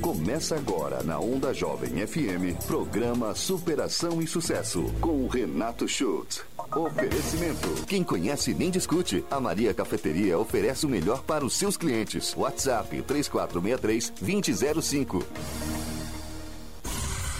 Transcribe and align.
Começa 0.00 0.54
agora 0.54 1.02
na 1.02 1.18
Onda 1.18 1.52
Jovem 1.52 2.06
FM, 2.06 2.56
programa 2.66 3.34
Superação 3.34 4.22
e 4.22 4.28
Sucesso, 4.28 4.84
com 5.00 5.24
o 5.24 5.28
Renato 5.28 5.88
Schultz. 5.88 6.44
Oferecimento. 6.72 7.68
Quem 7.86 8.04
conhece 8.04 8.54
nem 8.54 8.70
discute. 8.70 9.24
A 9.28 9.40
Maria 9.40 9.74
Cafeteria 9.74 10.38
oferece 10.38 10.86
o 10.86 10.88
melhor 10.88 11.24
para 11.24 11.44
os 11.44 11.56
seus 11.56 11.76
clientes. 11.76 12.32
WhatsApp 12.36 12.96
3463-2005. 13.02 15.24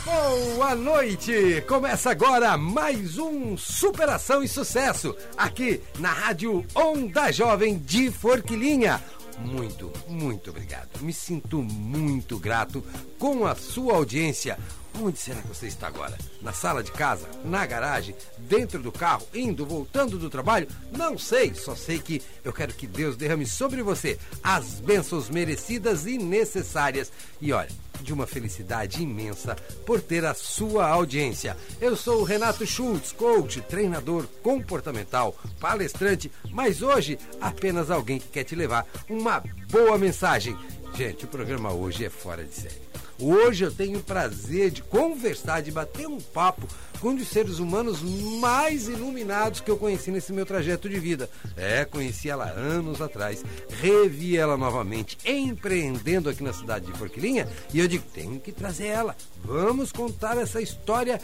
Boa 0.04 0.74
noite! 0.74 1.62
Começa 1.68 2.10
agora 2.10 2.56
mais 2.56 3.18
um 3.18 3.56
Superação 3.56 4.42
e 4.42 4.48
Sucesso, 4.48 5.14
aqui 5.36 5.80
na 5.98 6.10
Rádio 6.10 6.66
Onda 6.74 7.30
Jovem 7.30 7.78
de 7.78 8.10
Forquilinha 8.10 9.00
muito, 9.44 9.92
muito 10.08 10.50
obrigado. 10.50 11.00
Me 11.00 11.12
sinto 11.12 11.62
muito 11.62 12.38
grato 12.38 12.84
com 13.18 13.46
a 13.46 13.54
sua 13.54 13.94
audiência. 13.94 14.58
Onde 15.00 15.16
será 15.16 15.40
que 15.40 15.48
você 15.48 15.68
está 15.68 15.86
agora? 15.86 16.18
Na 16.42 16.52
sala 16.52 16.82
de 16.82 16.90
casa? 16.90 17.28
Na 17.44 17.64
garagem? 17.64 18.16
Dentro 18.36 18.82
do 18.82 18.90
carro? 18.90 19.24
Indo, 19.32 19.64
voltando 19.64 20.18
do 20.18 20.28
trabalho? 20.28 20.66
Não 20.90 21.16
sei, 21.16 21.54
só 21.54 21.76
sei 21.76 22.00
que 22.00 22.20
eu 22.44 22.52
quero 22.52 22.74
que 22.74 22.86
Deus 22.86 23.16
derrame 23.16 23.46
sobre 23.46 23.80
você 23.80 24.18
as 24.42 24.80
bênçãos 24.80 25.30
merecidas 25.30 26.04
e 26.04 26.18
necessárias. 26.18 27.12
E 27.40 27.52
olha, 27.52 27.70
de 28.00 28.12
uma 28.12 28.26
felicidade 28.26 29.00
imensa 29.00 29.54
por 29.86 30.00
ter 30.00 30.24
a 30.24 30.34
sua 30.34 30.88
audiência. 30.88 31.56
Eu 31.80 31.96
sou 31.96 32.20
o 32.20 32.24
Renato 32.24 32.66
Schultz, 32.66 33.12
coach, 33.12 33.60
treinador 33.62 34.26
comportamental, 34.42 35.36
palestrante, 35.60 36.30
mas 36.50 36.82
hoje 36.82 37.18
apenas 37.40 37.88
alguém 37.88 38.18
que 38.18 38.28
quer 38.28 38.44
te 38.44 38.56
levar 38.56 38.84
uma 39.08 39.42
boa 39.70 39.96
mensagem. 39.96 40.56
Gente, 40.94 41.24
o 41.24 41.28
programa 41.28 41.72
hoje 41.72 42.04
é 42.04 42.10
fora 42.10 42.42
de 42.44 42.54
série. 42.54 42.87
Hoje 43.20 43.64
eu 43.64 43.72
tenho 43.72 43.98
o 43.98 44.02
prazer 44.02 44.70
de 44.70 44.80
conversar, 44.80 45.60
de 45.60 45.72
bater 45.72 46.06
um 46.06 46.20
papo 46.20 46.68
com 47.00 47.08
um 47.08 47.16
dos 47.16 47.28
seres 47.28 47.58
humanos 47.58 48.00
mais 48.40 48.88
iluminados 48.88 49.60
que 49.60 49.70
eu 49.70 49.76
conheci 49.76 50.10
nesse 50.12 50.32
meu 50.32 50.46
trajeto 50.46 50.88
de 50.88 51.00
vida. 51.00 51.28
É, 51.56 51.84
conheci 51.84 52.30
ela 52.30 52.44
anos 52.44 53.00
atrás, 53.00 53.44
revi 53.80 54.36
ela 54.36 54.56
novamente, 54.56 55.18
empreendendo 55.24 56.28
aqui 56.28 56.44
na 56.44 56.52
cidade 56.52 56.86
de 56.86 56.98
Forquilinha, 56.98 57.48
e 57.72 57.80
eu 57.80 57.88
digo, 57.88 58.04
tenho 58.14 58.38
que 58.38 58.52
trazer 58.52 58.86
ela. 58.86 59.16
Vamos 59.44 59.92
contar 59.92 60.36
essa 60.36 60.60
história 60.60 61.20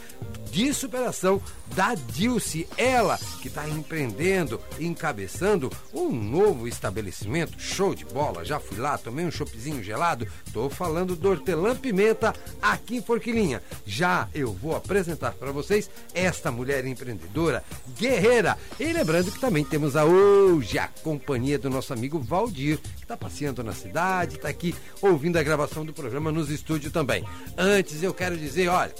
de 0.51 0.73
superação 0.73 1.41
da 1.75 1.95
Dilce, 1.95 2.67
ela 2.77 3.19
que 3.41 3.47
está 3.49 3.67
empreendendo, 3.67 4.59
encabeçando 4.79 5.69
um 5.93 6.09
novo 6.09 6.67
estabelecimento, 6.67 7.59
show 7.59 7.93
de 7.93 8.05
bola. 8.05 8.45
Já 8.45 8.59
fui 8.59 8.77
lá, 8.77 8.97
tomei 8.97 9.25
um 9.25 9.31
choppzinho 9.31 9.83
gelado. 9.83 10.27
Estou 10.45 10.69
falando 10.69 11.15
do 11.15 11.29
Hortelã 11.29 11.75
Pimenta 11.75 12.33
aqui 12.61 12.97
em 12.97 13.01
Forquilinha. 13.01 13.61
Já 13.85 14.29
eu 14.33 14.53
vou 14.53 14.75
apresentar 14.75 15.33
para 15.33 15.51
vocês 15.51 15.89
esta 16.13 16.51
mulher 16.51 16.85
empreendedora, 16.85 17.63
guerreira. 17.97 18.57
E 18.79 18.93
lembrando 18.93 19.31
que 19.31 19.39
também 19.39 19.65
temos 19.65 19.95
a 19.95 20.05
hoje 20.05 20.79
a 20.79 20.87
companhia 20.87 21.59
do 21.59 21.69
nosso 21.69 21.91
amigo 21.91 22.19
Valdir, 22.19 22.79
está 23.05 23.15
passeando 23.15 23.63
na 23.63 23.71
cidade, 23.71 24.35
está 24.35 24.49
aqui 24.49 24.75
ouvindo 25.01 25.37
a 25.37 25.43
gravação 25.43 25.85
do 25.85 25.93
programa 25.93 26.31
nos 26.31 26.49
estúdios 26.49 26.91
também. 26.91 27.23
Antes 27.55 28.01
eu 28.01 28.13
quero 28.13 28.35
dizer, 28.35 28.67
olha, 28.67 28.93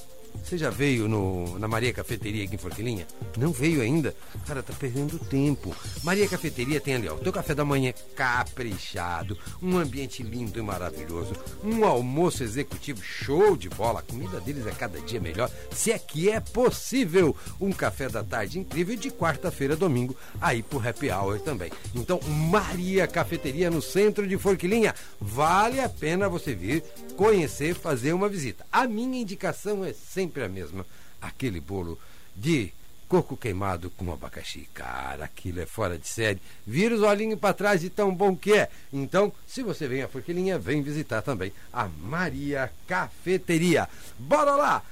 você 0.44 0.58
já 0.58 0.70
veio 0.70 1.08
no, 1.08 1.58
na 1.60 1.68
Maria 1.68 1.94
Cafeteria 1.94 2.44
aqui 2.44 2.56
em 2.56 2.58
Forquilinha? 2.58 3.08
Não 3.38 3.52
veio 3.52 3.82
ainda? 3.82 4.16
Cara, 4.48 4.62
tá 4.62 4.74
perdendo 4.74 5.20
tempo. 5.20 5.76
Maria 6.04 6.28
Cafeteria 6.28 6.80
tem 6.80 6.96
ali, 6.96 7.08
ó, 7.08 7.16
o 7.16 7.20
teu 7.20 7.32
café 7.32 7.54
da 7.54 7.66
manhã 7.66 7.94
caprichado, 8.16 9.38
um 9.62 9.78
ambiente 9.78 10.24
lindo 10.24 10.60
e 10.60 10.62
maravilhoso, 10.62 11.34
um 11.64 11.86
almoço 11.86 12.44
executivo 12.44 13.02
show 13.02 13.56
de 13.56 13.70
bola, 13.70 14.00
a 14.00 14.04
comida 14.04 14.40
deles 14.40 14.66
é 14.68 14.72
cada 14.72 15.00
dia 15.02 15.20
melhor, 15.20 15.50
se 15.72 15.92
é 15.92 16.00
que 16.00 16.30
é 16.30 16.40
possível. 16.40 17.36
Um 17.60 17.72
café 17.72 18.10
da 18.10 18.24
tarde 18.24 18.60
incrível 18.60 18.96
de 18.96 19.12
quarta-feira 19.12 19.74
a 19.74 19.78
domingo, 19.78 20.16
aí 20.42 20.62
pro 20.64 20.80
happy 20.80 21.10
hour 21.12 21.40
também. 21.40 21.72
Então, 21.94 22.20
Maria 22.50 23.08
Cafeteria 23.08 23.70
no 23.70 23.82
centro 23.82 24.28
de 24.28 24.38
Forquilinha, 24.38 24.94
vale 25.20 25.80
a 25.80 25.90
pena 25.90 26.30
você 26.30 26.54
vir 26.54 26.84
conhecer, 27.16 27.76
fazer 27.76 28.14
uma 28.14 28.28
visita. 28.28 28.66
A 28.72 28.88
minha 28.88 29.22
indicação 29.22 29.84
é 29.84 29.94
sempre 29.94 30.25
sempre 30.26 30.44
a 30.44 30.50
mesma. 30.50 30.86
Aquele 31.22 31.60
bolo 31.60 31.98
de 32.36 32.72
coco 33.08 33.38
queimado 33.38 33.90
com 33.92 34.12
abacaxi. 34.12 34.68
Cara, 34.74 35.26
aquilo 35.26 35.62
é 35.62 35.66
fora 35.66 35.98
de 35.98 36.08
série. 36.08 36.42
Vira 36.66 36.96
os 36.96 37.02
olhinhos 37.02 37.40
para 37.40 37.54
trás 37.54 37.82
de 37.82 37.90
tão 37.90 38.14
bom 38.14 38.36
que 38.36 38.54
é. 38.54 38.70
Então, 38.92 39.32
se 39.48 39.62
você 39.62 39.88
vem 39.88 40.02
a 40.02 40.08
Forquilinha, 40.08 40.58
vem 40.60 40.82
visitar 40.82 41.22
também 41.22 41.54
a 41.72 41.88
Maria 41.88 42.72
Cafeteria. 42.88 43.88
Bora 44.18 44.56
lá! 44.56 44.84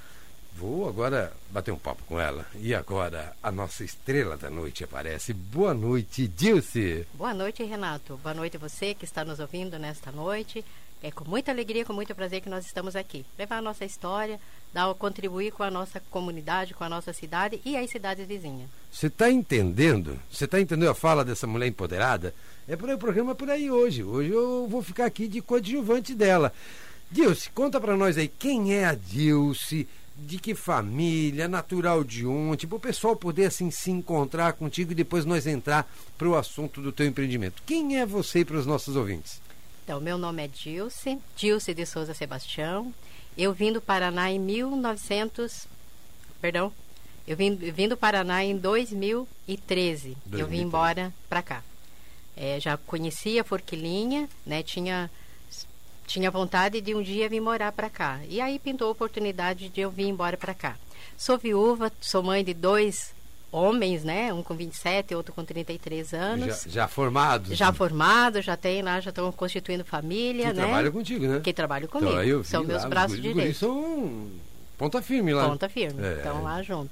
Vou 0.55 0.87
agora 0.87 1.33
bater 1.49 1.71
um 1.71 1.79
papo 1.79 2.03
com 2.05 2.19
ela. 2.19 2.45
E 2.59 2.75
agora 2.75 3.35
a 3.41 3.51
nossa 3.51 3.83
estrela 3.83 4.37
da 4.37 4.51
noite 4.51 4.83
aparece. 4.83 5.33
Boa 5.33 5.73
noite, 5.73 6.27
Dilce. 6.27 7.07
Boa 7.15 7.33
noite, 7.33 7.63
Renato. 7.63 8.17
Boa 8.21 8.35
noite 8.35 8.57
a 8.57 8.59
você 8.59 8.93
que 8.93 9.03
está 9.03 9.25
nos 9.25 9.39
ouvindo 9.39 9.79
nesta 9.79 10.11
noite. 10.11 10.63
É 11.03 11.11
com 11.11 11.29
muita 11.29 11.51
alegria, 11.51 11.83
com 11.83 11.91
muito 11.91 12.15
prazer 12.15 12.39
que 12.39 12.49
nós 12.49 12.65
estamos 12.65 12.95
aqui. 12.95 13.25
Levar 13.37 13.57
a 13.57 13.61
nossa 13.61 13.83
história, 13.83 14.39
dar, 14.73 14.93
contribuir 14.93 15.51
com 15.51 15.61
a 15.61 15.69
nossa 15.69 15.99
comunidade, 16.09 16.73
com 16.73 16.85
a 16.85 16.87
nossa 16.87 17.11
cidade 17.11 17.59
e 17.65 17.75
as 17.75 17.89
cidades 17.89 18.25
vizinhas. 18.25 18.69
Você 18.89 19.07
está 19.07 19.29
entendendo? 19.29 20.17
Você 20.31 20.45
está 20.45 20.61
entendendo 20.61 20.89
a 20.89 20.95
fala 20.95 21.25
dessa 21.25 21.45
mulher 21.45 21.67
empoderada? 21.67 22.33
É 22.69 22.77
por 22.77 22.87
aí, 22.87 22.95
o 22.95 22.97
programa 22.97 23.33
é 23.33 23.35
por 23.35 23.49
aí 23.49 23.69
hoje. 23.69 24.01
Hoje 24.01 24.29
eu 24.29 24.65
vou 24.69 24.81
ficar 24.81 25.05
aqui 25.05 25.27
de 25.27 25.41
coadjuvante 25.41 26.15
dela. 26.15 26.53
Dilce, 27.11 27.49
conta 27.49 27.81
para 27.81 27.97
nós 27.97 28.17
aí 28.17 28.29
quem 28.29 28.73
é 28.73 28.85
a 28.85 28.95
Dilce, 28.95 29.85
de 30.17 30.37
que 30.39 30.55
família, 30.55 31.49
natural 31.49 32.01
de 32.01 32.25
onde, 32.25 32.65
para 32.65 32.77
o 32.77 32.79
pessoal 32.79 33.13
poder 33.13 33.47
assim 33.47 33.69
se 33.69 33.91
encontrar 33.91 34.53
contigo 34.53 34.93
e 34.93 34.95
depois 34.95 35.25
nós 35.25 35.45
entrar 35.45 35.85
para 36.17 36.29
o 36.29 36.37
assunto 36.37 36.79
do 36.79 36.93
teu 36.93 37.05
empreendimento. 37.05 37.61
Quem 37.65 37.99
é 37.99 38.05
você 38.05 38.45
para 38.45 38.55
os 38.55 38.65
nossos 38.65 38.95
ouvintes? 38.95 39.41
Então, 39.83 39.99
meu 39.99 40.17
nome 40.17 40.45
é 40.45 40.47
Dilce, 40.47 41.19
Dilce 41.35 41.73
de 41.73 41.85
Souza 41.85 42.13
Sebastião. 42.13 42.93
Eu 43.37 43.51
vim 43.51 43.73
do 43.73 43.81
Paraná 43.81 44.31
em 44.31 44.39
1900. 44.39 45.67
Perdão. 46.39 46.71
Eu 47.27 47.35
vim, 47.35 47.53
vim 47.53 47.89
do 47.89 47.97
Paraná 47.97 48.45
em 48.45 48.55
2013. 48.55 50.15
2013. 50.25 50.39
Eu 50.39 50.47
vim 50.47 50.61
embora 50.61 51.13
para 51.27 51.41
cá. 51.41 51.61
É, 52.37 52.61
já 52.61 52.77
conhecia 52.77 53.43
Forquilinha, 53.43 54.29
né? 54.45 54.63
Tinha 54.63 55.11
tinha 56.07 56.31
vontade 56.31 56.79
de 56.79 56.95
um 56.95 57.01
dia 57.01 57.27
vir 57.27 57.41
morar 57.41 57.71
para 57.73 57.89
cá. 57.89 58.19
E 58.29 58.39
aí 58.39 58.59
pintou 58.59 58.87
a 58.87 58.91
oportunidade 58.91 59.67
de 59.67 59.81
eu 59.81 59.91
vir 59.91 60.07
embora 60.07 60.37
para 60.37 60.53
cá. 60.53 60.77
Sou 61.17 61.37
viúva, 61.37 61.91
sou 61.99 62.23
mãe 62.23 62.43
de 62.43 62.53
dois 62.53 63.12
homens, 63.53 64.03
né? 64.03 64.33
Um 64.33 64.41
com 64.41 64.55
27, 64.55 65.13
outro 65.13 65.31
com 65.31 65.45
33 65.45 66.13
anos. 66.13 66.63
Já, 66.63 66.69
já 66.69 66.87
formados. 66.87 67.55
Já 67.55 67.71
formados, 67.71 68.43
já 68.43 68.57
tem 68.57 68.81
lá, 68.81 68.99
já 68.99 69.11
estão 69.11 69.31
constituindo 69.31 69.85
família, 69.85 70.47
que 70.47 70.53
né? 70.53 70.63
trabalha 70.63 70.91
contigo, 70.91 71.27
né? 71.27 71.39
Que 71.41 71.53
trabalham 71.53 71.85
então, 71.85 72.01
comigo. 72.01 72.21
Então, 72.21 72.43
são 72.43 72.63
meus 72.63 72.81
lá, 72.81 72.89
braços 72.89 73.21
direitos. 73.21 73.57
são 73.57 74.27
ponta 74.77 75.01
firme 75.01 75.33
lá. 75.33 75.47
Ponta 75.47 75.69
firme, 75.69 76.03
é. 76.03 76.15
estão 76.17 76.41
lá 76.41 76.61
junto. 76.63 76.91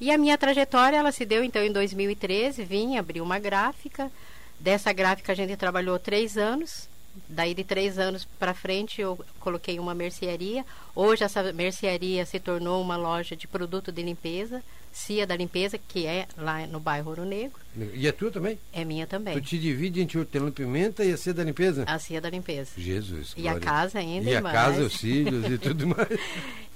E 0.00 0.10
a 0.10 0.18
minha 0.18 0.36
trajetória, 0.36 0.96
ela 0.96 1.12
se 1.12 1.24
deu 1.24 1.44
então 1.44 1.62
em 1.62 1.70
2013, 1.70 2.64
vim 2.64 2.98
abrir 2.98 3.20
uma 3.20 3.38
gráfica. 3.38 4.10
Dessa 4.58 4.92
gráfica 4.92 5.32
a 5.32 5.34
gente 5.36 5.56
trabalhou 5.56 5.98
três 5.98 6.36
anos, 6.36 6.88
Daí 7.28 7.54
de 7.54 7.62
três 7.62 7.98
anos 7.98 8.26
para 8.38 8.54
frente 8.54 9.00
eu 9.00 9.18
coloquei 9.38 9.78
uma 9.78 9.94
mercearia. 9.94 10.64
Hoje 10.94 11.24
essa 11.24 11.52
mercearia 11.52 12.24
se 12.24 12.40
tornou 12.40 12.80
uma 12.80 12.96
loja 12.96 13.36
de 13.36 13.46
produto 13.46 13.92
de 13.92 14.02
limpeza, 14.02 14.62
Cia 14.92 15.26
da 15.26 15.34
Limpeza, 15.34 15.78
que 15.78 16.06
é 16.06 16.26
lá 16.36 16.66
no 16.66 16.78
bairro 16.78 17.08
Ouro 17.08 17.24
Negro. 17.24 17.58
E 17.94 18.06
é 18.06 18.12
tua 18.12 18.30
também? 18.30 18.58
É 18.72 18.84
minha 18.84 19.06
também. 19.06 19.34
Tu 19.34 19.40
te 19.40 19.58
divide 19.58 20.00
entre 20.00 20.18
o 20.18 20.20
Hortelã 20.20 20.50
Pimenta 20.50 21.04
e 21.04 21.12
a 21.12 21.16
Cia 21.16 21.32
da 21.32 21.42
Limpeza? 21.42 21.84
A 21.86 21.98
Cia 21.98 22.20
da 22.20 22.28
Limpeza. 22.28 22.72
Jesus. 22.76 23.32
E 23.36 23.42
glória. 23.42 23.58
a 23.58 23.60
casa 23.60 23.98
ainda. 23.98 24.30
E 24.30 24.36
a 24.36 24.40
mais. 24.42 24.54
casa, 24.54 24.82
os 24.82 24.96
filhos 24.96 25.50
e 25.50 25.56
tudo 25.56 25.86
mais. 25.88 26.08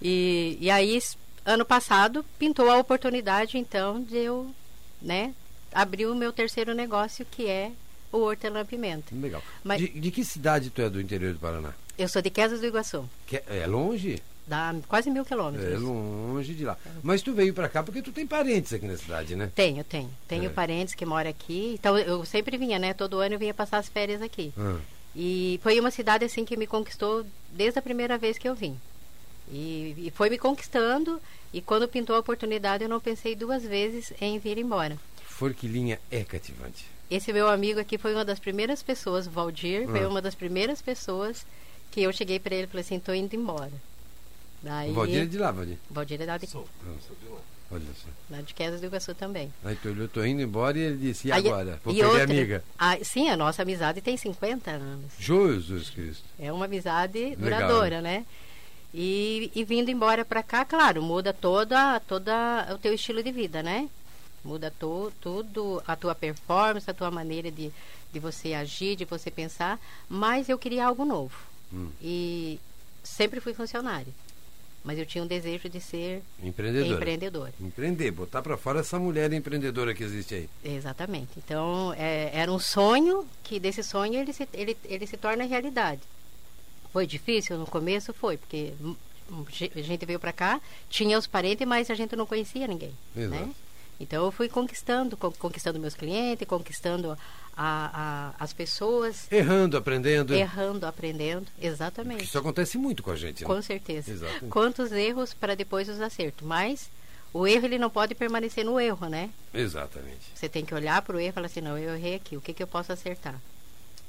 e, 0.01 0.57
e 0.61 0.71
aí, 0.71 0.99
ano 1.45 1.65
passado, 1.65 2.25
pintou 2.39 2.71
a 2.71 2.79
oportunidade 2.79 3.59
então 3.59 4.03
de 4.03 4.17
eu, 4.17 4.51
né, 5.03 5.35
abrir 5.73 6.07
o 6.07 6.15
meu 6.15 6.33
terceiro 6.33 6.75
negócio, 6.75 7.27
que 7.31 7.47
é 7.47 7.71
o 8.11 8.19
hortelã 8.19 8.65
pimenta. 8.65 9.15
Legal. 9.15 9.43
Mas, 9.63 9.79
de, 9.81 9.89
de, 9.89 10.11
que 10.11 10.25
cidade 10.25 10.71
tu 10.71 10.81
é 10.81 10.89
do 10.89 11.01
interior 11.01 11.35
do 11.35 11.39
Paraná? 11.39 11.75
Eu 11.99 12.09
sou 12.09 12.23
de 12.23 12.31
Quesas 12.31 12.61
do 12.61 12.67
Iguaçu. 12.67 13.09
Que, 13.27 13.43
é 13.47 13.67
longe? 13.67 14.23
Dá 14.47 14.75
quase 14.87 15.11
mil 15.11 15.25
quilômetros. 15.25 15.73
É 15.73 15.77
longe 15.77 16.55
de 16.55 16.65
lá. 16.65 16.79
Mas 17.03 17.21
tu 17.21 17.33
veio 17.33 17.53
para 17.53 17.69
cá 17.69 17.83
porque 17.83 18.01
tu 18.01 18.13
tem 18.13 18.27
parentes 18.27 18.73
aqui 18.73 18.87
na 18.87 18.97
cidade, 18.97 19.35
né? 19.35 19.51
Tenho, 19.55 19.83
tenho. 19.83 20.11
Tenho 20.29 20.47
é. 20.47 20.49
parentes 20.49 20.95
que 20.95 21.05
moram 21.05 21.29
aqui. 21.29 21.75
Então 21.79 21.99
eu 21.99 22.25
sempre 22.25 22.57
vinha, 22.57 22.79
né? 22.79 22.95
Todo 22.95 23.19
ano 23.19 23.35
eu 23.35 23.39
vinha 23.39 23.53
passar 23.53 23.79
as 23.79 23.89
férias 23.89 24.23
aqui. 24.23 24.53
Ah. 24.57 24.79
E 25.17 25.59
foi 25.63 25.81
uma 25.81 25.91
cidade 25.91 26.25
assim 26.25 26.45
que 26.45 26.57
me 26.57 26.67
conquistou 26.67 27.27
desde 27.51 27.79
a 27.79 27.83
primeira 27.83 28.17
vez 28.17 28.39
que 28.39 28.49
eu 28.49 28.55
vim. 28.55 28.79
E, 29.51 29.95
e 29.97 30.13
foi 30.15 30.31
me 30.31 30.39
conquistando. 30.39 31.21
E 31.53 31.61
quando 31.61 31.89
pintou 31.89 32.15
a 32.15 32.21
oportunidade, 32.21 32.85
eu 32.85 32.89
não 32.89 33.01
pensei 33.01 33.35
duas 33.35 33.65
vezes 33.65 34.13
em 34.21 34.39
vir 34.39 34.59
embora. 34.59 34.97
Forquilinha 35.25 35.99
é 36.11 36.23
cativante. 36.23 36.87
Esse 37.11 37.33
meu 37.33 37.49
amigo 37.49 37.81
aqui 37.81 37.99
foi 37.99 38.15
uma 38.15 38.25
das 38.25 38.39
primeiras 38.39 38.83
pessoas, 38.83 39.27
Valdir, 39.27 39.89
foi 39.89 40.03
ah. 40.05 40.09
uma 40.09 40.21
das 40.21 40.35
primeiras 40.35 40.83
pessoas 40.83 41.47
que 41.91 42.03
eu 42.03 42.13
cheguei 42.13 42.39
para 42.39 42.55
ele 42.55 42.65
e 42.65 42.67
falei 42.67 42.83
assim, 42.83 42.99
tô 42.99 43.13
indo 43.13 43.35
embora. 43.35 43.73
Daí, 44.63 44.91
O 44.91 44.95
Valdir 44.95 45.23
é 45.23 45.27
de 45.27 45.39
lá, 45.39 45.51
Valdir. 45.51 45.79
Valdir 45.91 46.21
é 46.21 46.27
lá 46.27 46.37
de, 46.39 46.49
Olha 47.69 47.83
só. 48.01 48.09
lá 48.31 48.41
de 48.41 48.55
Quedas 48.55 48.81
do 48.81 48.87
Iguaçu 48.87 49.15
também. 49.15 49.53
Aí 49.65 49.75
tu 49.77 49.89
olhou, 49.89 50.07
tô 50.09 50.25
indo 50.25 50.41
embora 50.41 50.79
e 50.79 50.83
ele 50.83 50.97
disse, 50.97 51.29
e 51.29 51.33
Aí- 51.33 51.47
agora? 51.47 51.81
Vou 51.85 51.93
e 51.93 51.99
perder 51.99 52.11
outra- 52.11 52.25
amiga. 52.25 52.65
Ah, 52.79 52.97
sim, 53.03 53.29
a 53.29 53.37
nossa 53.37 53.63
amizade 53.63 54.01
tem 54.01 54.17
50 54.17 54.71
anos. 54.71 55.13
Jesus 55.19 55.91
Cristo. 55.91 56.25
É 56.39 56.53
uma 56.53 56.65
amizade 56.67 57.35
duradoura, 57.37 58.01
né? 58.01 58.25
E, 58.95 59.51
e 59.55 59.65
vindo 59.65 59.91
embora 59.91 60.25
para 60.25 60.43
cá, 60.43 60.65
claro, 60.65 61.03
muda 61.03 61.33
toda, 61.33 62.01
toda 62.01 62.69
o 62.75 62.79
teu 62.79 62.95
estilo 62.95 63.23
de 63.23 63.31
vida, 63.33 63.63
né? 63.63 63.89
Muda 64.45 64.73
to, 64.79 65.13
tudo, 65.21 65.83
a 65.87 65.97
tua 65.97 66.15
performance, 66.15 66.89
a 66.89 66.95
tua 66.95 67.11
maneira 67.11 67.51
de, 67.51 67.73
de 68.13 68.19
você 68.21 68.55
agir, 68.55 68.95
de 68.97 69.05
você 69.05 69.29
pensar. 69.31 69.79
Mas 70.09 70.49
eu 70.49 70.57
queria 70.57 70.87
algo 70.87 71.05
novo. 71.05 71.35
Hum. 71.73 71.91
E 72.01 72.61
sempre 73.03 73.41
fui 73.41 73.53
funcionária. 73.53 74.13
Mas 74.87 74.99
eu 75.01 75.05
tinha 75.05 75.25
um 75.25 75.27
desejo 75.27 75.69
de 75.69 75.81
ser 75.81 76.23
Empreendedora. 76.41 76.95
empreendedora. 76.95 77.53
Empreender, 77.61 78.11
botar 78.13 78.41
pra 78.41 78.57
fora 78.57 78.79
essa 78.79 79.01
mulher 79.01 79.33
empreendedora 79.33 79.93
que 79.93 80.05
existe 80.05 80.33
aí. 80.37 80.49
Exatamente. 80.65 81.31
Então, 81.37 81.93
é, 81.99 82.31
era 82.33 82.53
um 82.53 82.59
sonho 82.61 83.27
que 83.43 83.59
desse 83.59 83.83
sonho 83.83 84.15
ele 84.21 84.33
se, 84.33 84.49
ele, 84.55 84.77
ele 84.85 85.05
se 85.05 85.17
torna 85.17 85.43
realidade. 85.45 86.01
Foi 86.93 87.05
difícil 87.05 87.59
no 87.59 87.67
começo? 87.67 88.15
Foi, 88.15 88.37
porque 88.37 88.75
a 89.75 89.81
gente 89.83 90.07
veio 90.07 90.21
para 90.21 90.33
cá, 90.33 90.61
tinha 90.89 91.19
os 91.19 91.27
parentes, 91.27 91.67
mas 91.67 91.91
a 91.91 91.95
gente 91.97 92.15
não 92.15 92.25
conhecia 92.25 92.69
ninguém. 92.69 92.93
Exato. 93.17 93.45
Né? 93.45 93.53
Então, 93.99 94.25
eu 94.25 94.31
fui 94.31 94.49
conquistando, 94.49 95.17
con- 95.17 95.33
conquistando 95.33 95.81
meus 95.81 95.95
clientes, 95.97 96.47
conquistando 96.47 97.19
a, 97.57 98.33
a- 98.39 98.45
as 98.45 98.53
pessoas, 98.53 99.27
Errando, 99.33 99.77
aprendendo. 99.77 100.35
errando, 100.35 100.85
aprendendo. 100.87 101.47
Exatamente. 101.61 102.25
Isso 102.25 102.39
acontece 102.39 102.77
muito 102.77 103.03
com 103.03 103.11
a 103.11 103.17
gente, 103.17 103.43
né? 103.43 103.47
Com 103.47 103.61
certeza. 103.63 104.11
Exato. 104.11 104.47
Quantos 104.47 104.93
erros 104.93 105.33
para 105.33 105.55
depois 105.55 105.89
os 105.89 106.01
acertos. 106.01 106.47
Mas 106.47 106.91
o 107.33 107.47
erro 107.47 107.65
ele 107.67 107.79
não 107.79 107.91
pode 107.91 108.15
permanecer 108.15 108.65
no 108.65 108.79
erro, 108.79 109.09
né? 109.09 109.31
Exatamente. 109.55 110.21
Você 110.35 110.49
tem 110.49 110.65
que 110.65 110.75
olhar 110.75 111.01
para 111.03 111.17
o 111.17 111.21
erro 111.21 111.31
e 111.31 111.33
falar 111.33 111.47
assim, 111.47 111.61
não, 111.61 111.77
eu 111.79 111.95
errei 111.97 112.15
aqui, 112.17 112.37
o 112.37 112.41
que, 112.41 112.53
que 112.53 112.63
eu 112.63 112.67
posso 112.67 112.93
acertar? 112.93 113.35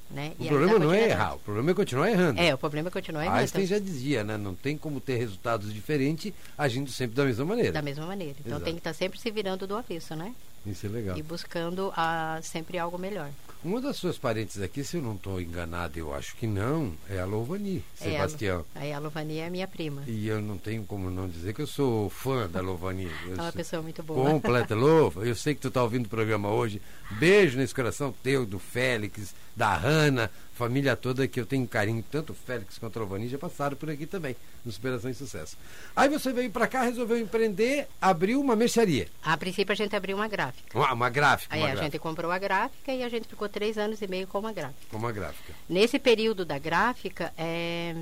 Né? 0.09 0.31
O 0.39 0.45
problema 0.45 0.79
não 0.79 0.93
é 0.93 1.09
errar, 1.09 1.35
o 1.35 1.39
problema 1.39 1.71
é 1.71 1.73
continuar 1.73 2.09
errando. 2.09 2.39
É, 2.39 2.53
o 2.53 2.57
problema 2.57 2.87
é 2.87 2.91
continuar 2.91 3.25
errando. 3.25 3.39
Einstein 3.39 3.65
já 3.65 3.77
dizia, 3.77 4.23
né? 4.23 4.37
Não 4.37 4.55
tem 4.55 4.77
como 4.77 5.01
ter 5.01 5.17
resultados 5.17 5.73
diferentes 5.73 6.31
agindo 6.57 6.89
sempre 6.89 7.13
da 7.17 7.25
mesma 7.25 7.43
maneira. 7.43 7.73
Da 7.73 7.81
mesma 7.81 8.05
maneira. 8.05 8.35
Então 8.39 8.51
Exato. 8.53 8.63
tem 8.63 8.73
que 8.75 8.79
estar 8.79 8.93
sempre 8.93 9.19
se 9.19 9.29
virando 9.29 9.67
do 9.67 9.75
avesso, 9.75 10.15
né? 10.15 10.33
Isso 10.67 10.85
é 10.85 10.89
legal. 10.89 11.17
E 11.17 11.23
buscando 11.23 11.91
ah, 11.95 12.39
sempre 12.43 12.77
algo 12.77 12.97
melhor. 12.97 13.29
Uma 13.63 13.81
das 13.81 13.97
suas 13.97 14.17
parentes 14.19 14.61
aqui, 14.61 14.83
se 14.83 14.97
eu 14.97 15.01
não 15.01 15.15
estou 15.15 15.41
enganado, 15.41 15.97
eu 15.97 16.13
acho 16.13 16.35
que 16.35 16.45
não, 16.45 16.93
é 17.09 17.19
a 17.19 17.25
Louvani, 17.25 17.83
É, 17.99 18.11
Sebastião. 18.11 18.63
a, 18.75 18.79
aí 18.79 18.93
a 18.93 18.99
Lovania 18.99 19.45
é 19.45 19.49
minha 19.49 19.67
prima. 19.67 20.03
E 20.05 20.27
eu 20.27 20.39
não 20.39 20.57
tenho 20.59 20.83
como 20.85 21.09
não 21.09 21.27
dizer 21.27 21.53
que 21.53 21.61
eu 21.63 21.67
sou 21.67 22.09
fã 22.09 22.47
da 22.47 22.61
Louvani. 22.61 23.07
É 23.37 23.41
uma 23.41 23.51
pessoa 23.51 23.81
muito 23.81 24.03
boa. 24.03 24.29
Completa 24.29 24.73
Louva. 24.75 25.25
Eu 25.25 25.35
sei 25.35 25.55
que 25.55 25.61
tu 25.61 25.69
está 25.69 25.81
ouvindo 25.81 26.05
o 26.05 26.09
programa 26.09 26.49
hoje. 26.49 26.81
Beijo 27.19 27.57
nesse 27.57 27.73
coração 27.73 28.13
teu, 28.23 28.45
do 28.45 28.59
Félix, 28.59 29.33
da 29.55 29.75
Hanna, 29.75 30.29
família 30.57 30.95
toda 30.95 31.27
que 31.27 31.39
eu 31.39 31.45
tenho 31.45 31.67
carinho. 31.67 32.03
Tanto 32.11 32.33
o 32.33 32.35
Félix 32.35 32.77
quanto 32.79 32.97
a 32.97 33.01
Louvani 33.01 33.29
já 33.29 33.37
passaram 33.37 33.77
por 33.77 33.89
aqui 33.89 34.05
também, 34.05 34.35
no 34.65 34.71
Superação 34.71 35.09
e 35.09 35.13
Sucesso. 35.13 35.55
Aí 35.95 36.09
você 36.09 36.33
veio 36.33 36.49
para 36.49 36.67
cá, 36.67 36.81
resolveu 36.81 37.17
empreender, 37.17 37.87
abriu 38.01 38.41
uma 38.41 38.55
mercearia. 38.55 39.07
A 39.23 39.37
princípio 39.37 39.71
a 39.71 39.75
gente 39.75 39.95
abriu 39.95 40.17
uma 40.17 40.27
gráfica. 40.27 40.77
Uma, 40.77 40.91
uma 40.93 41.09
gráfica, 41.09 41.53
Aí 41.53 41.61
uma 41.61 41.67
a 41.67 41.71
gráfica. 41.71 41.91
gente 41.91 41.99
comprou 42.01 42.31
a 42.31 42.39
gráfica 42.39 42.91
e 42.91 43.03
a 43.03 43.09
gente 43.09 43.27
ficou 43.27 43.47
três 43.47 43.77
anos 43.77 44.01
e 44.01 44.07
meio 44.07 44.27
com 44.27 44.39
uma 44.39 44.51
gráfica. 44.51 44.97
Uma 44.97 45.11
gráfica. 45.11 45.53
Nesse 45.69 45.99
período 45.99 46.43
da 46.43 46.57
gráfica, 46.57 47.31
é, 47.37 47.95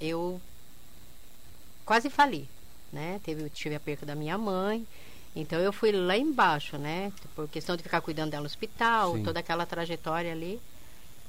eu 0.00 0.40
quase 1.84 2.08
fali, 2.08 2.48
né? 2.92 3.20
Teve, 3.24 3.50
tive 3.50 3.74
a 3.74 3.80
perca 3.80 4.06
da 4.06 4.14
minha 4.14 4.38
mãe. 4.38 4.86
Então 5.34 5.58
eu 5.60 5.72
fui 5.72 5.92
lá 5.92 6.16
embaixo, 6.16 6.78
né? 6.78 7.12
Por 7.34 7.48
questão 7.48 7.76
de 7.76 7.82
ficar 7.82 8.00
cuidando 8.00 8.30
dela 8.30 8.42
no 8.42 8.46
hospital, 8.46 9.14
Sim. 9.16 9.22
toda 9.24 9.40
aquela 9.40 9.66
trajetória 9.66 10.32
ali. 10.32 10.60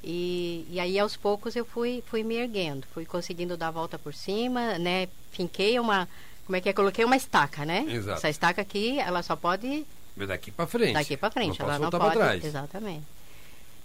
E, 0.04 0.66
e 0.70 0.80
aí 0.80 0.98
aos 0.98 1.16
poucos 1.18 1.56
eu 1.56 1.66
fui, 1.66 2.04
fui 2.08 2.24
me 2.24 2.36
erguendo, 2.36 2.88
fui 2.94 3.06
conseguindo 3.06 3.58
dar 3.58 3.68
a 3.68 3.72
volta 3.72 4.00
por 4.00 4.14
cima, 4.14 4.78
né? 4.80 5.08
Finquei 5.32 5.78
uma, 5.80 6.08
como 6.46 6.56
é 6.56 6.62
que 6.62 6.70
é? 6.70 6.74
Coloquei 6.74 7.04
uma 7.04 7.18
estaca, 7.18 7.66
né? 7.66 7.86
Exato. 7.88 8.18
Essa 8.18 8.30
estaca 8.30 8.62
aqui, 8.62 8.98
ela 9.00 9.22
só 9.22 9.36
pode 9.36 9.86
daqui 10.16 10.52
para 10.52 10.68
frente. 10.68 10.94
daqui 10.94 11.18
para 11.18 11.32
frente, 11.32 11.60
não 11.60 11.66
ela 11.70 11.80
não 11.80 11.90
pode. 11.90 12.16
trás. 12.16 12.44
Exatamente. 12.46 13.04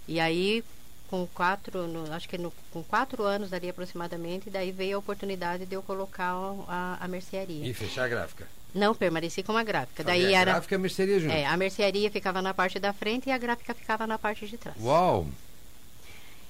E 0.07 0.19
aí, 0.19 0.63
com 1.09 1.27
quatro, 1.27 1.87
no- 1.87 2.11
acho 2.13 2.27
que 2.29 2.37
no- 2.37 2.53
com 2.71 2.81
quatro 2.83 3.23
anos 3.23 3.51
ali 3.51 3.69
aproximadamente, 3.69 4.49
daí 4.49 4.71
veio 4.71 4.95
a 4.95 4.99
oportunidade 4.99 5.65
de 5.65 5.75
eu 5.75 5.81
colocar 5.83 6.33
a, 6.67 6.97
a 7.01 7.07
mercearia. 7.07 7.65
E 7.67 7.73
fechar 7.73 8.05
a 8.05 8.07
gráfica. 8.07 8.47
Não, 8.73 8.93
permaneci 8.95 9.41
com 9.43 9.55
a 9.55 9.63
gráfica. 9.63 10.03
Daí 10.03 10.33
a 10.35 10.41
era. 10.41 10.51
gráfica 10.51 10.75
e 10.75 10.77
a 10.77 10.79
mercearia 10.79 11.19
junto. 11.19 11.31
É, 11.33 11.45
a 11.45 11.55
mercearia 11.57 12.09
ficava 12.11 12.41
na 12.41 12.53
parte 12.53 12.77
da 12.79 12.91
frente 12.93 13.27
e 13.29 13.31
a 13.31 13.37
gráfica 13.37 13.73
ficava 13.73 14.05
na 14.07 14.17
parte 14.17 14.45
de 14.47 14.57
trás. 14.57 14.75
Uau! 14.81 15.25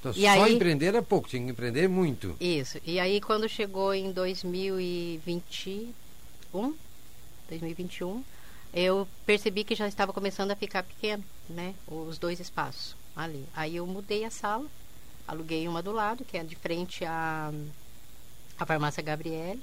Então, 0.10 0.22
E 0.22 0.26
só 0.26 0.44
aí- 0.44 0.56
empreender 0.56 0.96
é 0.96 1.02
pouco, 1.02 1.28
tinha 1.28 1.44
que 1.44 1.50
empreender 1.52 1.88
muito. 1.88 2.36
Isso. 2.40 2.80
E 2.86 3.00
aí 3.00 3.20
quando 3.22 3.48
chegou 3.50 3.94
em 3.94 4.12
2021, 4.12 6.74
2021, 7.50 8.24
eu 8.74 9.08
percebi 9.26 9.64
que 9.64 9.76
já 9.76 9.88
estava 9.88 10.12
começando 10.14 10.52
a 10.52 10.56
ficar 10.56 10.84
pequeno, 10.84 11.24
né? 11.50 11.74
Os 11.88 12.18
dois 12.18 12.40
espaços 12.40 12.96
ali. 13.16 13.46
Aí 13.56 13.78
eu 13.78 13.88
mudei 13.88 14.26
a 14.26 14.30
sala, 14.30 14.66
aluguei 15.28 15.68
uma 15.68 15.82
do 15.82 15.92
lado, 15.92 16.24
que 16.26 16.38
é 16.38 16.44
de 16.44 16.56
frente 16.56 17.04
à, 17.06 17.52
à 18.60 18.66
farmácia 18.66 19.02
Gabriele. 19.02 19.62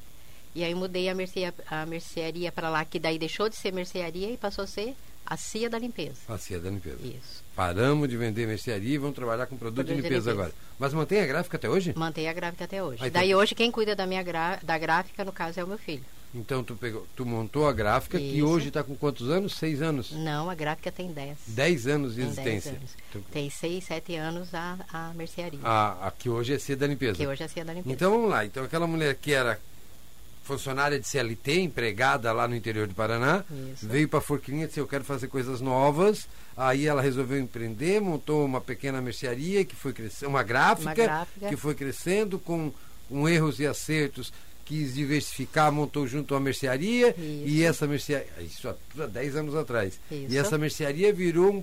E 0.55 0.63
aí 0.65 0.75
mudei 0.75 1.09
a, 1.09 1.15
mercearia, 1.15 1.55
a 1.71 1.87
mercearia 1.87 2.53
para 2.53 2.69
lá, 2.69 2.85
que 2.85 2.99
daí 2.99 3.19
deixou 3.19 3.49
de 3.49 3.57
ser 3.57 3.73
mercearia 3.73 4.31
e 4.31 4.37
passou 4.37 4.65
a 4.65 4.67
ser 4.67 4.95
a 5.27 5.37
cia 5.37 5.69
da 5.71 5.79
limpeza. 5.79 6.19
A 6.29 6.37
cia 6.39 6.59
da 6.59 6.71
limpeza. 6.71 6.99
Isso. 7.03 7.43
Paramos 7.55 8.09
de 8.09 8.17
vender 8.17 8.47
mercearia 8.47 8.95
e 8.95 8.99
vamos 8.99 9.15
trabalhar 9.15 9.47
com 9.47 9.57
produto, 9.57 9.85
de 9.85 9.93
Produto 9.93 9.97
de 9.97 10.03
limpeza 10.09 10.31
limpeza. 10.31 10.49
agora. 10.51 10.53
Mas 10.79 10.93
mantém 10.95 11.21
a 11.21 11.27
gráfica 11.27 11.57
até 11.57 11.69
hoje? 11.69 11.93
Mantei 11.97 12.27
a 12.29 12.33
gráfica 12.33 12.65
até 12.65 12.83
hoje. 12.83 13.03
Aí 13.03 13.11
tá. 13.11 13.21
daí 13.21 13.35
hoje 13.35 13.55
quem 13.55 13.71
cuida 13.71 13.95
da 13.95 14.07
minha 14.07 14.23
gra- 14.23 14.59
da 14.63 14.77
gráfica, 14.79 15.25
no 15.25 15.33
caso, 15.33 15.61
é 15.61 15.65
o 15.65 15.67
meu 15.69 15.79
filho. 15.79 16.05
Então 16.35 16.65
tu, 16.65 16.75
pegou, 16.75 17.07
tu 17.15 17.27
montou 17.27 17.69
a 17.69 17.73
gráfica 17.75 18.17
que 18.19 18.39
Isso. 18.39 18.47
hoje 18.47 18.69
está 18.69 18.83
com 18.83 18.97
quantos 18.97 19.29
anos? 19.29 19.55
Seis 19.55 19.83
anos? 19.83 20.13
Não, 20.13 20.49
a 20.49 20.55
gráfica 20.55 20.91
tem 20.91 21.13
10. 21.13 21.37
Dez 21.49 21.87
anos 21.87 22.15
de 22.15 22.23
Tem 22.25 22.33
10 22.33 22.39
existência. 22.49 22.71
anos. 22.79 22.91
Tu- 23.13 23.21
Tem 23.31 23.51
6, 23.51 23.85
7 23.85 24.17
anos 24.17 24.55
a, 24.55 24.79
a 24.91 25.13
mercearia. 25.15 25.61
A, 25.63 26.07
a 26.09 26.11
que 26.11 26.31
hoje 26.31 26.55
é 26.55 26.59
cia 26.59 26.75
da 26.75 26.87
limpeza. 26.87 27.17
Que 27.19 27.27
hoje 27.27 27.43
é 27.43 27.45
a 27.45 27.49
cia 27.51 27.63
da 27.67 27.75
limpeza. 27.75 27.93
Então 27.95 28.11
vamos 28.11 28.31
lá. 28.31 28.47
Então 28.47 28.65
aquela 28.65 28.87
mulher 28.87 29.15
que 29.15 29.35
era 29.35 29.61
funcionária 30.43 30.99
de 30.99 31.07
CLT, 31.07 31.61
empregada 31.61 32.33
lá 32.33 32.47
no 32.49 32.55
interior 32.57 32.87
do 32.87 32.95
Paraná, 32.95 33.45
Isso. 33.73 33.87
veio 33.87 34.09
para 34.09 34.19
a 34.19 34.23
Forquilinha 34.23 34.65
e 34.65 34.67
disse, 34.69 34.81
eu 34.81 34.87
quero 34.87 35.05
fazer 35.05 35.29
coisas 35.29 35.61
novas. 35.61 36.27
Aí 36.57 36.87
ela 36.87 37.01
resolveu 37.01 37.39
empreender, 37.39 38.01
montou 38.01 38.45
uma 38.45 38.61
pequena 38.61 39.01
mercearia 39.01 39.65
que 39.65 39.75
foi 39.75 39.93
crescendo, 39.93 40.29
uma 40.29 40.43
gráfica, 40.43 40.89
Uma 40.91 40.95
gráfica. 40.95 41.49
que 41.49 41.57
foi 41.57 41.75
crescendo 41.75 42.39
com, 42.39 42.73
com 43.09 43.29
erros 43.29 43.59
e 43.61 43.67
acertos. 43.67 44.33
Quis 44.65 44.95
diversificar, 44.95 45.73
montou 45.73 46.07
junto 46.07 46.35
uma 46.35 46.41
mercearia 46.41 47.09
Isso. 47.11 47.21
e 47.47 47.65
essa 47.65 47.87
mercearia, 47.87 48.29
isso 48.41 48.69
há, 48.69 48.75
há 49.03 49.07
10 49.07 49.37
anos 49.37 49.55
atrás. 49.57 49.99
E 50.11 50.27
Isso. 50.27 50.39
essa 50.39 50.57
mercearia 50.57 51.13
virou 51.13 51.51
um, 51.53 51.63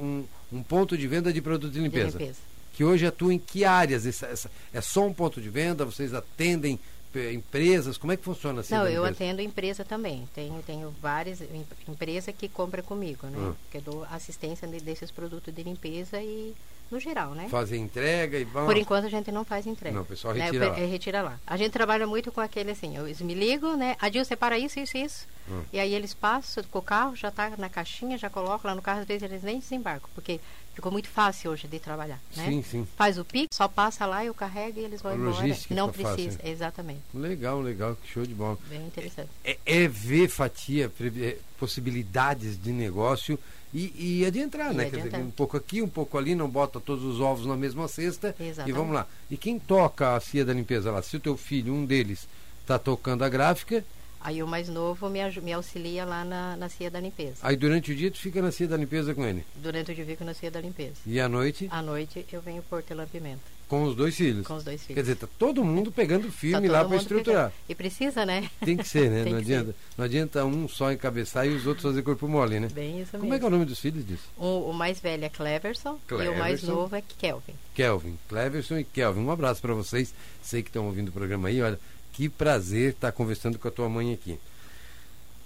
um, 0.00 0.24
um 0.52 0.62
ponto 0.62 0.96
de 0.96 1.06
venda 1.08 1.32
de 1.32 1.42
produto 1.42 1.72
de 1.72 1.78
de 1.78 1.84
limpeza 1.84 2.18
limpeza. 2.18 2.38
que 2.72 2.84
hoje 2.84 3.04
atua 3.04 3.34
em 3.34 3.38
que 3.38 3.64
áreas? 3.64 4.06
Essa- 4.06 4.26
essa- 4.28 4.50
é 4.72 4.80
só 4.80 5.04
um 5.06 5.12
ponto 5.12 5.40
de 5.40 5.48
venda? 5.50 5.84
Vocês 5.84 6.14
atendem 6.14 6.78
empresas? 7.18 7.96
Como 7.98 8.12
é 8.12 8.16
que 8.16 8.24
funciona 8.24 8.60
assim? 8.60 8.74
Não, 8.74 8.82
eu 8.86 9.02
empresa? 9.06 9.08
atendo 9.10 9.42
empresa 9.42 9.84
também. 9.84 10.28
Tenho, 10.34 10.62
tenho 10.66 10.94
várias 11.00 11.40
em- 11.40 11.66
empresas 11.88 12.34
que 12.36 12.48
compram 12.48 12.82
comigo, 12.82 13.26
né? 13.26 13.38
Ah. 13.38 13.54
Que 13.70 13.78
eu 13.78 13.82
dou 13.82 14.04
assistência 14.10 14.66
de- 14.68 14.80
desses 14.80 15.10
produtos 15.10 15.54
de 15.54 15.62
limpeza 15.62 16.20
e 16.20 16.54
no 16.90 17.00
geral, 17.00 17.34
né? 17.34 17.48
Fazem 17.48 17.82
entrega 17.82 18.38
e 18.38 18.44
vão. 18.44 18.66
Por 18.66 18.76
enquanto 18.76 19.04
a 19.06 19.08
gente 19.08 19.30
não 19.32 19.44
faz 19.44 19.66
entrega. 19.66 19.94
Não, 19.94 20.02
o 20.02 20.06
pessoal 20.06 20.34
né? 20.34 20.44
retira 20.44 20.64
Eu- 20.66 20.70
lá. 20.72 20.78
é, 20.78 20.84
retira 20.86 21.22
lá. 21.22 21.40
A 21.46 21.56
gente 21.56 21.72
trabalha 21.72 22.06
muito 22.06 22.30
com 22.30 22.40
aquele 22.40 22.70
assim, 22.70 22.96
eu 22.96 23.04
me 23.20 23.34
ligo, 23.34 23.74
né? 23.76 23.96
Adil, 24.00 24.24
separa 24.24 24.58
isso, 24.58 24.78
isso, 24.78 24.96
isso. 24.96 25.26
Hum. 25.48 25.62
E 25.72 25.78
aí 25.78 25.94
eles 25.94 26.12
passam 26.14 26.62
com 26.64 26.78
o 26.78 26.82
carro, 26.82 27.14
já 27.14 27.30
tá 27.30 27.52
na 27.56 27.68
caixinha, 27.68 28.18
já 28.18 28.28
colocam 28.28 28.68
lá 28.70 28.74
no 28.74 28.82
carro, 28.82 29.00
às 29.00 29.06
vezes 29.06 29.22
eles 29.22 29.42
nem 29.42 29.58
desembarcam, 29.60 30.08
porque 30.14 30.40
ficou 30.74 30.90
muito 30.92 31.08
fácil 31.08 31.52
hoje 31.52 31.66
de 31.68 31.78
trabalhar, 31.78 32.18
né? 32.36 32.46
Sim, 32.46 32.62
sim. 32.62 32.88
Faz 32.96 33.16
o 33.16 33.24
pique, 33.24 33.54
só 33.54 33.66
passa 33.68 34.04
lá, 34.06 34.24
eu 34.24 34.34
carrego 34.34 34.80
e 34.80 34.84
eles 34.84 35.00
vão 35.00 35.12
A 35.12 35.14
embora. 35.14 35.46
Não 35.70 35.92
fica 35.92 36.08
fácil, 36.08 36.24
precisa, 36.24 36.40
exatamente. 36.44 37.00
Legal, 37.14 37.60
legal, 37.60 37.96
que 37.96 38.08
show 38.12 38.26
de 38.26 38.34
bola. 38.34 38.58
Bem 38.68 38.84
interessante. 38.86 39.30
É, 39.44 39.56
é 39.64 39.88
ver 39.88 40.28
fatia, 40.28 40.90
é, 41.20 41.36
possibilidades 41.58 42.60
de 42.60 42.72
negócio 42.72 43.38
e, 43.74 44.20
e 44.20 44.26
adentrar, 44.26 44.72
E 44.72 44.76
né? 44.76 44.84
Quer 44.84 44.96
dizer, 44.96 45.00
adiantar. 45.08 45.20
um 45.20 45.30
pouco 45.30 45.56
aqui, 45.56 45.82
um 45.82 45.88
pouco 45.88 46.16
ali, 46.16 46.34
não 46.34 46.48
bota 46.48 46.80
todos 46.80 47.04
os 47.04 47.20
ovos 47.20 47.46
na 47.46 47.56
mesma 47.56 47.88
cesta 47.88 48.34
e 48.38 48.44
Exatamente. 48.48 48.76
vamos 48.76 48.94
lá. 48.94 49.06
E 49.30 49.36
quem 49.36 49.58
toca 49.58 50.14
a 50.16 50.20
cia 50.20 50.44
da 50.44 50.52
limpeza 50.52 50.90
lá? 50.90 51.02
Se 51.02 51.16
o 51.16 51.20
teu 51.20 51.36
filho, 51.36 51.72
um 51.74 51.84
deles, 51.84 52.26
está 52.62 52.78
tocando 52.78 53.24
a 53.24 53.28
gráfica, 53.28 53.84
Aí 54.18 54.42
o 54.42 54.46
mais 54.46 54.68
novo 54.68 55.08
me, 55.08 55.20
me 55.40 55.52
auxilia 55.52 56.04
lá 56.04 56.24
na, 56.24 56.56
na 56.56 56.68
cia 56.68 56.90
da 56.90 56.98
limpeza. 56.98 57.36
aí 57.42 57.54
durante 57.56 57.92
o 57.92 57.94
dia 57.94 58.10
tu 58.10 58.18
fica 58.18 58.42
na 58.42 58.50
cia 58.50 58.66
da 58.66 58.76
limpeza 58.76 59.14
com 59.14 59.24
ele. 59.24 59.44
Durante 59.54 59.92
o 59.92 59.94
dia 59.94 60.02
eu 60.02 60.08
fico 60.08 60.24
na 60.24 60.34
cia 60.34 60.50
da 60.50 60.60
limpeza. 60.60 60.94
E 61.06 61.20
à 61.20 61.28
noite, 61.28 61.68
À 61.70 61.80
noite 61.80 62.26
eu 62.32 62.40
venho 62.40 62.60
por 62.62 62.82
telam 62.82 63.06
pimenta. 63.06 63.55
Com 63.68 63.82
os 63.82 63.96
dois 63.96 64.14
filhos. 64.16 64.46
Com 64.46 64.54
os 64.54 64.62
dois 64.62 64.80
filhos. 64.80 64.94
Quer 64.94 65.00
dizer, 65.00 65.16
tá 65.16 65.28
todo 65.38 65.64
mundo 65.64 65.90
pegando 65.90 66.26
Tá 66.26 66.32
firme 66.32 66.68
todo 66.68 66.72
lá 66.72 66.84
para 66.84 66.96
estruturar. 66.98 67.50
pegando. 67.50 67.52
E 67.68 67.74
precisa, 67.74 68.24
né? 68.24 68.48
Tem 68.64 68.76
que 68.76 68.86
ser, 68.86 69.10
né? 69.10 69.24
Não 69.28 69.38
que 69.40 69.44
ser. 69.46 69.54
adianta. 69.56 69.74
Não 69.98 70.04
adianta 70.04 70.44
um 70.44 70.68
só 70.68 70.92
encabeçar 70.92 71.46
e 71.48 71.50
os 71.50 71.66
outros 71.66 71.82
fazer 71.82 72.02
corpo 72.02 72.28
mole, 72.28 72.60
né? 72.60 72.68
Bem 72.72 73.00
isso 73.00 73.10
Como 73.12 73.24
é 73.24 73.28
mesmo. 73.30 73.38
que 73.40 73.44
é 73.44 73.48
o 73.48 73.50
nome 73.50 73.64
dos 73.64 73.80
filhos 73.80 74.06
disso? 74.06 74.22
o, 74.38 74.70
o 74.70 74.72
mais 74.72 75.00
velho 75.00 75.24
é 75.24 75.28
Cleverson, 75.28 75.98
e 76.08 76.14
o 76.14 76.18
mais 76.18 76.60
Cleverson. 76.60 76.66
novo 76.72 76.94
é 76.94 77.02
Kelvin. 77.18 77.54
Kelvin, 77.74 78.18
Cleverson 78.28 78.78
e 78.78 78.84
Kelvin. 78.84 79.20
Um 79.22 79.30
abraço 79.32 79.60
para 79.60 79.74
vocês. 79.74 80.14
Sei 80.42 80.62
que 80.62 80.68
estão 80.68 80.86
ouvindo 80.86 81.08
o 81.08 81.12
programa 81.12 81.48
aí. 81.48 81.60
Olha, 81.60 81.80
que 82.12 82.28
prazer 82.28 82.90
estar 82.92 83.10
conversando 83.10 83.58
com 83.58 83.66
a 83.66 83.70
tua 83.72 83.88
mãe 83.88 84.12
aqui. 84.14 84.38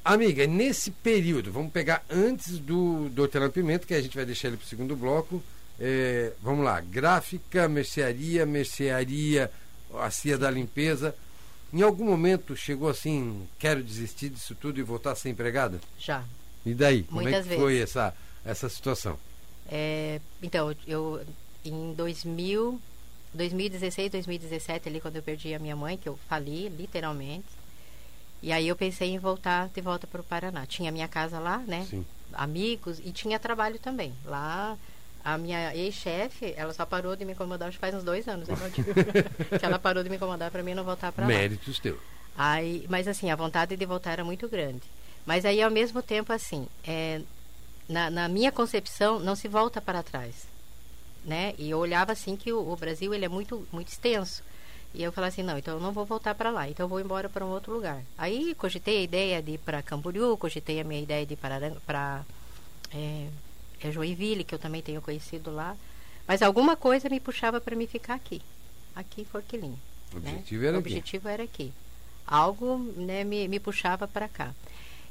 Amiga, 0.05 0.47
nesse 0.47 0.91
período, 0.91 1.51
vamos 1.53 1.73
pegar 1.73 2.05
antes 2.11 2.59
do, 2.59 3.09
do 3.11 3.23
Hortelã 3.23 3.51
Pimenta, 3.51 3.87
que 3.87 3.95
a 3.95 4.01
gente 4.01 4.17
vai 4.17 4.25
deixar 4.25 4.49
ele 4.49 4.57
para 4.57 4.65
o 4.65 4.69
segundo 4.69 4.95
bloco. 4.97 5.43
É, 5.81 6.33
vamos 6.43 6.63
lá, 6.63 6.79
gráfica, 6.81 7.67
mercearia, 7.67 8.45
mercearia, 8.45 9.51
a 9.99 10.11
cia 10.11 10.37
da 10.37 10.51
limpeza. 10.51 11.15
Em 11.73 11.83
algum 11.83 12.05
momento 12.05 12.55
chegou 12.55 12.89
assim, 12.89 13.49
quero 13.59 13.83
desistir 13.83 14.29
disso 14.29 14.55
tudo 14.55 14.79
e 14.79 14.83
voltar 14.83 15.13
a 15.13 15.15
ser 15.15 15.31
empregada? 15.31 15.81
Já. 15.99 16.23
E 16.67 16.75
daí? 16.75 17.05
Como 17.05 17.21
é 17.21 17.25
Muitas 17.25 17.47
que 17.47 17.57
foi 17.57 17.79
essa, 17.79 18.15
essa 18.45 18.69
situação? 18.69 19.19
É, 19.71 20.21
então, 20.43 20.75
eu 20.87 21.25
em 21.65 21.95
2000, 21.95 22.81
2016, 23.33 24.11
2017, 24.11 24.89
ali 24.89 25.01
quando 25.01 25.17
eu 25.17 25.23
perdi 25.23 25.55
a 25.55 25.59
minha 25.59 25.77
mãe, 25.77 25.97
que 25.97 26.09
eu 26.09 26.19
fali, 26.29 26.69
literalmente. 26.69 27.47
E 28.43 28.53
aí 28.53 28.69
eu 28.69 28.77
pensei 28.77 29.11
em 29.11 29.19
voltar 29.19 29.69
de 29.69 29.81
volta 29.81 30.07
para 30.07 30.21
o 30.21 30.25
Paraná. 30.25 30.67
Tinha 30.67 30.91
minha 30.91 31.09
casa 31.09 31.39
lá, 31.39 31.59
né? 31.59 31.87
Sim. 31.89 32.05
Amigos 32.33 32.99
e 33.05 33.13
tinha 33.13 33.39
trabalho 33.39 33.79
também. 33.79 34.15
Lá 34.25 34.77
a 35.25 35.37
minha 35.37 35.75
ex-chefe, 35.75 36.55
ela 36.57 36.73
só 36.73 36.87
parou 36.87 37.15
de 37.15 37.25
me 37.25 37.33
incomodar, 37.33 37.69
acho 37.69 37.77
que 37.77 37.81
faz 37.81 37.95
uns 37.95 38.05
dois 38.05 38.27
anos, 38.27 38.49
né, 38.49 38.57
que 39.59 39.65
ela 39.65 39.79
parou 39.79 40.03
de 40.03 40.09
me 40.09 40.17
incomodar 40.17 40.51
para 40.51 40.63
mim 40.63 40.75
não 40.75 40.85
voltar 40.85 41.13
para 41.13 41.25
lá. 41.25 41.29
Méritos 41.29 41.79
teus. 41.79 41.99
Aí, 42.37 42.87
mas 42.89 43.07
assim, 43.07 43.31
a 43.31 43.37
vontade 43.37 43.77
de 43.77 43.87
voltar 43.87 44.13
era 44.13 44.25
muito 44.25 44.49
grande. 44.49 44.83
Mas 45.27 45.45
aí, 45.45 45.63
ao 45.63 45.71
mesmo 45.71 46.03
tempo, 46.03 46.33
assim, 46.33 46.67
é, 46.87 47.21
na, 47.89 48.09
na 48.11 48.29
minha 48.29 48.51
concepção, 48.51 49.19
não 49.19 49.37
se 49.37 49.49
volta 49.49 49.81
para 49.81 50.03
trás. 50.03 50.49
Né? 51.25 51.55
E 51.59 51.69
eu 51.71 51.79
olhava 51.79 52.13
assim 52.13 52.35
que 52.35 52.51
o, 52.51 52.73
o 52.73 52.77
Brasil 52.77 53.13
ele 53.13 53.27
é 53.27 53.29
muito, 53.29 53.67
muito 53.71 53.89
extenso. 53.89 54.43
E 54.95 55.03
eu 55.03 55.13
falava 55.13 55.33
assim, 55.33 55.43
não, 55.43 55.59
então 55.59 55.75
eu 55.75 55.81
não 55.81 55.93
vou 55.93 56.05
voltar 56.05 56.35
para 56.35 56.51
lá, 56.51 56.69
então 56.69 56.85
eu 56.85 56.89
vou 56.89 56.99
embora 56.99 57.29
para 57.29 57.45
um 57.45 57.51
outro 57.51 57.73
lugar. 57.73 58.03
Aí 58.19 58.55
cogitei 58.57 58.99
a 58.99 59.03
ideia 59.03 59.43
de 59.43 59.53
ir 59.53 59.59
para 59.59 59.83
Camboriú, 59.83 60.37
cogitei 60.37 60.81
a 60.81 60.85
minha 60.85 61.01
ideia 61.01 61.25
de 61.25 61.35
ir 61.35 61.37
para, 61.37 61.71
para 61.87 62.25
é, 62.93 63.29
é 63.87 63.93
Joinville, 63.93 64.45
que 64.45 64.55
eu 64.55 64.59
também 64.59 64.83
tenho 64.83 65.01
conhecido 65.01 65.51
lá. 65.51 65.77
Mas 66.27 66.43
alguma 66.43 66.77
coisa 66.77 67.09
me 67.09 67.21
puxava 67.21 67.61
para 67.61 67.75
me 67.75 67.87
ficar 67.87 68.15
aqui, 68.15 68.41
aqui 68.95 69.23
em 69.23 69.25
Forquilinha. 69.25 69.79
O 70.15 70.19
né? 70.19 70.31
objetivo 70.31 70.65
era 70.65 70.77
o 70.77 70.81
aqui. 70.81 70.89
objetivo 70.89 71.29
era 71.29 71.43
aqui. 71.43 71.73
Algo 72.27 72.79
né, 72.97 73.25
me, 73.25 73.49
me 73.49 73.59
puxava 73.59 74.07
para 74.07 74.29
cá. 74.29 74.55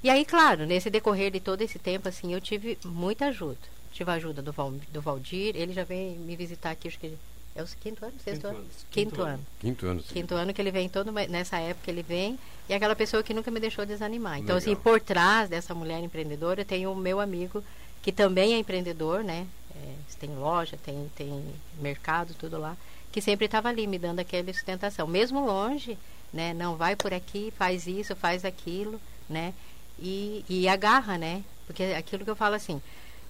E 0.01 0.09
aí, 0.09 0.23
claro, 0.23 0.65
nesse 0.65 0.89
decorrer 0.89 1.31
de 1.31 1.41
todo 1.41 1.61
esse 1.61 1.77
tempo, 1.77 2.07
assim, 2.07 2.33
eu 2.33 2.39
tive 2.39 2.77
muita 2.85 3.25
ajuda. 3.25 3.57
Tive 3.91 4.09
a 4.11 4.13
ajuda 4.13 4.41
do, 4.41 4.53
Val, 4.53 4.71
do 4.93 5.01
Valdir, 5.01 5.55
ele 5.55 5.73
já 5.73 5.83
vem 5.83 6.15
me 6.17 6.35
visitar 6.35 6.71
aqui, 6.71 6.88
acho 6.88 6.99
que 6.99 7.13
é 7.55 7.63
o 7.63 7.65
quinto 7.81 8.05
ano, 8.05 8.13
sexto 8.23 8.41
Quinto 8.41 8.47
ano? 8.47 8.57
ano. 8.57 8.67
Quinto, 8.89 9.09
Quinto 9.09 9.21
ano. 9.21 9.31
ano. 9.33 9.45
Quinto 9.59 9.85
ano. 9.88 10.01
sim. 10.01 10.13
Quinto 10.13 10.35
ano 10.35 10.53
que 10.53 10.61
ele 10.61 10.71
vem 10.71 10.88
todo 10.88 11.11
nessa 11.11 11.57
época 11.57 11.91
ele 11.91 12.03
vem 12.03 12.39
e 12.69 12.73
é 12.73 12.75
aquela 12.75 12.95
pessoa 12.95 13.23
que 13.23 13.33
nunca 13.33 13.51
me 13.51 13.59
deixou 13.59 13.85
desanimar. 13.85 14.39
Então 14.39 14.55
assim, 14.55 14.69
Legal. 14.69 14.83
por 14.83 15.01
trás 15.01 15.49
dessa 15.49 15.73
mulher 15.73 15.99
empreendedora, 16.01 16.61
eu 16.61 16.65
tenho 16.65 16.91
o 16.91 16.95
meu 16.95 17.19
amigo 17.19 17.63
que 18.09 18.11
também 18.11 18.55
é 18.55 18.57
empreendedor, 18.57 19.23
né? 19.23 19.45
É, 19.75 19.93
tem 20.19 20.35
loja, 20.35 20.75
tem 20.83 21.11
tem 21.15 21.45
mercado, 21.79 22.33
tudo 22.33 22.57
lá, 22.57 22.75
que 23.11 23.21
sempre 23.21 23.45
estava 23.45 23.69
ali 23.69 23.85
me 23.85 23.99
dando 23.99 24.19
aquela 24.19 24.51
sustentação, 24.51 25.05
mesmo 25.05 25.45
longe, 25.45 25.95
né? 26.33 26.51
Não 26.55 26.75
vai 26.75 26.95
por 26.95 27.13
aqui, 27.13 27.53
faz 27.55 27.85
isso, 27.85 28.15
faz 28.15 28.43
aquilo, 28.43 28.99
né? 29.29 29.53
E, 29.99 30.43
e 30.49 30.67
agarra, 30.67 31.19
né? 31.19 31.43
Porque 31.67 31.83
aquilo 31.83 32.23
que 32.23 32.31
eu 32.31 32.35
falo 32.35 32.55
assim, 32.55 32.81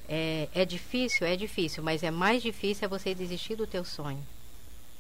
é, 0.07 0.48
é 0.55 0.63
difícil, 0.63 1.27
é 1.27 1.36
difícil, 1.36 1.83
mas 1.83 2.01
é 2.01 2.09
mais 2.09 2.41
difícil 2.41 2.86
é 2.86 2.88
você 2.88 3.13
desistir 3.13 3.55
do 3.57 3.67
teu 3.67 3.83
sonho. 3.83 4.25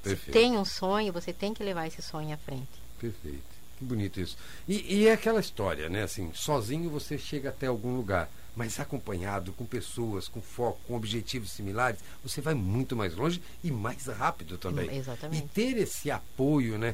Se 0.03 0.09
Perfeito. 0.09 0.33
tem 0.33 0.57
um 0.57 0.65
sonho, 0.65 1.13
você 1.13 1.31
tem 1.31 1.53
que 1.53 1.63
levar 1.63 1.87
esse 1.87 2.01
sonho 2.01 2.33
à 2.33 2.37
frente. 2.37 2.67
Perfeito. 2.99 3.43
Que 3.77 3.85
bonito 3.85 4.19
isso. 4.19 4.35
E, 4.67 4.97
e 4.97 5.07
é 5.07 5.13
aquela 5.13 5.39
história, 5.39 5.87
né? 5.87 6.03
Assim, 6.03 6.31
sozinho 6.33 6.89
você 6.89 7.17
chega 7.17 7.47
até 7.47 7.67
algum 7.67 7.95
lugar, 7.95 8.29
mas 8.59 8.77
acompanhado, 8.77 9.53
com 9.53 9.63
pessoas, 9.63 10.27
com 10.27 10.41
foco, 10.41 10.81
com 10.85 10.93
objetivos 10.93 11.49
similares, 11.49 12.01
você 12.21 12.41
vai 12.41 12.53
muito 12.53 12.93
mais 12.93 13.15
longe 13.15 13.41
e 13.63 13.71
mais 13.71 14.05
rápido 14.07 14.57
também. 14.57 14.89
Hum, 14.89 14.95
exatamente. 14.95 15.45
E 15.45 15.47
ter 15.47 15.77
esse 15.77 16.11
apoio, 16.11 16.77
né? 16.77 16.93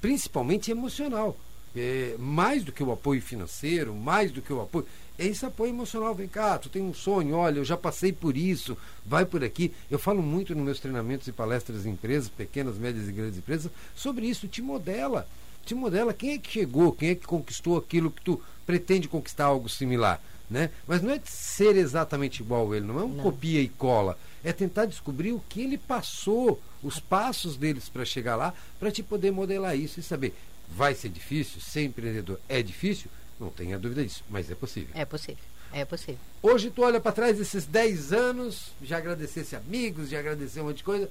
principalmente 0.00 0.70
emocional. 0.70 1.36
É, 1.76 2.14
mais 2.18 2.64
do 2.64 2.72
que 2.72 2.82
o 2.82 2.90
apoio 2.90 3.20
financeiro, 3.20 3.94
mais 3.94 4.32
do 4.32 4.40
que 4.40 4.50
o 4.50 4.62
apoio. 4.62 4.86
É 5.18 5.26
esse 5.26 5.44
apoio 5.44 5.74
emocional. 5.74 6.14
Vem 6.14 6.26
cá, 6.26 6.56
tu 6.56 6.70
tem 6.70 6.80
um 6.80 6.94
sonho, 6.94 7.36
olha, 7.36 7.58
eu 7.58 7.64
já 7.66 7.76
passei 7.76 8.10
por 8.10 8.34
isso, 8.34 8.74
vai 9.04 9.26
por 9.26 9.44
aqui. 9.44 9.74
Eu 9.90 9.98
falo 9.98 10.22
muito 10.22 10.54
nos 10.54 10.64
meus 10.64 10.80
treinamentos 10.80 11.28
e 11.28 11.32
palestras 11.32 11.84
em 11.84 11.90
empresas, 11.90 12.30
pequenas, 12.30 12.78
médias 12.78 13.10
e 13.10 13.12
grandes 13.12 13.36
empresas, 13.36 13.70
sobre 13.94 14.26
isso. 14.26 14.48
Te 14.48 14.62
modela. 14.62 15.28
Te 15.66 15.74
modela 15.74 16.14
quem 16.14 16.32
é 16.32 16.38
que 16.38 16.50
chegou, 16.50 16.92
quem 16.92 17.10
é 17.10 17.14
que 17.14 17.26
conquistou 17.26 17.76
aquilo 17.76 18.10
que 18.10 18.22
tu 18.22 18.40
pretende 18.64 19.06
conquistar 19.06 19.44
algo 19.44 19.68
similar. 19.68 20.18
Né? 20.50 20.70
Mas 20.86 21.00
não 21.00 21.10
é 21.10 21.18
de 21.18 21.30
ser 21.30 21.74
exatamente 21.76 22.40
igual 22.40 22.70
a 22.70 22.76
ele, 22.76 22.86
não 22.86 23.00
é 23.00 23.04
um 23.04 23.08
Não. 23.14 23.22
copia 23.24 23.60
e 23.60 23.68
cola. 23.68 24.18
É 24.42 24.52
tentar 24.52 24.84
descobrir 24.84 25.32
o 25.32 25.42
que 25.48 25.62
ele 25.62 25.78
passou, 25.78 26.60
os 26.82 27.00
passos 27.00 27.56
deles 27.56 27.88
para 27.88 28.04
chegar 28.04 28.36
lá, 28.36 28.52
para 28.78 28.90
te 28.90 29.02
poder 29.02 29.30
modelar 29.30 29.76
isso 29.76 30.00
e 30.00 30.02
saber. 30.02 30.34
Vai 30.68 30.94
ser 30.94 31.08
difícil? 31.08 31.60
Ser 31.60 31.84
empreendedor 31.84 32.38
é 32.48 32.62
difícil? 32.62 33.10
Não 33.40 33.48
tenha 33.48 33.78
dúvida 33.78 34.04
disso, 34.04 34.22
mas 34.28 34.50
é 34.50 34.54
possível. 34.54 34.90
É 34.94 35.04
possível. 35.04 35.42
É 35.72 35.84
possível. 35.84 36.20
Hoje 36.42 36.70
tu 36.70 36.82
olha 36.82 37.00
para 37.00 37.10
trás 37.10 37.36
desses 37.38 37.64
10 37.64 38.12
anos, 38.12 38.72
já 38.82 38.98
agradecesse 38.98 39.56
amigos, 39.56 40.08
já 40.10 40.20
agradeceu 40.20 40.62
um 40.62 40.66
monte 40.66 40.78
de 40.78 40.84
coisa. 40.84 41.10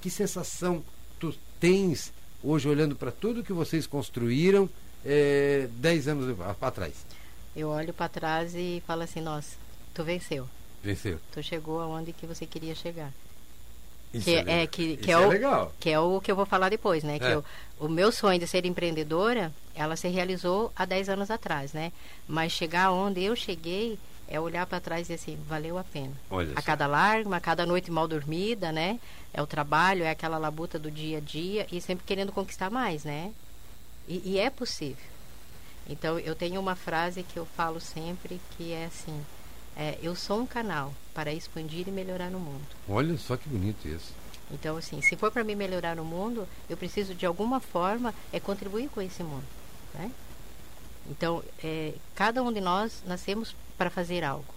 Que 0.00 0.08
sensação 0.08 0.82
tu 1.18 1.34
tens 1.60 2.12
hoje 2.42 2.68
olhando 2.68 2.94
para 2.96 3.10
tudo 3.10 3.42
que 3.42 3.52
vocês 3.52 3.86
construíram 3.86 4.70
eh, 5.04 5.68
10 5.72 6.08
anos 6.08 6.36
para 6.58 6.70
trás? 6.70 6.94
Eu 7.58 7.70
olho 7.70 7.92
para 7.92 8.08
trás 8.08 8.54
e 8.54 8.80
falo 8.86 9.02
assim, 9.02 9.20
nossa, 9.20 9.56
tu 9.92 10.04
venceu. 10.04 10.48
Venceu. 10.82 11.18
Tu 11.32 11.42
chegou 11.42 11.80
aonde 11.80 12.12
que 12.12 12.24
você 12.24 12.46
queria 12.46 12.72
chegar. 12.74 13.12
Isso 14.14 14.24
que 14.26 14.36
legal. 14.36 14.54
é, 14.54 14.66
que, 14.68 14.96
que 14.96 15.10
é, 15.10 15.14
é 15.14 15.18
o, 15.18 15.28
legal. 15.28 15.72
que 15.80 15.90
é 15.90 15.98
o 15.98 16.20
que 16.20 16.30
eu 16.30 16.36
vou 16.36 16.46
falar 16.46 16.68
depois, 16.68 17.02
né? 17.02 17.18
Que 17.18 17.24
É. 17.26 17.34
eu- 17.34 17.44
o 17.80 17.88
meu 17.88 18.12
sonho 18.12 18.38
de 18.38 18.46
ser 18.46 18.64
empreendedora, 18.64 19.52
ela 19.74 19.96
se 19.96 20.06
realizou 20.08 20.72
há 20.76 20.84
10 20.84 21.08
anos 21.08 21.30
atrás, 21.32 21.72
né? 21.72 21.92
Mas 22.28 22.52
chegar 22.52 22.92
onde 22.92 23.22
eu 23.24 23.34
cheguei 23.34 23.98
é 24.28 24.38
olhar 24.38 24.64
para 24.66 24.78
trás 24.80 25.00
e 25.00 25.12
dizer 25.12 25.14
assim, 25.14 25.36
valeu 25.48 25.76
a 25.78 25.84
pena. 25.84 26.12
Olha 26.30 26.52
a 26.52 26.60
só. 26.60 26.66
cada 26.66 26.86
lágrima, 26.86 27.36
a 27.36 27.40
cada 27.40 27.66
noite 27.66 27.90
mal 27.90 28.06
dormida, 28.06 28.70
né? 28.70 29.00
É 29.34 29.42
o 29.42 29.46
trabalho, 29.48 30.04
é 30.04 30.10
aquela 30.10 30.38
labuta 30.38 30.78
do 30.78 30.90
dia 30.92 31.18
a 31.18 31.20
dia 31.20 31.66
e 31.72 31.80
sempre 31.80 32.04
querendo 32.06 32.30
conquistar 32.32 32.70
mais, 32.70 33.02
né? 33.04 33.32
E, 34.06 34.22
e 34.24 34.38
é 34.38 34.48
possível. 34.48 35.04
Então, 35.88 36.18
eu 36.18 36.34
tenho 36.34 36.60
uma 36.60 36.76
frase 36.76 37.22
que 37.22 37.38
eu 37.38 37.46
falo 37.46 37.80
sempre 37.80 38.40
que 38.56 38.72
é 38.72 38.86
assim: 38.86 39.24
é, 39.76 39.98
eu 40.02 40.14
sou 40.14 40.40
um 40.40 40.46
canal 40.46 40.92
para 41.14 41.32
expandir 41.32 41.88
e 41.88 41.90
melhorar 41.90 42.30
no 42.30 42.38
mundo. 42.38 42.66
Olha 42.88 43.16
só 43.16 43.36
que 43.36 43.48
bonito 43.48 43.86
isso. 43.88 44.12
Então, 44.50 44.76
assim, 44.76 45.00
se 45.02 45.16
for 45.16 45.30
para 45.30 45.44
mim 45.44 45.54
melhorar 45.54 45.96
no 45.96 46.04
mundo, 46.04 46.48
eu 46.68 46.76
preciso 46.76 47.14
de 47.14 47.26
alguma 47.26 47.60
forma 47.60 48.14
é 48.32 48.40
contribuir 48.40 48.88
com 48.88 49.00
esse 49.00 49.22
mundo, 49.22 49.44
né? 49.94 50.10
Então, 51.08 51.42
é, 51.62 51.94
cada 52.14 52.42
um 52.42 52.52
de 52.52 52.60
nós 52.60 53.02
nascemos 53.06 53.54
para 53.76 53.90
fazer 53.90 54.24
algo. 54.24 54.54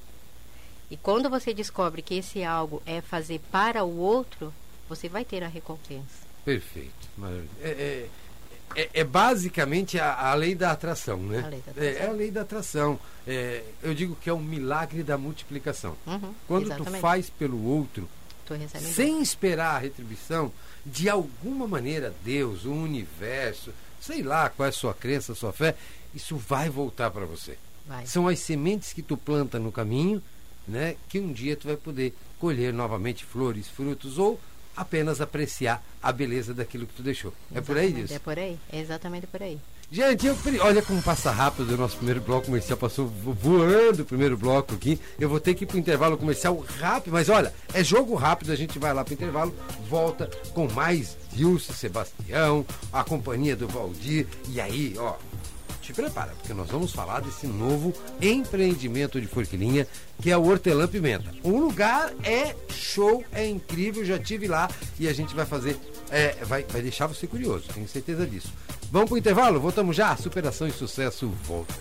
E 0.89 0.97
quando 0.97 1.29
você 1.29 1.53
descobre 1.53 2.01
que 2.01 2.15
esse 2.15 2.43
algo 2.43 2.81
é 2.85 2.99
fazer 2.99 3.39
para 3.51 3.83
o 3.83 3.97
outro, 3.97 4.53
você 4.89 5.07
vai 5.07 5.23
ter 5.23 5.43
a 5.43 5.47
recompensa. 5.47 6.27
Perfeito. 6.43 7.09
É, 7.61 7.69
é, 7.69 8.09
é- 8.75 8.89
é 8.93 9.03
basicamente 9.03 9.99
a, 9.99 10.13
a 10.31 10.33
lei 10.33 10.55
da 10.55 10.71
atração, 10.71 11.17
né? 11.17 11.43
A 11.45 11.47
lei 11.49 11.61
da 11.65 11.71
É, 11.83 11.89
atração. 11.89 12.05
é 12.05 12.09
a 12.09 12.11
lei 12.11 12.31
da 12.31 12.41
atração. 12.41 12.99
É, 13.27 13.63
eu 13.83 13.93
digo 13.93 14.15
que 14.15 14.29
é 14.29 14.33
o 14.33 14.39
milagre 14.39 15.03
da 15.03 15.17
multiplicação. 15.17 15.95
Uhum, 16.07 16.33
Quando 16.47 16.65
tu 16.65 16.73
exatamente. 16.73 17.01
faz 17.01 17.29
pelo 17.29 17.63
outro, 17.65 18.07
Tu 18.45 18.53
sem 18.79 19.21
esperar 19.21 19.75
a 19.75 19.79
retribuição, 19.79 20.51
de 20.85 21.09
alguma 21.09 21.67
maneira 21.67 22.13
Deus, 22.23 22.65
o 22.65 22.71
universo, 22.71 23.71
sei 23.99 24.23
lá 24.23 24.49
qual 24.49 24.65
é 24.65 24.69
a 24.69 24.73
sua 24.73 24.93
crença, 24.93 25.31
a 25.31 25.35
sua 25.35 25.53
fé, 25.53 25.75
isso 26.13 26.35
vai 26.35 26.69
voltar 26.69 27.11
para 27.11 27.25
você. 27.25 27.57
Vai. 27.87 28.05
São 28.05 28.27
as 28.27 28.39
sementes 28.39 28.91
que 28.93 29.01
tu 29.01 29.15
planta 29.15 29.57
no 29.59 29.71
caminho, 29.71 30.21
né, 30.67 30.95
que 31.07 31.19
um 31.19 31.31
dia 31.31 31.55
tu 31.55 31.67
vai 31.67 31.77
poder 31.77 32.13
colher 32.39 32.73
novamente 32.73 33.23
flores, 33.23 33.67
frutos 33.67 34.17
ou 34.17 34.39
apenas 34.81 35.21
apreciar 35.21 35.83
a 36.01 36.11
beleza 36.11 36.53
daquilo 36.53 36.87
que 36.87 36.93
tu 36.93 37.03
deixou. 37.03 37.33
É 37.53 37.61
por 37.61 37.77
aí 37.77 37.91
disso? 37.91 38.13
É 38.13 38.19
por 38.19 38.37
aí, 38.37 38.57
é 38.71 38.79
exatamente 38.79 39.27
por 39.27 39.41
aí. 39.41 39.59
Gente, 39.93 40.25
eu, 40.25 40.37
olha 40.61 40.81
como 40.81 41.03
passa 41.03 41.31
rápido 41.31 41.73
o 41.73 41.77
nosso 41.77 41.97
primeiro 41.97 42.21
bloco 42.21 42.45
comercial. 42.45 42.77
Passou 42.77 43.07
voando 43.07 44.03
o 44.03 44.05
primeiro 44.05 44.37
bloco 44.37 44.73
aqui. 44.73 44.97
Eu 45.19 45.27
vou 45.27 45.37
ter 45.37 45.53
que 45.53 45.65
ir 45.65 45.67
para 45.67 45.75
o 45.75 45.79
intervalo 45.79 46.17
comercial 46.17 46.57
rápido, 46.79 47.11
mas 47.11 47.27
olha, 47.27 47.53
é 47.73 47.83
jogo 47.83 48.15
rápido. 48.15 48.53
A 48.53 48.55
gente 48.55 48.79
vai 48.79 48.93
lá 48.93 49.03
para 49.03 49.11
o 49.11 49.15
intervalo, 49.15 49.53
volta 49.89 50.31
com 50.53 50.65
mais 50.71 51.17
Dilce 51.33 51.73
Sebastião, 51.73 52.65
a 52.91 53.03
companhia 53.03 53.53
do 53.53 53.67
Valdir. 53.67 54.27
E 54.47 54.61
aí, 54.61 54.95
ó, 54.97 55.15
te 55.81 55.93
prepara, 55.93 56.31
porque 56.37 56.53
nós 56.53 56.69
vamos 56.69 56.91
falar 56.91 57.21
desse 57.21 57.47
novo 57.47 57.93
empreendimento 58.21 59.19
de 59.19 59.27
Forquilinha, 59.27 59.87
que 60.21 60.29
é 60.31 60.37
o 60.37 60.45
Hortelã 60.45 60.87
Pimenta. 60.87 61.33
O 61.43 61.57
lugar 61.57 62.13
é 62.23 62.55
show, 62.69 63.23
é 63.31 63.47
incrível, 63.47 64.05
já 64.05 64.19
tive 64.19 64.47
lá 64.47 64.69
e 64.99 65.07
a 65.07 65.13
gente 65.13 65.35
vai 65.35 65.45
fazer, 65.45 65.77
é, 66.09 66.35
vai, 66.45 66.63
vai 66.63 66.81
deixar 66.81 67.07
você 67.07 67.25
curioso, 67.27 67.65
tenho 67.73 67.87
certeza 67.87 68.25
disso. 68.25 68.51
Vamos 68.91 69.07
pro 69.07 69.17
intervalo? 69.17 69.59
Voltamos 69.59 69.95
já. 69.95 70.15
Superação 70.17 70.67
e 70.67 70.71
sucesso 70.71 71.29
volta. 71.45 71.73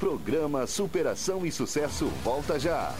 Programa 0.00 0.66
Superação 0.66 1.46
e 1.46 1.52
Sucesso 1.52 2.06
volta 2.24 2.58
já. 2.58 2.92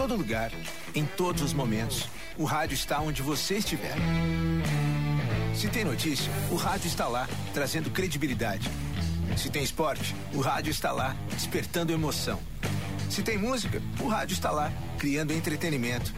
Todo 0.00 0.16
lugar, 0.16 0.50
em 0.94 1.04
todos 1.04 1.42
os 1.42 1.52
momentos, 1.52 2.08
o 2.38 2.44
rádio 2.44 2.74
está 2.74 3.00
onde 3.00 3.20
você 3.20 3.58
estiver. 3.58 3.94
Se 5.54 5.68
tem 5.68 5.84
notícia, 5.84 6.32
o 6.50 6.56
rádio 6.56 6.86
está 6.86 7.06
lá, 7.06 7.28
trazendo 7.52 7.90
credibilidade 7.90 8.70
se 9.36 9.48
tem 9.48 9.62
esporte, 9.62 10.14
o 10.34 10.40
rádio 10.40 10.70
está 10.70 10.92
lá, 10.92 11.16
despertando 11.32 11.92
emoção. 11.92 12.38
Se 13.08 13.22
tem 13.22 13.38
música, 13.38 13.80
o 14.00 14.08
rádio 14.08 14.34
está 14.34 14.50
lá, 14.50 14.72
criando 14.98 15.32
entretenimento. 15.32 16.12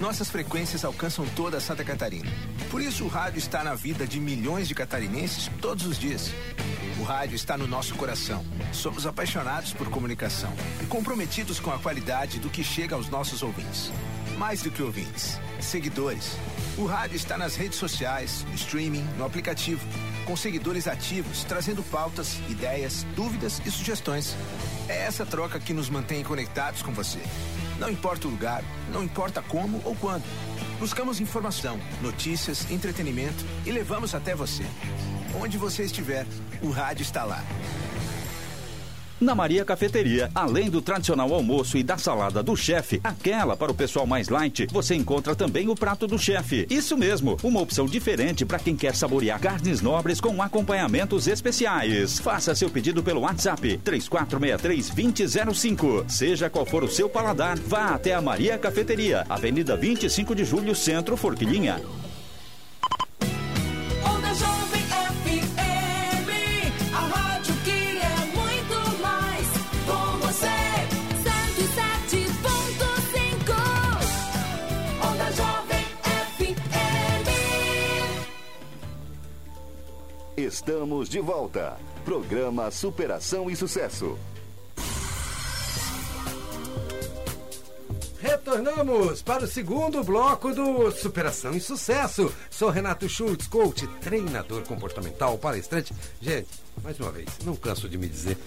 Nossas 0.00 0.28
frequências 0.28 0.84
alcançam 0.84 1.26
toda 1.34 1.60
Santa 1.60 1.82
Catarina. 1.82 2.30
Por 2.70 2.80
isso, 2.80 3.04
o 3.04 3.08
rádio 3.08 3.38
está 3.38 3.64
na 3.64 3.74
vida 3.74 4.06
de 4.06 4.20
milhões 4.20 4.68
de 4.68 4.74
catarinenses 4.74 5.50
todos 5.60 5.86
os 5.86 5.98
dias. 5.98 6.30
O 7.00 7.02
rádio 7.02 7.36
está 7.36 7.56
no 7.56 7.66
nosso 7.66 7.94
coração. 7.94 8.44
Somos 8.72 9.06
apaixonados 9.06 9.72
por 9.72 9.88
comunicação 9.88 10.52
e 10.82 10.86
comprometidos 10.86 11.58
com 11.58 11.70
a 11.70 11.78
qualidade 11.78 12.38
do 12.38 12.50
que 12.50 12.62
chega 12.62 12.94
aos 12.94 13.08
nossos 13.08 13.42
ouvintes. 13.42 13.90
Mais 14.36 14.62
do 14.62 14.70
que 14.70 14.82
ouvintes, 14.82 15.40
seguidores. 15.60 16.36
O 16.76 16.86
rádio 16.86 17.16
está 17.16 17.36
nas 17.36 17.56
redes 17.56 17.78
sociais, 17.78 18.44
no 18.48 18.54
streaming, 18.54 19.04
no 19.16 19.24
aplicativo 19.24 19.84
com 20.28 20.36
seguidores 20.36 20.86
ativos, 20.86 21.42
trazendo 21.44 21.82
pautas, 21.82 22.38
ideias, 22.50 23.06
dúvidas 23.16 23.62
e 23.64 23.70
sugestões. 23.70 24.36
É 24.86 25.06
essa 25.06 25.24
troca 25.24 25.58
que 25.58 25.72
nos 25.72 25.88
mantém 25.88 26.22
conectados 26.22 26.82
com 26.82 26.92
você. 26.92 27.18
Não 27.78 27.88
importa 27.88 28.28
o 28.28 28.30
lugar, 28.30 28.62
não 28.92 29.02
importa 29.02 29.40
como 29.40 29.80
ou 29.86 29.96
quando. 29.96 30.24
Buscamos 30.78 31.18
informação, 31.18 31.80
notícias, 32.02 32.70
entretenimento 32.70 33.42
e 33.64 33.70
levamos 33.70 34.14
até 34.14 34.34
você. 34.34 34.64
Onde 35.40 35.56
você 35.56 35.84
estiver, 35.84 36.26
o 36.60 36.68
rádio 36.68 37.02
está 37.02 37.24
lá. 37.24 37.42
Na 39.20 39.34
Maria 39.34 39.64
Cafeteria, 39.64 40.30
além 40.32 40.70
do 40.70 40.80
tradicional 40.80 41.34
almoço 41.34 41.76
e 41.76 41.82
da 41.82 41.98
salada 41.98 42.40
do 42.40 42.56
chefe, 42.56 43.00
aquela 43.02 43.56
para 43.56 43.72
o 43.72 43.74
pessoal 43.74 44.06
mais 44.06 44.28
light, 44.28 44.68
você 44.70 44.94
encontra 44.94 45.34
também 45.34 45.68
o 45.68 45.74
prato 45.74 46.06
do 46.06 46.16
chefe. 46.16 46.68
Isso 46.70 46.96
mesmo, 46.96 47.36
uma 47.42 47.60
opção 47.60 47.86
diferente 47.86 48.46
para 48.46 48.60
quem 48.60 48.76
quer 48.76 48.94
saborear 48.94 49.40
carnes 49.40 49.80
nobres 49.80 50.20
com 50.20 50.40
acompanhamentos 50.40 51.26
especiais. 51.26 52.20
Faça 52.20 52.54
seu 52.54 52.70
pedido 52.70 53.02
pelo 53.02 53.22
WhatsApp 53.22 53.80
3463-2005. 53.84 56.08
Seja 56.08 56.48
qual 56.48 56.64
for 56.64 56.84
o 56.84 56.88
seu 56.88 57.08
paladar, 57.08 57.58
vá 57.58 57.94
até 57.94 58.14
a 58.14 58.22
Maria 58.22 58.56
Cafeteria, 58.56 59.26
Avenida 59.28 59.76
25 59.76 60.32
de 60.32 60.44
Julho, 60.44 60.76
Centro, 60.76 61.16
Forquilhinha. 61.16 61.80
Estamos 80.48 81.10
de 81.10 81.20
volta. 81.20 81.76
Programa 82.06 82.70
Superação 82.70 83.50
e 83.50 83.54
Sucesso. 83.54 84.18
Retornamos 88.18 89.20
para 89.20 89.44
o 89.44 89.46
segundo 89.46 90.02
bloco 90.02 90.54
do 90.54 90.90
Superação 90.90 91.52
e 91.52 91.60
Sucesso. 91.60 92.32
Sou 92.48 92.70
Renato 92.70 93.06
Schultz, 93.10 93.46
coach, 93.46 93.86
treinador 94.00 94.62
comportamental, 94.62 95.36
palestrante. 95.36 95.92
Gente, 96.18 96.48
mais 96.82 96.98
uma 96.98 97.12
vez, 97.12 97.28
não 97.44 97.54
canso 97.54 97.86
de 97.86 97.98
me 97.98 98.08
dizer 98.08 98.38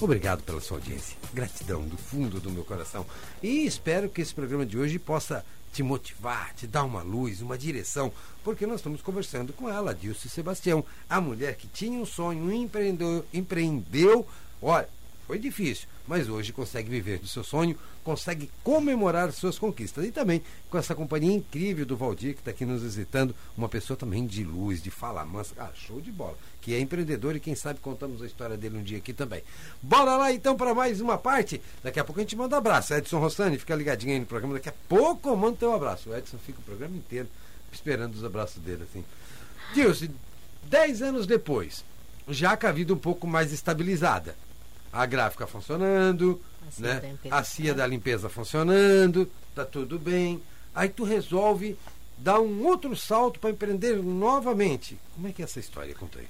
obrigado 0.00 0.42
pela 0.42 0.62
sua 0.62 0.78
audiência. 0.78 1.14
Gratidão 1.34 1.82
do 1.82 1.98
fundo 1.98 2.40
do 2.40 2.50
meu 2.50 2.64
coração. 2.64 3.04
E 3.42 3.66
espero 3.66 4.08
que 4.08 4.22
esse 4.22 4.34
programa 4.34 4.64
de 4.64 4.78
hoje 4.78 4.98
possa 4.98 5.44
te 5.74 5.82
motivar, 5.82 6.54
te 6.54 6.68
dar 6.68 6.84
uma 6.84 7.02
luz, 7.02 7.42
uma 7.42 7.58
direção, 7.58 8.12
porque 8.44 8.64
nós 8.64 8.76
estamos 8.76 9.02
conversando 9.02 9.52
com 9.52 9.68
ela, 9.68 9.92
Dilce 9.92 10.28
Sebastião, 10.28 10.84
a 11.10 11.20
mulher 11.20 11.56
que 11.56 11.66
tinha 11.66 11.98
um 11.98 12.06
sonho, 12.06 12.52
empreendeu, 12.52 13.26
empreendeu, 13.34 14.24
olha, 14.62 14.88
foi 15.26 15.38
difícil, 15.38 15.88
mas 16.06 16.28
hoje 16.28 16.52
consegue 16.52 16.90
viver 16.90 17.18
do 17.18 17.26
seu 17.26 17.42
sonho, 17.42 17.78
consegue 18.02 18.50
comemorar 18.62 19.32
suas 19.32 19.58
conquistas. 19.58 20.04
E 20.04 20.10
também 20.10 20.42
com 20.68 20.76
essa 20.76 20.94
companhia 20.94 21.32
incrível 21.32 21.86
do 21.86 21.96
Valdir, 21.96 22.34
que 22.34 22.40
está 22.40 22.50
aqui 22.50 22.66
nos 22.66 22.82
visitando, 22.82 23.34
uma 23.56 23.68
pessoa 23.68 23.96
também 23.96 24.26
de 24.26 24.44
luz, 24.44 24.82
de 24.82 24.90
fala 24.90 25.24
mansa, 25.24 25.54
ah, 25.58 25.70
show 25.74 26.00
de 26.00 26.12
bola, 26.12 26.36
que 26.60 26.74
é 26.74 26.80
empreendedor 26.80 27.34
e 27.34 27.40
quem 27.40 27.54
sabe 27.54 27.80
contamos 27.80 28.20
a 28.22 28.26
história 28.26 28.56
dele 28.56 28.76
um 28.76 28.82
dia 28.82 28.98
aqui 28.98 29.14
também. 29.14 29.42
Bora 29.82 30.16
lá 30.16 30.30
então 30.30 30.56
para 30.56 30.74
mais 30.74 31.00
uma 31.00 31.16
parte. 31.16 31.60
Daqui 31.82 31.98
a 31.98 32.04
pouco 32.04 32.20
a 32.20 32.22
gente 32.22 32.36
manda 32.36 32.54
um 32.54 32.58
abraço. 32.58 32.92
Edson 32.92 33.18
Rossani, 33.18 33.58
fica 33.58 33.74
ligadinho 33.74 34.12
aí 34.12 34.20
no 34.20 34.26
programa. 34.26 34.54
Daqui 34.54 34.68
a 34.68 34.74
pouco 34.88 35.30
eu 35.30 35.36
mando 35.36 35.56
teu 35.56 35.72
abraço. 35.72 36.10
O 36.10 36.16
Edson 36.16 36.36
fica 36.36 36.58
o 36.60 36.64
programa 36.64 36.96
inteiro 36.96 37.28
esperando 37.72 38.14
os 38.14 38.24
abraços 38.24 38.62
dele, 38.62 38.82
assim. 38.82 39.02
Dilce, 39.72 40.10
dez 40.64 41.00
anos 41.00 41.26
depois, 41.26 41.82
já 42.28 42.56
com 42.56 42.66
a 42.66 42.72
vida 42.72 42.92
um 42.92 42.98
pouco 42.98 43.26
mais 43.26 43.52
estabilizada 43.52 44.36
a 44.94 45.06
gráfica 45.06 45.46
funcionando, 45.46 46.40
a 46.62 46.80
né? 46.80 47.16
a 47.30 47.42
cia 47.42 47.74
da 47.74 47.84
limpeza 47.84 48.28
funcionando, 48.28 49.28
tá 49.54 49.64
tudo 49.64 49.98
bem. 49.98 50.40
Aí 50.72 50.88
tu 50.88 51.02
resolve 51.02 51.76
dar 52.16 52.40
um 52.40 52.64
outro 52.64 52.94
salto 52.94 53.40
para 53.40 53.50
empreender 53.50 53.96
novamente. 53.96 54.96
Como 55.14 55.26
é 55.26 55.32
que 55.32 55.42
é 55.42 55.44
essa 55.44 55.58
história? 55.58 55.94
Conta 55.94 56.20
aí. 56.20 56.28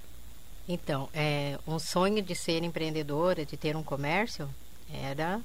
Então, 0.67 1.11
é, 1.13 1.59
um 1.67 1.79
sonho 1.79 2.23
de 2.23 2.35
ser 2.35 2.63
empreendedora, 2.63 3.45
de 3.45 3.55
ter 3.55 3.77
um 3.77 3.83
comércio, 3.83 4.49
era 4.91 5.41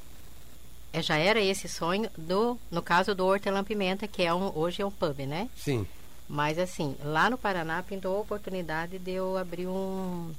é, 0.93 1.01
já 1.01 1.17
era 1.17 1.41
esse 1.41 1.67
sonho 1.67 2.09
do 2.17 2.57
no 2.71 2.81
caso 2.81 3.13
do 3.13 3.25
Hortelã 3.25 3.65
Pimenta, 3.65 4.07
que 4.07 4.23
é 4.23 4.33
um, 4.33 4.57
hoje 4.57 4.81
é 4.81 4.85
um 4.85 4.91
pub, 4.91 5.19
né? 5.27 5.49
Sim. 5.57 5.85
Mas 6.27 6.57
assim, 6.57 6.95
lá 7.03 7.29
no 7.29 7.37
Paraná 7.37 7.83
pintou 7.83 8.15
a 8.15 8.21
oportunidade 8.21 8.97
de 8.97 9.11
eu 9.11 9.37
abrir 9.37 9.67
um 9.67 10.31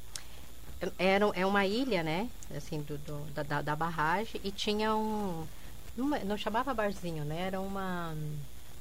era, 0.98 1.26
é 1.34 1.44
uma 1.44 1.66
ilha, 1.66 2.02
né? 2.02 2.28
Assim, 2.56 2.80
do, 2.82 2.96
do 2.98 3.26
da, 3.32 3.62
da, 3.62 3.76
barragem 3.76 4.40
e 4.42 4.50
tinha 4.50 4.94
um. 4.94 5.46
Não, 5.96 6.08
não 6.24 6.36
chamava 6.38 6.72
barzinho, 6.72 7.24
né? 7.24 7.42
Era 7.46 7.60
uma. 7.60 8.14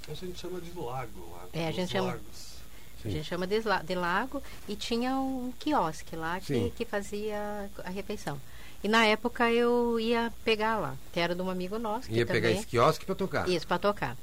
A 0.07 0.13
gente 0.13 0.39
chama 0.39 0.61
de 0.61 0.71
lago 0.77 1.31
lá. 1.31 1.45
É, 1.53 1.67
a 1.67 1.71
gente 1.71 1.91
chama. 1.91 2.19
A 3.03 3.07
gente 3.07 3.23
chama 3.25 3.47
de, 3.47 3.61
de, 3.61 3.95
lago 3.95 4.43
e 4.67 4.75
tinha 4.75 5.15
um 5.15 5.53
quiosque 5.57 6.17
lá 6.17 6.39
que, 6.39 6.69
que 6.71 6.83
fazia 6.83 7.69
a 7.85 7.89
refeição. 7.89 8.39
E 8.83 8.87
na 8.87 9.05
época 9.05 9.51
eu 9.51 9.99
ia 9.99 10.33
pegar 10.43 10.77
lá, 10.77 10.95
que 11.13 11.19
era 11.19 11.33
de 11.33 11.41
um 11.41 11.49
amigo 11.49 11.79
nosso. 11.79 12.11
Ia 12.11 12.25
pegar 12.25 12.47
também... 12.47 12.57
esse 12.57 12.67
quiosque 12.67 13.05
para 13.05 13.15
tocar? 13.15 13.47
Isso, 13.47 13.65
para 13.65 13.79
tocar. 13.79 14.17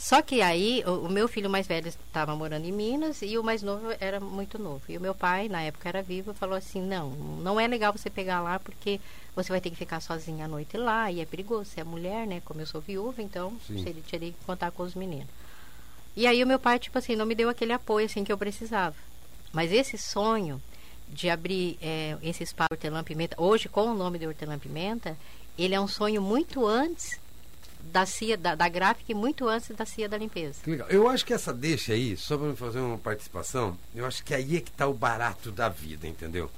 Só 0.00 0.22
que 0.22 0.40
aí, 0.40 0.82
o, 0.86 1.08
o, 1.08 1.10
meu 1.10 1.28
filho 1.28 1.50
mais 1.50 1.66
velho 1.66 1.86
estava 1.86 2.34
morando 2.34 2.64
em 2.64 2.72
Minas 2.72 3.20
e 3.20 3.36
o 3.36 3.44
mais 3.44 3.62
novo 3.62 3.94
era 4.00 4.18
muito 4.18 4.58
novo. 4.58 4.80
E 4.88 4.96
o 4.96 5.00
meu 5.00 5.14
pai, 5.14 5.46
na 5.46 5.60
época 5.60 5.90
era 5.90 6.02
vivo, 6.02 6.32
falou 6.32 6.56
assim: 6.56 6.80
não, 6.80 7.10
não 7.10 7.60
é 7.60 7.66
legal 7.66 7.92
você 7.92 8.08
pegar 8.08 8.40
lá 8.40 8.58
porque 8.58 8.98
você 9.36 9.52
vai 9.52 9.60
ter 9.60 9.68
que 9.68 9.76
ficar 9.76 10.00
sozinha 10.00 10.46
à 10.46 10.48
noite 10.48 10.78
lá 10.78 11.12
e 11.12 11.20
é 11.20 11.26
perigoso. 11.26 11.66
Você 11.66 11.82
é 11.82 11.84
mulher, 11.84 12.26
né? 12.26 12.40
Como 12.46 12.62
eu 12.62 12.66
sou 12.66 12.80
viúva, 12.80 13.20
então 13.20 13.52
ele 13.68 14.02
teria 14.10 14.32
que 14.32 14.44
contar 14.46 14.70
com 14.70 14.84
os 14.84 14.94
meninos. 14.94 15.28
E 16.16 16.26
aí 16.26 16.42
o 16.42 16.46
meu 16.46 16.58
pai, 16.58 16.78
tipo 16.78 16.96
assim, 16.96 17.14
não 17.14 17.26
me 17.26 17.34
deu 17.34 17.50
aquele 17.50 17.74
apoio 17.74 18.06
assim 18.06 18.24
que 18.24 18.32
eu 18.32 18.38
precisava. 18.38 18.96
Mas 19.52 19.70
esse 19.70 19.98
sonho 19.98 20.62
de 21.10 21.28
abrir 21.28 21.76
é, 21.82 22.16
esse 22.22 22.42
espaço 22.42 22.68
Hortelã 22.72 23.04
Pimenta, 23.04 23.36
hoje 23.38 23.68
com 23.68 23.82
o 23.82 23.94
nome 23.94 24.18
de 24.18 24.26
Hortelã 24.26 24.58
Pimenta, 24.58 25.14
ele 25.58 25.74
é 25.74 25.80
um 25.80 25.88
sonho 25.88 26.22
muito 26.22 26.66
antes 26.66 27.19
da 27.84 28.06
CIA, 28.06 28.36
da, 28.36 28.54
da 28.54 28.68
gráfica 28.68 29.12
e 29.12 29.14
muito 29.14 29.48
antes 29.48 29.74
da 29.74 29.84
CIA 29.84 30.08
da 30.08 30.18
limpeza. 30.18 30.58
Legal. 30.66 30.88
Eu 30.88 31.08
acho 31.08 31.24
que 31.24 31.32
essa 31.32 31.52
deixa 31.52 31.92
aí, 31.92 32.16
só 32.16 32.36
para 32.36 32.54
fazer 32.54 32.78
uma 32.80 32.98
participação, 32.98 33.76
eu 33.94 34.06
acho 34.06 34.24
que 34.24 34.34
aí 34.34 34.56
é 34.56 34.60
que 34.60 34.70
está 34.70 34.86
o 34.86 34.94
barato 34.94 35.50
da 35.50 35.68
vida, 35.68 36.06
entendeu? 36.06 36.50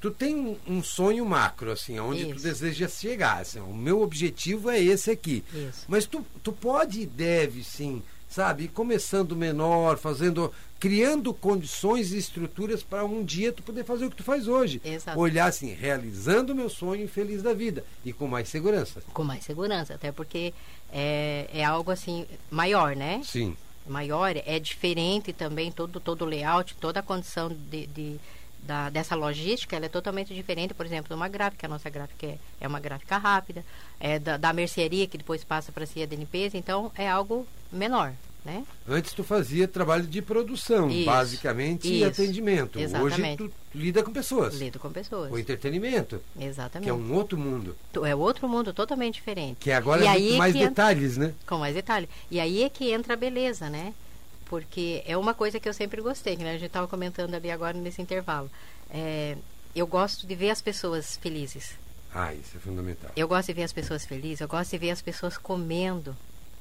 Tu 0.00 0.10
tem 0.10 0.36
um, 0.36 0.56
um 0.66 0.82
sonho 0.82 1.24
macro, 1.24 1.72
assim, 1.72 1.98
onde 1.98 2.26
tu 2.26 2.36
Isso. 2.36 2.44
deseja 2.44 2.88
chegar. 2.88 3.40
Assim, 3.40 3.60
o 3.60 3.74
meu 3.74 4.02
objetivo 4.02 4.70
é 4.70 4.80
esse 4.80 5.10
aqui. 5.10 5.42
Isso. 5.52 5.84
Mas 5.88 6.06
tu, 6.06 6.24
tu 6.42 6.52
pode 6.52 7.00
e 7.00 7.06
deve, 7.06 7.64
sim, 7.64 8.02
sabe, 8.36 8.68
começando 8.68 9.34
menor, 9.34 9.96
fazendo, 9.96 10.52
criando 10.78 11.32
condições 11.32 12.12
e 12.12 12.18
estruturas 12.18 12.82
para 12.82 13.02
um 13.02 13.24
dia 13.24 13.50
tu 13.50 13.62
poder 13.62 13.82
fazer 13.82 14.04
o 14.04 14.10
que 14.10 14.16
tu 14.16 14.22
faz 14.22 14.46
hoje. 14.46 14.78
Exato. 14.84 15.18
Olhar 15.18 15.46
assim, 15.46 15.72
realizando 15.72 16.52
o 16.52 16.54
meu 16.54 16.68
sonho 16.68 17.02
e 17.06 17.08
feliz 17.08 17.42
da 17.42 17.54
vida. 17.54 17.82
E 18.04 18.12
com 18.12 18.26
mais 18.28 18.50
segurança. 18.50 19.02
Com 19.14 19.24
mais 19.24 19.42
segurança, 19.42 19.94
até 19.94 20.12
porque 20.12 20.52
é, 20.92 21.48
é 21.50 21.64
algo 21.64 21.90
assim 21.90 22.26
maior, 22.50 22.94
né? 22.94 23.22
Sim. 23.24 23.56
maior, 23.88 24.34
é 24.36 24.58
diferente 24.58 25.32
também 25.32 25.72
todo, 25.72 25.98
todo 25.98 26.22
o 26.22 26.28
layout, 26.28 26.74
toda 26.74 27.00
a 27.00 27.02
condição 27.02 27.48
de, 27.48 27.86
de- 27.86 28.20
da, 28.62 28.90
dessa 28.90 29.14
logística, 29.14 29.76
ela 29.76 29.86
é 29.86 29.88
totalmente 29.88 30.34
diferente, 30.34 30.74
por 30.74 30.84
exemplo, 30.84 31.08
de 31.08 31.14
uma 31.14 31.28
gráfica. 31.28 31.66
A 31.66 31.70
nossa 31.70 31.88
gráfica 31.88 32.26
é, 32.26 32.36
é 32.60 32.66
uma 32.68 32.80
gráfica 32.80 33.16
rápida, 33.16 33.64
é 34.00 34.18
da, 34.18 34.36
da 34.36 34.52
mercearia 34.52 35.06
que 35.06 35.16
depois 35.16 35.42
passa 35.44 35.70
para 35.72 35.84
a 35.84 35.86
CIA 35.86 36.04
de 36.06 36.16
limpeza, 36.16 36.58
então 36.58 36.90
é 36.96 37.08
algo 37.08 37.46
menor, 37.72 38.12
né? 38.46 38.64
Antes 38.88 39.12
tu 39.12 39.22
fazia 39.24 39.66
trabalho 39.68 40.06
de 40.06 40.22
produção, 40.22 40.88
Isso. 40.88 41.04
basicamente, 41.04 41.88
e 41.88 41.96
Isso. 41.98 42.06
atendimento. 42.06 42.76
Hoje 42.78 42.84
Exatamente. 42.86 43.36
tu 43.38 43.52
lida 43.74 44.02
com 44.02 44.12
pessoas. 44.12 44.54
Lido 44.54 44.78
com 44.78 44.90
pessoas. 44.90 45.30
O 45.32 45.38
entretenimento, 45.38 46.22
Exatamente. 46.40 46.84
que 46.84 46.90
é 46.90 46.94
um 46.94 47.12
outro 47.12 47.36
mundo. 47.36 47.76
É 48.04 48.14
outro 48.14 48.48
mundo 48.48 48.72
totalmente 48.72 49.14
diferente. 49.16 49.58
Que 49.60 49.72
agora 49.72 50.02
E 50.04 50.06
é 50.06 50.12
muito 50.18 50.36
mais 50.38 50.52
que 50.52 50.58
entra- 50.60 50.70
detalhes, 50.70 51.16
né? 51.16 51.34
Com 51.46 51.58
mais 51.58 51.74
detalhe. 51.74 52.08
E 52.30 52.40
aí 52.40 52.62
é 52.62 52.70
que 52.70 52.90
entra 52.92 53.12
a 53.14 53.16
beleza, 53.16 53.68
né? 53.68 53.92
Porque 54.46 55.02
é 55.04 55.16
uma 55.16 55.34
coisa 55.34 55.58
que 55.58 55.68
eu 55.68 55.74
sempre 55.74 56.00
gostei, 56.00 56.36
que 56.36 56.44
né? 56.44 56.50
a 56.50 56.54
gente 56.54 56.66
estava 56.66 56.86
comentando 56.86 57.34
ali 57.34 57.50
agora 57.50 57.76
nesse 57.76 58.00
intervalo. 58.00 58.48
É, 58.90 59.36
eu 59.74 59.86
gosto 59.86 60.26
de 60.26 60.34
ver 60.36 60.50
as 60.50 60.62
pessoas 60.62 61.16
felizes. 61.20 61.72
Ah, 62.14 62.32
isso 62.32 62.56
é 62.56 62.60
fundamental. 62.60 63.10
Eu 63.16 63.26
gosto 63.28 63.48
de 63.48 63.52
ver 63.54 63.64
as 63.64 63.72
pessoas 63.72 64.06
felizes, 64.06 64.40
eu 64.40 64.48
gosto 64.48 64.70
de 64.70 64.78
ver 64.78 64.90
as 64.90 65.02
pessoas 65.02 65.36
comendo. 65.36 66.16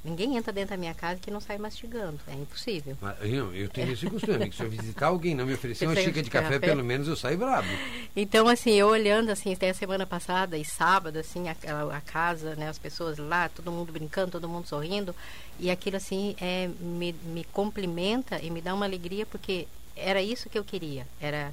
Ninguém 0.05 0.37
entra 0.37 0.53
dentro 0.53 0.69
da 0.69 0.77
minha 0.77 0.93
casa 0.93 1.19
que 1.19 1.31
não 1.31 1.41
sai 1.41 1.57
mastigando. 1.57 2.19
É 2.27 2.33
impossível. 2.33 2.95
Mas 3.01 3.17
Eu, 3.21 3.53
eu 3.55 3.67
tenho 3.67 3.91
esse 3.91 4.07
costume, 4.07 4.49
que 4.51 4.55
se 4.55 4.63
eu 4.63 4.69
visitar 4.69 5.07
alguém 5.07 5.31
e 5.31 5.35
não 5.35 5.45
me 5.47 5.53
oferecer 5.55 5.85
uma 5.89 5.95
xícara 5.95 6.21
de 6.21 6.29
café, 6.29 6.45
café? 6.53 6.59
pelo 6.59 6.83
menos 6.83 7.07
eu 7.07 7.15
saio 7.15 7.37
brabo. 7.39 7.67
Então, 8.15 8.47
assim, 8.47 8.71
eu 8.71 8.87
olhando, 8.87 9.29
assim, 9.31 9.51
até 9.53 9.71
a 9.71 9.73
semana 9.73 10.05
passada 10.05 10.57
e 10.57 10.63
sábado, 10.63 11.17
assim, 11.17 11.49
a, 11.49 11.55
a- 11.97 12.01
casa, 12.01 12.55
né, 12.55 12.69
as 12.69 12.77
pessoas 12.77 13.17
lá, 13.17 13.49
todo 13.49 13.71
mundo 13.71 13.91
brincando, 13.91 14.31
todo 14.31 14.47
mundo 14.47 14.67
sorrindo. 14.67 15.15
E 15.59 15.71
aquilo, 15.71 15.97
assim, 15.97 16.35
é, 16.39 16.69
me, 16.79 17.13
me 17.23 17.43
complementa 17.45 18.39
e 18.43 18.51
me 18.51 18.61
dá 18.61 18.73
uma 18.75 18.85
alegria, 18.85 19.25
porque 19.25 19.67
era 19.95 20.21
isso 20.21 20.49
que 20.49 20.57
eu 20.59 20.63
queria. 20.63 21.07
Era 21.19 21.51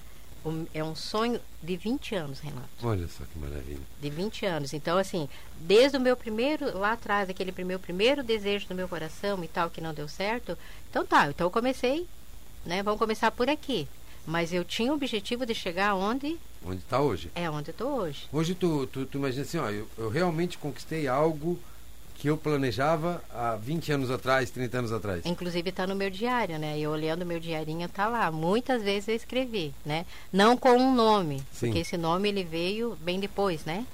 é 0.74 0.82
um 0.82 0.94
sonho 0.94 1.40
de 1.62 1.76
20 1.76 2.14
anos, 2.14 2.40
Renato. 2.40 2.68
Olha 2.82 3.06
só 3.08 3.24
que 3.24 3.38
maravilha. 3.38 3.80
De 4.00 4.10
20 4.10 4.44
anos. 4.46 4.72
Então, 4.72 4.98
assim, 4.98 5.28
desde 5.60 5.96
o 5.96 6.00
meu 6.00 6.16
primeiro, 6.16 6.76
lá 6.76 6.92
atrás, 6.92 7.30
aquele 7.30 7.52
meu 7.64 7.78
primeiro 7.78 8.22
desejo 8.22 8.66
do 8.68 8.74
meu 8.74 8.88
coração 8.88 9.42
e 9.44 9.48
tal, 9.48 9.70
que 9.70 9.80
não 9.80 9.94
deu 9.94 10.08
certo. 10.08 10.56
Então 10.90 11.04
tá, 11.06 11.28
então 11.28 11.46
eu 11.46 11.50
comecei, 11.50 12.06
né? 12.66 12.82
Vamos 12.82 12.98
começar 12.98 13.30
por 13.30 13.48
aqui. 13.48 13.86
Mas 14.26 14.52
eu 14.52 14.64
tinha 14.64 14.92
o 14.92 14.94
objetivo 14.94 15.44
de 15.44 15.54
chegar 15.54 15.94
onde 15.96 16.38
Onde 16.64 16.78
está 16.78 17.00
hoje? 17.00 17.30
é 17.34 17.50
onde 17.50 17.70
eu 17.70 17.74
tô 17.74 17.88
hoje. 17.88 18.28
Hoje 18.32 18.54
tu, 18.54 18.86
tu, 18.86 19.04
tu 19.04 19.18
imagina 19.18 19.42
assim, 19.42 19.58
ó, 19.58 19.68
eu, 19.68 19.88
eu 19.98 20.08
realmente 20.08 20.58
conquistei 20.58 21.08
algo 21.08 21.58
que 22.22 22.28
eu 22.30 22.36
planejava 22.36 23.20
há 23.34 23.56
20 23.56 23.90
anos 23.90 24.08
atrás, 24.08 24.48
30 24.48 24.78
anos 24.78 24.92
atrás. 24.92 25.26
Inclusive 25.26 25.70
está 25.70 25.88
no 25.88 25.96
meu 25.96 26.08
diário, 26.08 26.56
né? 26.56 26.78
E 26.78 26.86
olhando 26.86 27.26
meu 27.26 27.40
diarinho 27.40 27.88
tá 27.88 28.06
lá. 28.06 28.30
Muitas 28.30 28.80
vezes 28.80 29.08
eu 29.08 29.16
escrevi, 29.16 29.74
né? 29.84 30.06
Não 30.32 30.56
com 30.56 30.70
um 30.70 30.94
nome, 30.94 31.42
Sim. 31.52 31.66
porque 31.66 31.80
esse 31.80 31.96
nome 31.96 32.28
ele 32.28 32.44
veio 32.44 32.96
bem 33.00 33.18
depois, 33.18 33.64
né? 33.64 33.84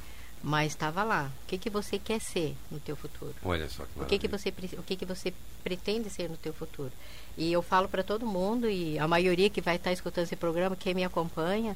Mas 0.42 0.72
estava 0.72 1.02
lá. 1.04 1.30
O 1.44 1.46
que 1.48 1.56
que 1.56 1.70
você 1.70 1.98
quer 1.98 2.20
ser 2.20 2.54
no 2.70 2.78
teu 2.78 2.94
futuro? 2.94 3.34
Olha 3.42 3.66
só 3.66 3.84
que 3.84 3.92
O 3.94 3.98
maravilha. 4.00 4.18
que 4.18 4.18
que 4.18 4.28
você 4.28 4.76
o 4.78 4.82
que 4.82 4.96
que 4.96 5.06
você 5.06 5.32
pretende 5.64 6.10
ser 6.10 6.28
no 6.28 6.36
teu 6.36 6.52
futuro? 6.52 6.92
E 7.34 7.50
eu 7.50 7.62
falo 7.62 7.88
para 7.88 8.02
todo 8.02 8.26
mundo 8.26 8.68
e 8.68 8.98
a 8.98 9.08
maioria 9.08 9.48
que 9.48 9.62
vai 9.62 9.76
estar 9.76 9.90
escutando 9.90 10.24
esse 10.24 10.36
programa, 10.36 10.76
quem 10.76 10.92
me 10.92 11.02
acompanha, 11.02 11.74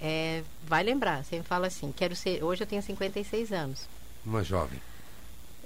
é, 0.00 0.42
vai 0.66 0.82
lembrar. 0.82 1.24
Sempre 1.24 1.46
fala 1.46 1.68
assim, 1.68 1.92
quero 1.96 2.16
ser. 2.16 2.42
Hoje 2.42 2.64
eu 2.64 2.66
tenho 2.66 2.82
56 2.82 3.52
anos. 3.52 3.86
Uma 4.26 4.42
jovem. 4.42 4.80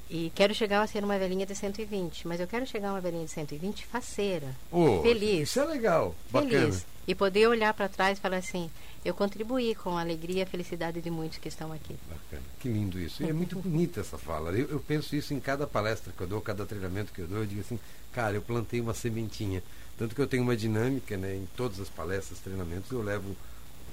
E 0.08 0.30
quero 0.34 0.54
chegar 0.54 0.82
a 0.82 0.86
ser 0.86 1.02
uma 1.02 1.18
velhinha 1.18 1.44
de 1.44 1.54
120, 1.54 2.28
mas 2.28 2.38
eu 2.40 2.46
quero 2.46 2.64
chegar 2.64 2.90
a 2.90 2.92
uma 2.92 3.00
velhinha 3.00 3.24
de 3.24 3.30
120 3.32 3.84
faceira, 3.86 4.54
Ô, 4.70 5.02
feliz, 5.02 5.48
Isso 5.48 5.58
é 5.60 5.64
legal, 5.64 6.14
bacana. 6.30 6.50
feliz. 6.60 6.86
E 7.08 7.14
poder 7.14 7.48
olhar 7.48 7.72
para 7.74 7.88
trás 7.88 8.18
e 8.18 8.20
falar 8.20 8.36
assim, 8.38 8.70
eu 9.04 9.14
contribuí 9.14 9.74
com 9.76 9.96
a 9.96 10.00
alegria 10.00 10.40
e 10.40 10.42
a 10.42 10.46
felicidade 10.46 11.00
de 11.00 11.10
muitos 11.10 11.38
que 11.38 11.48
estão 11.48 11.72
aqui. 11.72 11.96
Bacana. 12.08 12.42
Que 12.60 12.68
lindo 12.68 12.98
isso. 13.00 13.22
E 13.22 13.28
é 13.28 13.32
muito 13.32 13.56
bonita 13.58 14.00
essa 14.00 14.18
fala. 14.18 14.50
Eu, 14.50 14.68
eu 14.70 14.80
penso 14.80 15.14
isso 15.14 15.32
em 15.32 15.38
cada 15.40 15.66
palestra 15.68 16.12
que 16.16 16.20
eu 16.20 16.26
dou, 16.26 16.40
cada 16.40 16.66
treinamento 16.66 17.12
que 17.12 17.20
eu 17.20 17.26
dou. 17.28 17.38
Eu 17.38 17.46
digo 17.46 17.60
assim, 17.60 17.78
cara, 18.12 18.34
eu 18.36 18.42
plantei 18.42 18.80
uma 18.80 18.92
sementinha. 18.94 19.62
Tanto 19.96 20.14
que 20.16 20.20
eu 20.20 20.26
tenho 20.26 20.42
uma 20.42 20.56
dinâmica, 20.56 21.16
né? 21.16 21.36
Em 21.36 21.48
todas 21.56 21.78
as 21.78 21.88
palestras, 21.88 22.40
treinamentos, 22.40 22.90
eu 22.90 23.02
levo 23.02 23.36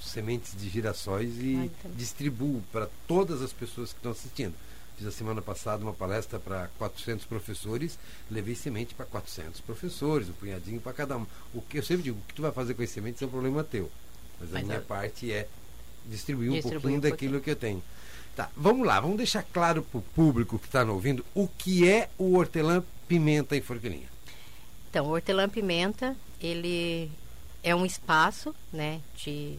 sementes 0.01 0.55
de 0.59 0.67
girassóis 0.69 1.37
e 1.37 1.53
entendi. 1.53 1.95
distribuo 1.95 2.61
para 2.71 2.89
todas 3.07 3.41
as 3.43 3.53
pessoas 3.53 3.91
que 3.91 3.99
estão 3.99 4.11
assistindo. 4.11 4.53
Fiz 4.97 5.07
a 5.07 5.11
semana 5.11 5.41
passada 5.41 5.83
uma 5.83 5.93
palestra 5.93 6.39
para 6.39 6.67
400 6.77 7.25
professores, 7.25 7.97
levei 8.29 8.53
semente 8.55 8.93
para 8.93 9.05
400 9.05 9.59
professores, 9.61 10.29
um 10.29 10.33
punhadinho 10.33 10.79
para 10.79 10.93
cada 10.93 11.17
um. 11.17 11.25
O 11.53 11.61
que 11.61 11.77
eu 11.79 11.83
sempre 11.83 12.03
digo, 12.03 12.17
o 12.19 12.27
que 12.27 12.33
tu 12.35 12.41
vai 12.43 12.51
fazer 12.51 12.73
com 12.75 12.83
esse 12.83 12.93
semente 12.93 13.23
é 13.23 13.27
um 13.27 13.29
problema 13.29 13.63
teu. 13.63 13.89
Mas 14.39 14.49
a 14.49 14.53
Mas 14.53 14.63
minha 14.63 14.77
é- 14.77 14.81
parte 14.81 15.31
é 15.31 15.47
distribuir 16.05 16.51
um 16.51 16.53
Distribuir 16.53 16.81
pouquinho 16.81 16.97
um 16.97 17.01
daquilo 17.01 17.31
pouquinho. 17.33 17.43
que 17.43 17.49
eu 17.51 17.55
tenho. 17.55 17.83
Tá, 18.35 18.49
vamos 18.55 18.85
lá, 18.85 18.99
vamos 18.99 19.17
deixar 19.17 19.43
claro 19.43 19.83
para 19.83 19.97
o 19.99 20.01
público 20.01 20.57
que 20.59 20.65
está 20.65 20.83
nos 20.83 20.95
ouvindo 20.95 21.23
o 21.35 21.47
que 21.47 21.87
é 21.89 22.09
o 22.17 22.35
hortelã 22.37 22.83
pimenta 23.07 23.55
em 23.55 23.61
Forquilinha. 23.61 24.07
Então, 24.89 25.05
o 25.07 25.09
Hortelã 25.09 25.49
Pimenta, 25.49 26.15
ele 26.39 27.11
é 27.63 27.75
um 27.75 27.83
espaço, 27.83 28.53
né, 28.71 29.01
de 29.17 29.57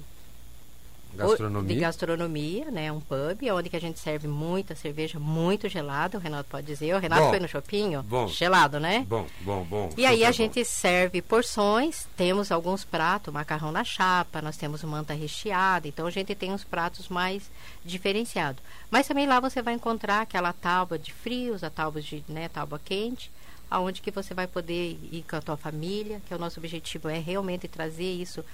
Gastronomia. 1.16 1.74
de 1.74 1.80
gastronomia, 1.80 2.70
né, 2.70 2.92
um 2.92 3.00
pub, 3.00 3.42
onde 3.52 3.68
que 3.68 3.76
a 3.76 3.80
gente 3.80 3.98
serve 3.98 4.28
muita 4.28 4.74
cerveja 4.74 5.18
muito 5.18 5.68
gelada, 5.68 6.18
o 6.18 6.20
Renato 6.20 6.48
pode 6.50 6.66
dizer. 6.66 6.94
O 6.94 6.98
Renato 6.98 7.22
Bom. 7.22 7.30
foi 7.30 7.40
no 7.40 7.48
shopping, 7.48 8.00
Bom. 8.02 8.26
gelado, 8.28 8.78
né? 8.80 9.04
Bom, 9.08 9.26
bom, 9.40 9.64
bom. 9.64 9.90
E 9.96 10.04
aí 10.04 10.24
a 10.24 10.28
bom. 10.28 10.32
gente 10.32 10.64
serve 10.64 11.22
porções, 11.22 12.06
temos 12.16 12.50
alguns 12.50 12.84
pratos, 12.84 13.32
macarrão 13.32 13.72
na 13.72 13.84
chapa, 13.84 14.42
nós 14.42 14.56
temos 14.56 14.82
manta 14.84 15.14
recheada, 15.14 15.88
então 15.88 16.06
a 16.06 16.10
gente 16.10 16.34
tem 16.34 16.52
uns 16.52 16.64
pratos 16.64 17.08
mais 17.08 17.50
diferenciados. 17.84 18.62
Mas 18.90 19.06
também 19.06 19.26
lá 19.26 19.40
você 19.40 19.62
vai 19.62 19.74
encontrar 19.74 20.22
aquela 20.22 20.52
tábua 20.52 20.98
de 20.98 21.12
frios, 21.12 21.64
a 21.64 21.70
tábua 21.70 22.00
de, 22.00 22.24
né, 22.28 22.48
tábua 22.48 22.80
quente, 22.84 23.30
aonde 23.70 24.00
que 24.00 24.10
você 24.10 24.34
vai 24.34 24.46
poder 24.46 24.98
ir 25.10 25.24
com 25.28 25.36
a 25.36 25.40
tua 25.40 25.56
família, 25.56 26.20
que 26.26 26.32
é 26.32 26.36
o 26.36 26.40
nosso 26.40 26.60
objetivo 26.60 27.08
é 27.08 27.18
realmente 27.18 27.66
trazer 27.68 28.12
isso 28.12 28.44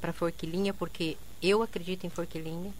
para 0.00 0.12
Forquilinha, 0.12 0.74
porque 0.74 1.16
eu 1.42 1.62
acredito 1.62 2.06
em 2.06 2.10
Forquilinha, 2.10 2.72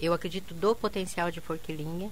eu 0.00 0.12
acredito 0.12 0.54
do 0.54 0.74
potencial 0.74 1.30
de 1.30 1.40
Forquilinha, 1.40 2.10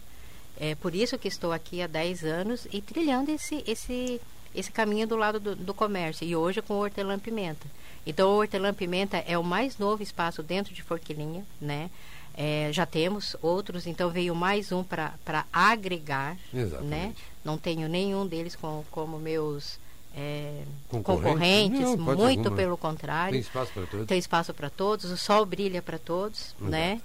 é 0.58 0.74
por 0.74 0.94
isso 0.94 1.18
que 1.18 1.28
estou 1.28 1.52
aqui 1.52 1.82
há 1.82 1.86
10 1.86 2.24
anos 2.24 2.66
e 2.72 2.80
trilhando 2.80 3.30
esse, 3.30 3.64
esse, 3.66 4.20
esse 4.54 4.70
caminho 4.70 5.06
do 5.06 5.16
lado 5.16 5.40
do, 5.40 5.56
do 5.56 5.74
comércio. 5.74 6.26
E 6.26 6.36
hoje 6.36 6.62
com 6.62 6.74
o 6.74 6.78
Hortelã 6.78 7.18
Pimenta. 7.18 7.66
Então, 8.06 8.30
o 8.30 8.38
Hortelã 8.38 8.72
Pimenta 8.72 9.16
é 9.26 9.36
o 9.36 9.42
mais 9.42 9.78
novo 9.78 10.02
espaço 10.02 10.42
dentro 10.42 10.74
de 10.74 10.82
Forquilinha, 10.82 11.44
né? 11.60 11.90
É, 12.36 12.70
já 12.72 12.84
temos 12.84 13.36
outros, 13.40 13.86
então 13.86 14.10
veio 14.10 14.34
mais 14.34 14.72
um 14.72 14.82
para 14.82 15.14
agregar, 15.52 16.36
Exatamente. 16.52 16.90
né? 16.90 17.14
Não 17.44 17.56
tenho 17.56 17.88
nenhum 17.88 18.26
deles 18.26 18.56
com, 18.56 18.82
como 18.90 19.18
meus 19.18 19.78
é, 20.16 20.62
Concorrentes? 20.88 21.24
concorrentes, 21.32 21.80
Não, 21.80 21.96
muito 22.16 22.38
alguma. 22.48 22.56
pelo 22.56 22.76
contrário 22.76 23.32
Tem 23.32 23.40
espaço 23.40 23.72
para 23.72 23.86
todos. 23.86 24.06
tem 24.06 24.18
espaço 24.18 24.54
para 24.54 24.70
todos, 24.70 25.10
o 25.10 25.16
sol 25.16 25.44
brilha 25.46 25.80
para 25.80 25.98
todos, 25.98 26.54
né? 26.60 27.00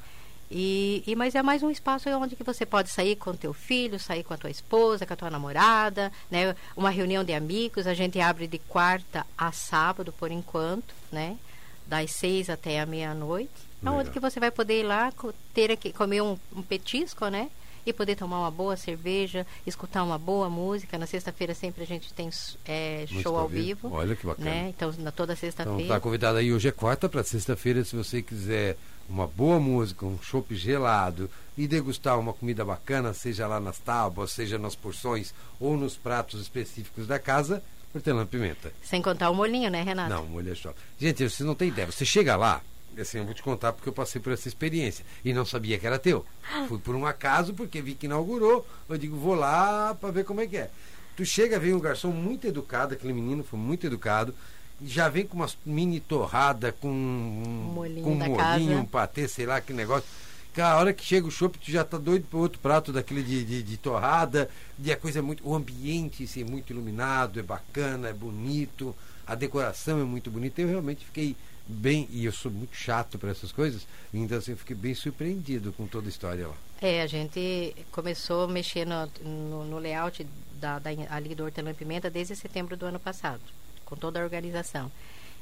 E, 0.51 1.03
e 1.05 1.15
mas 1.15 1.35
é 1.35 1.43
mais 1.43 1.61
um 1.61 1.69
espaço 1.69 2.09
onde 2.09 2.35
que 2.35 2.43
você 2.43 2.65
pode 2.65 2.89
sair 2.89 3.15
com 3.15 3.35
teu 3.35 3.53
filho, 3.53 3.99
sair 3.99 4.23
com 4.23 4.33
a 4.33 4.37
tua 4.37 4.49
esposa, 4.49 5.05
com 5.05 5.13
a 5.13 5.15
tua 5.15 5.29
namorada, 5.29 6.11
né? 6.31 6.55
Uma 6.75 6.89
reunião 6.89 7.23
de 7.23 7.33
amigos, 7.33 7.85
a 7.85 7.93
gente 7.93 8.19
abre 8.19 8.47
de 8.47 8.57
quarta 8.57 9.23
a 9.37 9.51
sábado 9.51 10.11
por 10.11 10.31
enquanto, 10.31 10.91
né? 11.11 11.37
Das 11.85 12.11
seis 12.11 12.49
até 12.49 12.79
a 12.79 12.85
meia-noite. 12.87 13.68
É 13.83 13.89
onde 13.89 13.97
Legal. 13.97 14.13
que 14.13 14.19
você 14.19 14.39
vai 14.39 14.51
poder 14.51 14.81
ir 14.81 14.83
lá 14.83 15.11
ter 15.53 15.71
aqui, 15.71 15.93
comer 15.93 16.21
um, 16.21 16.37
um 16.55 16.61
petisco, 16.61 17.27
né? 17.27 17.49
E 17.85 17.93
poder 17.93 18.15
tomar 18.15 18.39
uma 18.39 18.51
boa 18.51 18.75
cerveja, 18.75 19.47
escutar 19.65 20.03
uma 20.03 20.17
boa 20.17 20.49
música. 20.49 20.97
Na 20.97 21.07
sexta-feira 21.07 21.55
sempre 21.55 21.83
a 21.83 21.87
gente 21.87 22.13
tem 22.13 22.29
é, 22.65 23.05
show 23.21 23.37
ao 23.37 23.47
vivo. 23.47 23.87
vivo. 23.87 23.95
Olha 23.95 24.15
que 24.15 24.25
bacana. 24.25 24.49
Né? 24.49 24.69
Então, 24.69 24.93
na 24.99 25.11
toda 25.11 25.33
Então 25.33 25.41
sexta-feira. 25.41 25.87
tá 25.87 25.99
convidado 25.99 26.37
aí 26.37 26.51
hoje 26.53 26.67
é 26.67 26.71
quarta 26.71 27.07
para 27.07 27.23
sexta-feira, 27.23 27.83
se 27.83 27.95
você 27.95 28.21
quiser 28.21 28.77
uma 29.09 29.25
boa 29.25 29.59
música, 29.59 30.05
um 30.05 30.21
chopp 30.21 30.53
gelado 30.55 31.29
e 31.57 31.67
degustar 31.67 32.19
uma 32.19 32.31
comida 32.31 32.63
bacana, 32.63 33.13
seja 33.13 33.47
lá 33.47 33.59
nas 33.59 33.79
tábuas, 33.79 34.31
seja 34.31 34.59
nas 34.59 34.75
porções 34.75 35.33
ou 35.59 35.75
nos 35.75 35.97
pratos 35.97 36.39
específicos 36.41 37.07
da 37.07 37.17
casa, 37.17 37.63
hortelã-pimenta. 37.93 38.71
Sem 38.83 39.01
contar 39.01 39.29
o 39.31 39.35
molhinho, 39.35 39.71
né, 39.71 39.81
Renato? 39.81 40.09
Não, 40.09 40.27
molho 40.27 40.51
é 40.51 40.55
só. 40.55 40.73
Gente, 40.99 41.27
você 41.27 41.43
não 41.43 41.55
tem 41.55 41.69
ideia. 41.69 41.91
Você 41.91 42.05
chega 42.05 42.35
lá, 42.35 42.61
assim, 42.97 43.19
eu 43.19 43.25
vou 43.25 43.33
te 43.33 43.43
contar 43.43 43.73
porque 43.73 43.89
eu 43.89 43.93
passei 43.93 44.21
por 44.21 44.31
essa 44.33 44.47
experiência 44.47 45.05
e 45.23 45.33
não 45.33 45.45
sabia 45.45 45.77
que 45.77 45.85
era 45.85 45.99
teu. 45.99 46.25
Fui 46.67 46.79
por 46.79 46.95
um 46.95 47.05
acaso 47.05 47.53
porque 47.53 47.81
vi 47.81 47.95
que 47.95 48.05
inaugurou. 48.05 48.65
Eu 48.87 48.97
digo, 48.97 49.15
vou 49.17 49.35
lá 49.35 49.95
para 49.99 50.11
ver 50.11 50.25
como 50.25 50.41
é 50.41 50.47
que 50.47 50.57
é. 50.57 50.69
Tu 51.15 51.25
chega, 51.25 51.59
vem 51.59 51.73
um 51.73 51.79
garçom 51.79 52.11
muito 52.11 52.47
educado, 52.47 52.93
aquele 52.93 53.11
menino 53.11 53.43
foi 53.43 53.59
muito 53.59 53.85
educado. 53.85 54.33
e 54.79 54.87
Já 54.87 55.09
vem 55.09 55.25
com 55.25 55.35
uma 55.35 55.49
mini 55.65 55.99
torrada, 55.99 56.71
com 56.71 56.89
um 56.89 57.71
Molhinho 57.73 58.03
com 58.03 58.13
um 58.13 58.35
casa. 58.37 58.63
um 58.63 58.85
patê, 58.85 59.27
sei 59.27 59.45
lá, 59.45 59.59
que 59.59 59.73
negócio. 59.73 60.07
Cara, 60.53 60.75
a 60.75 60.79
hora 60.79 60.93
que 60.93 61.03
chega 61.03 61.27
o 61.27 61.31
chopp, 61.31 61.57
tu 61.59 61.69
já 61.69 61.83
tá 61.83 61.97
doido 61.97 62.25
para 62.29 62.39
outro 62.39 62.59
prato 62.59 62.91
daquele 62.91 63.21
de, 63.21 63.43
de, 63.43 63.63
de 63.63 63.77
torrada. 63.77 64.49
E 64.81 64.91
a 64.91 64.97
coisa 64.97 65.19
é 65.19 65.21
muito. 65.21 65.47
O 65.47 65.53
ambiente 65.53 66.23
assim, 66.23 66.41
é 66.41 66.45
muito 66.45 66.71
iluminado, 66.71 67.39
é 67.39 67.43
bacana, 67.43 68.09
é 68.09 68.13
bonito, 68.13 68.95
a 69.27 69.35
decoração 69.35 69.99
é 69.99 70.03
muito 70.03 70.31
bonita. 70.31 70.61
Eu 70.61 70.69
realmente 70.69 71.05
fiquei 71.05 71.35
bem. 71.69 72.07
E 72.11 72.25
eu 72.25 72.31
sou 72.31 72.51
muito 72.51 72.75
chato 72.75 73.19
para 73.19 73.29
essas 73.29 73.51
coisas, 73.51 73.85
então 74.13 74.37
assim, 74.37 74.51
eu 74.51 74.57
fiquei 74.57 74.75
bem 74.75 74.95
surpreendido 74.95 75.71
com 75.71 75.85
toda 75.85 76.07
a 76.07 76.09
história 76.09 76.47
lá. 76.47 76.55
É, 76.81 77.01
a 77.01 77.07
gente 77.07 77.75
começou 77.91 78.45
a 78.45 78.47
mexer 78.47 78.85
no, 78.85 79.05
no, 79.23 79.65
no 79.65 79.77
layout 79.77 80.25
da, 80.53 80.79
da, 80.79 80.89
ali 81.09 81.35
do 81.35 81.43
Hortelã 81.43 81.73
Pimenta 81.73 82.09
desde 82.09 82.35
setembro 82.35 82.75
do 82.75 82.85
ano 82.85 82.99
passado, 82.99 83.41
com 83.85 83.95
toda 83.95 84.19
a 84.19 84.23
organização. 84.23 84.91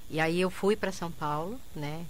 E 0.10 0.20
aí 0.20 0.42
eu 0.42 0.50
fui 0.50 0.76
para 0.76 0.92
São 0.92 1.12
Paulo, 1.12 1.60
né? 1.76 2.06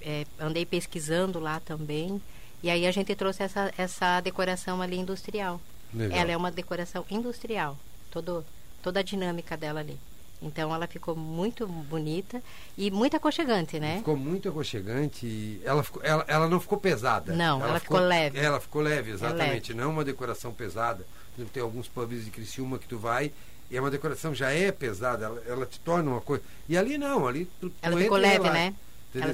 É, 0.00 0.26
andei 0.38 0.66
pesquisando 0.66 1.38
lá 1.38 1.60
também. 1.60 2.20
E 2.62 2.70
aí 2.70 2.86
a 2.86 2.90
gente 2.90 3.14
trouxe 3.14 3.42
essa, 3.42 3.72
essa 3.76 4.20
decoração 4.20 4.80
ali 4.80 4.96
industrial. 4.96 5.60
Legal. 5.92 6.18
Ela 6.18 6.32
é 6.32 6.36
uma 6.36 6.50
decoração 6.50 7.04
industrial, 7.10 7.78
todo, 8.10 8.44
toda 8.82 9.00
a 9.00 9.02
dinâmica 9.02 9.56
dela 9.56 9.80
ali. 9.80 9.98
Então 10.44 10.74
ela 10.74 10.86
ficou 10.86 11.16
muito 11.16 11.66
bonita 11.66 12.42
e 12.76 12.90
muito 12.90 13.16
aconchegante, 13.16 13.80
né? 13.80 13.98
Ficou 13.98 14.16
muito 14.16 14.48
aconchegante. 14.48 15.26
e 15.26 15.60
Ela, 15.64 15.82
ficou, 15.82 16.02
ela, 16.04 16.24
ela 16.28 16.48
não 16.48 16.60
ficou 16.60 16.78
pesada. 16.78 17.32
Não, 17.34 17.64
ela 17.64 17.80
ficou 17.80 17.98
leve. 17.98 18.38
Ela 18.38 18.60
ficou 18.60 18.82
leve, 18.82 19.10
exatamente. 19.10 19.72
leve. 19.72 19.82
Não 19.82 19.90
uma 19.90 20.04
decoração 20.04 20.52
pesada. 20.52 21.06
Tem 21.52 21.62
alguns 21.62 21.88
pubs 21.88 22.24
de 22.24 22.30
Criciúma 22.30 22.78
que 22.78 22.86
tu 22.86 22.98
vai 22.98 23.32
e 23.70 23.76
é 23.76 23.80
uma 23.80 23.90
decoração 23.90 24.34
já 24.34 24.50
é 24.50 24.70
pesada. 24.70 25.24
Ela, 25.24 25.42
ela 25.48 25.66
te 25.66 25.80
torna 25.80 26.10
uma 26.10 26.20
coisa. 26.20 26.44
E 26.68 26.76
ali 26.76 26.98
não, 26.98 27.26
ali 27.26 27.46
tu, 27.60 27.70
tu 27.70 27.76
Ela 27.82 27.96
ficou 27.96 28.18
leve, 28.18 28.50
né? 28.50 28.74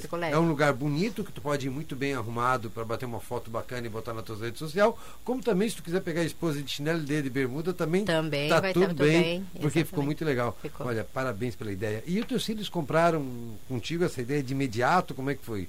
Ficou. 0.00 0.22
É 0.22 0.38
um 0.38 0.48
lugar 0.48 0.72
bonito 0.72 1.24
que 1.24 1.32
tu 1.32 1.40
pode 1.40 1.66
ir 1.66 1.70
muito 1.70 1.96
bem 1.96 2.14
arrumado 2.14 2.68
para 2.70 2.84
bater 2.84 3.06
uma 3.06 3.20
foto 3.20 3.50
bacana 3.50 3.86
e 3.86 3.90
botar 3.90 4.12
na 4.14 4.22
tua 4.22 4.36
rede 4.36 4.58
social. 4.58 4.98
Como 5.24 5.42
também, 5.42 5.68
se 5.68 5.76
tu 5.76 5.82
quiser 5.82 6.00
pegar 6.02 6.20
a 6.20 6.24
esposa 6.24 6.62
de 6.62 6.70
chinelo 6.70 7.00
dele 7.00 7.22
de 7.22 7.30
bermuda, 7.30 7.72
também, 7.72 8.04
Também 8.04 8.48
tá 8.48 8.60
vai 8.60 8.72
tudo 8.72 8.82
tá 8.82 8.88
tudo 8.90 9.04
bem, 9.04 9.22
bem, 9.22 9.40
porque 9.60 9.60
ficou 9.60 9.80
exatamente. 9.80 10.06
muito 10.06 10.24
legal. 10.24 10.58
Ficou. 10.60 10.86
Olha, 10.86 11.04
parabéns 11.04 11.54
pela 11.56 11.72
ideia. 11.72 12.02
E 12.06 12.18
os 12.20 12.26
teus 12.26 12.44
filhos 12.44 12.68
compraram 12.68 13.24
contigo 13.68 14.04
essa 14.04 14.20
ideia 14.20 14.42
de 14.42 14.52
imediato? 14.52 15.14
Como 15.14 15.30
é 15.30 15.34
que 15.34 15.44
foi? 15.44 15.68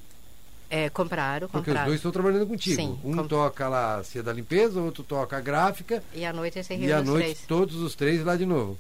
É, 0.70 0.90
compraram, 0.90 1.50
Porque 1.50 1.70
os 1.72 1.80
dois 1.84 1.96
estão 1.96 2.12
trabalhando 2.12 2.48
contigo. 2.48 2.76
Sim, 2.78 2.98
um 3.04 3.16
com- 3.18 3.28
toca 3.28 3.68
lá 3.68 3.98
a 3.98 4.04
cia 4.06 4.24
da 4.24 4.32
limpeza, 4.32 4.80
o 4.80 4.86
outro 4.86 5.04
toca 5.04 5.36
a 5.36 5.42
gráfica. 5.42 6.02
E 6.14 6.24
à 6.26 6.32
noite 6.32 6.64
você 6.64 6.76
E 6.78 6.94
à 6.94 7.02
noite 7.02 7.24
três. 7.26 7.42
todos 7.46 7.76
os 7.76 7.94
três 7.94 8.24
lá 8.24 8.38
de 8.38 8.46
novo. 8.46 8.78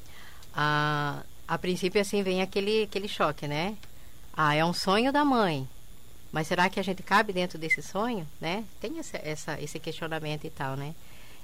A, 0.56 1.22
a 1.48 1.58
princípio, 1.58 2.00
assim, 2.00 2.24
vem 2.24 2.42
aquele, 2.42 2.84
aquele 2.84 3.08
choque, 3.10 3.46
né? 3.48 3.76
Ah, 4.34 4.56
é 4.56 4.64
um 4.64 4.74
sonho 4.74 5.12
da 5.12 5.26
mãe. 5.26 5.68
Mas 6.32 6.48
será 6.48 6.70
que 6.70 6.80
a 6.80 6.84
gente 6.84 7.04
cabe 7.04 7.34
dentro 7.34 7.58
desse 7.58 7.82
sonho, 7.82 8.26
né? 8.40 8.64
Tem 8.80 8.98
essa, 9.00 9.18
essa, 9.18 9.62
esse 9.62 9.80
questionamento 9.80 10.46
e 10.46 10.50
tal, 10.50 10.78
né? 10.78 10.96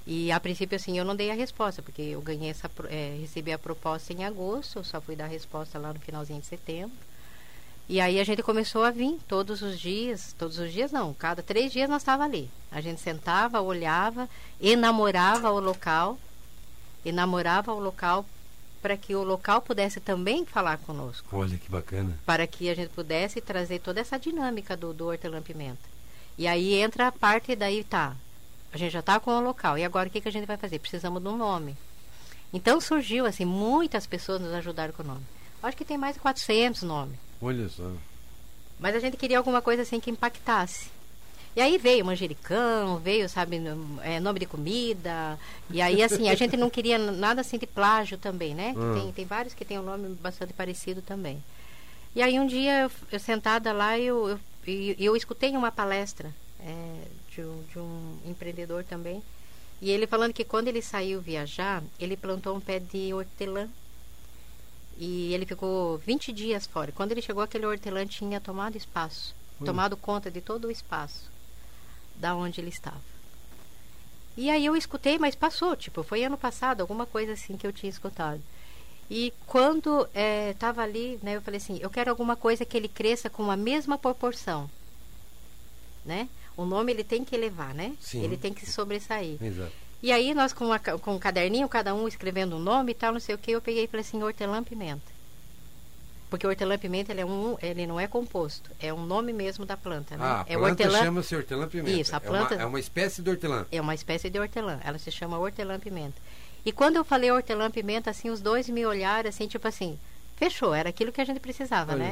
E 0.06 0.32
a 0.32 0.40
princípio, 0.40 0.74
assim, 0.74 0.98
eu 0.98 1.04
não 1.04 1.14
dei 1.14 1.30
a 1.30 1.34
resposta, 1.34 1.82
porque 1.82 2.00
eu 2.00 2.22
ganhei 2.22 2.48
essa, 2.48 2.70
eh, 2.88 3.18
recebi 3.20 3.52
a 3.52 3.58
proposta 3.58 4.10
em 4.14 4.24
agosto, 4.24 4.78
eu 4.78 4.84
só 4.84 5.02
fui 5.02 5.14
dar 5.14 5.24
a 5.24 5.28
resposta 5.28 5.78
lá 5.78 5.92
no 5.92 6.00
finalzinho 6.00 6.40
de 6.40 6.46
setembro. 6.46 6.96
E 7.90 8.00
aí 8.00 8.18
a 8.18 8.24
gente 8.24 8.42
começou 8.42 8.84
a 8.84 8.90
vir 8.90 9.18
todos 9.28 9.60
os 9.60 9.78
dias, 9.78 10.34
todos 10.38 10.58
os 10.58 10.72
dias 10.72 10.92
não, 10.92 11.12
cada 11.12 11.42
três 11.42 11.72
dias 11.72 11.90
nós 11.90 12.00
estava 12.00 12.24
ali. 12.24 12.50
A 12.70 12.80
gente 12.80 13.02
sentava, 13.02 13.60
olhava, 13.60 14.28
enamorava 14.58 15.50
o 15.50 15.60
local, 15.60 16.18
enamorava 17.04 17.72
o 17.74 17.78
local 17.78 18.24
para 18.80 18.96
que 18.96 19.14
o 19.14 19.22
local 19.22 19.60
pudesse 19.62 20.00
também 20.00 20.44
falar 20.46 20.78
conosco, 20.78 21.36
Olha 21.36 21.56
que 21.58 21.68
bacana. 21.70 22.16
para 22.24 22.46
que 22.46 22.68
a 22.70 22.74
gente 22.74 22.90
pudesse 22.90 23.40
trazer 23.40 23.80
toda 23.80 24.00
essa 24.00 24.18
dinâmica 24.18 24.76
do, 24.76 24.92
do 24.92 25.06
hortelã-pimenta. 25.06 25.88
E 26.36 26.46
aí 26.46 26.74
entra 26.74 27.08
a 27.08 27.12
parte 27.12 27.56
daí, 27.56 27.82
tá, 27.82 28.14
a 28.72 28.76
gente 28.78 28.92
já 28.92 29.00
está 29.00 29.18
com 29.18 29.30
o 29.30 29.40
local, 29.40 29.76
e 29.76 29.84
agora 29.84 30.08
o 30.08 30.10
que, 30.12 30.20
que 30.20 30.28
a 30.28 30.32
gente 30.32 30.46
vai 30.46 30.56
fazer? 30.56 30.78
Precisamos 30.78 31.22
de 31.22 31.28
um 31.28 31.36
nome. 31.36 31.76
Então 32.52 32.80
surgiu, 32.80 33.26
assim, 33.26 33.44
muitas 33.44 34.06
pessoas 34.06 34.40
nos 34.40 34.52
ajudaram 34.54 34.92
com 34.92 35.02
o 35.02 35.06
nome. 35.06 35.22
Acho 35.62 35.76
que 35.76 35.84
tem 35.84 35.98
mais 35.98 36.14
de 36.14 36.20
400 36.20 36.82
nomes. 36.82 37.18
Olha 37.42 37.68
só. 37.68 37.90
Mas 38.78 38.94
a 38.94 39.00
gente 39.00 39.16
queria 39.16 39.38
alguma 39.38 39.60
coisa 39.60 39.82
assim 39.82 39.98
que 39.98 40.10
impactasse. 40.10 40.88
E 41.58 41.60
aí 41.60 41.76
veio 41.76 42.04
manjericão, 42.04 42.98
veio, 42.98 43.28
sabe, 43.28 43.60
é, 44.04 44.20
nome 44.20 44.38
de 44.38 44.46
comida. 44.46 45.36
E 45.68 45.82
aí, 45.82 46.04
assim, 46.04 46.28
a 46.28 46.34
gente 46.36 46.56
não 46.56 46.70
queria 46.70 46.96
nada 46.96 47.40
assim 47.40 47.58
de 47.58 47.66
plágio 47.66 48.16
também, 48.16 48.54
né? 48.54 48.72
Hum. 48.76 48.94
Tem, 48.94 49.12
tem 49.12 49.24
vários 49.24 49.54
que 49.54 49.64
têm 49.64 49.76
um 49.76 49.82
nome 49.82 50.14
bastante 50.22 50.52
parecido 50.52 51.02
também. 51.02 51.42
E 52.14 52.22
aí 52.22 52.38
um 52.38 52.46
dia, 52.46 52.82
eu, 52.82 52.90
eu 53.10 53.18
sentada 53.18 53.72
lá, 53.72 53.98
eu, 53.98 54.38
eu, 54.64 54.94
eu 55.00 55.16
escutei 55.16 55.50
uma 55.56 55.72
palestra 55.72 56.32
é, 56.60 57.02
de, 57.34 57.40
um, 57.40 57.64
de 57.72 57.78
um 57.80 58.18
empreendedor 58.24 58.84
também. 58.84 59.20
E 59.82 59.90
ele 59.90 60.06
falando 60.06 60.34
que 60.34 60.44
quando 60.44 60.68
ele 60.68 60.80
saiu 60.80 61.20
viajar, 61.20 61.82
ele 61.98 62.16
plantou 62.16 62.56
um 62.56 62.60
pé 62.60 62.78
de 62.78 63.12
hortelã. 63.12 63.68
E 64.96 65.34
ele 65.34 65.44
ficou 65.44 65.98
20 65.98 66.32
dias 66.32 66.68
fora. 66.68 66.92
Quando 66.92 67.10
ele 67.10 67.20
chegou, 67.20 67.42
aquele 67.42 67.66
hortelã 67.66 68.06
tinha 68.06 68.40
tomado 68.40 68.76
espaço. 68.76 69.34
Hum. 69.60 69.64
Tomado 69.64 69.96
conta 69.96 70.30
de 70.30 70.40
todo 70.40 70.68
o 70.68 70.70
espaço 70.70 71.36
da 72.18 72.34
onde 72.34 72.60
ele 72.60 72.68
estava. 72.70 73.00
E 74.36 74.50
aí 74.50 74.64
eu 74.64 74.76
escutei, 74.76 75.18
mas 75.18 75.34
passou, 75.34 75.74
tipo, 75.76 76.02
foi 76.02 76.22
ano 76.24 76.38
passado, 76.38 76.80
alguma 76.80 77.06
coisa 77.06 77.32
assim 77.32 77.56
que 77.56 77.66
eu 77.66 77.72
tinha 77.72 77.90
escutado. 77.90 78.40
E 79.10 79.32
quando 79.46 80.06
estava 80.50 80.82
ali, 80.82 81.18
né, 81.22 81.36
eu 81.36 81.42
falei 81.42 81.58
assim, 81.58 81.78
eu 81.80 81.90
quero 81.90 82.10
alguma 82.10 82.36
coisa 82.36 82.64
que 82.64 82.76
ele 82.76 82.88
cresça 82.88 83.28
com 83.30 83.50
a 83.50 83.56
mesma 83.56 83.96
proporção, 83.98 84.70
né? 86.04 86.28
O 86.56 86.64
nome 86.64 86.92
ele 86.92 87.04
tem 87.04 87.24
que 87.24 87.34
elevar, 87.34 87.74
né? 87.74 87.94
Sim. 88.00 88.22
Ele 88.22 88.36
tem 88.36 88.52
que 88.52 88.64
se 88.66 88.72
sobressair. 88.72 89.42
Exato. 89.42 89.72
E 90.02 90.12
aí 90.12 90.34
nós 90.34 90.52
com, 90.52 90.68
ca- 90.78 90.98
com 90.98 91.14
um 91.14 91.18
caderninho, 91.18 91.68
cada 91.68 91.94
um 91.94 92.06
escrevendo 92.06 92.56
um 92.56 92.60
nome 92.60 92.92
e 92.92 92.94
tal, 92.94 93.12
não 93.12 93.20
sei 93.20 93.34
o 93.34 93.38
que, 93.38 93.50
eu 93.50 93.60
peguei 93.60 93.84
e 93.84 93.88
falei 93.88 94.02
assim, 94.06 94.22
hortelã-pimenta. 94.22 95.17
Porque 96.30 96.46
o 96.46 96.50
hortelã-pimenta 96.50 97.10
ele, 97.12 97.22
é 97.22 97.26
um, 97.26 97.56
ele 97.62 97.86
não 97.86 97.98
é 97.98 98.06
composto, 98.06 98.70
é 98.78 98.92
um 98.92 99.04
nome 99.06 99.32
mesmo 99.32 99.64
da 99.64 99.76
planta, 99.76 100.14
né? 100.16 100.22
Ah, 100.24 100.44
a 100.46 100.52
é 100.52 100.56
o 100.56 100.60
planta 100.60 100.82
hortelã, 100.84 100.98
chama-se 101.04 101.34
hortelã-pimenta. 101.34 102.00
Isso, 102.00 102.14
a 102.14 102.18
É 102.18 102.20
planta- 102.20 102.54
uma- 102.56 102.62
É 102.62 102.66
uma, 102.66 102.78
espécie 102.80 103.22
de 103.22 103.30
hortelã. 103.30 103.66
é 103.72 103.80
uma 103.80 103.94
espécie 103.94 104.28
de 104.28 104.38
hortelã, 104.38 104.78
ela 104.84 104.98
se 104.98 105.10
chama 105.10 105.38
hortelã-pimenta. 105.38 106.16
E 106.66 106.70
quando 106.72 106.96
eu 106.96 107.04
falei 107.04 107.30
hortelã-pimenta, 107.32 108.10
assim, 108.10 108.28
os 108.28 108.40
dois 108.42 108.68
me 108.68 108.84
olharam 108.84 109.28
assim, 109.28 109.46
tipo 109.48 109.66
assim, 109.66 109.98
fechou, 110.36 110.74
era 110.74 110.90
aquilo 110.90 111.10
que 111.12 111.20
a 111.20 111.24
gente 111.24 111.40
precisava, 111.40 111.92
né? 111.96 112.10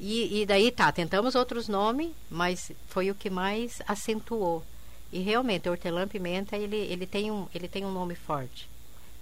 E, 0.00 0.40
e 0.40 0.46
daí 0.46 0.70
tá, 0.72 0.90
tentamos 0.90 1.34
outros 1.34 1.68
nomes, 1.68 2.10
mas 2.30 2.72
foi 2.88 3.10
o 3.10 3.14
que 3.14 3.28
mais 3.28 3.82
acentuou. 3.86 4.64
E 5.12 5.20
realmente, 5.20 5.68
hortelã-pimenta, 5.68 6.56
ele, 6.56 6.76
ele, 6.76 7.06
tem 7.06 7.30
um, 7.30 7.46
ele 7.54 7.68
tem 7.68 7.84
um 7.84 7.92
nome 7.92 8.14
forte. 8.14 8.66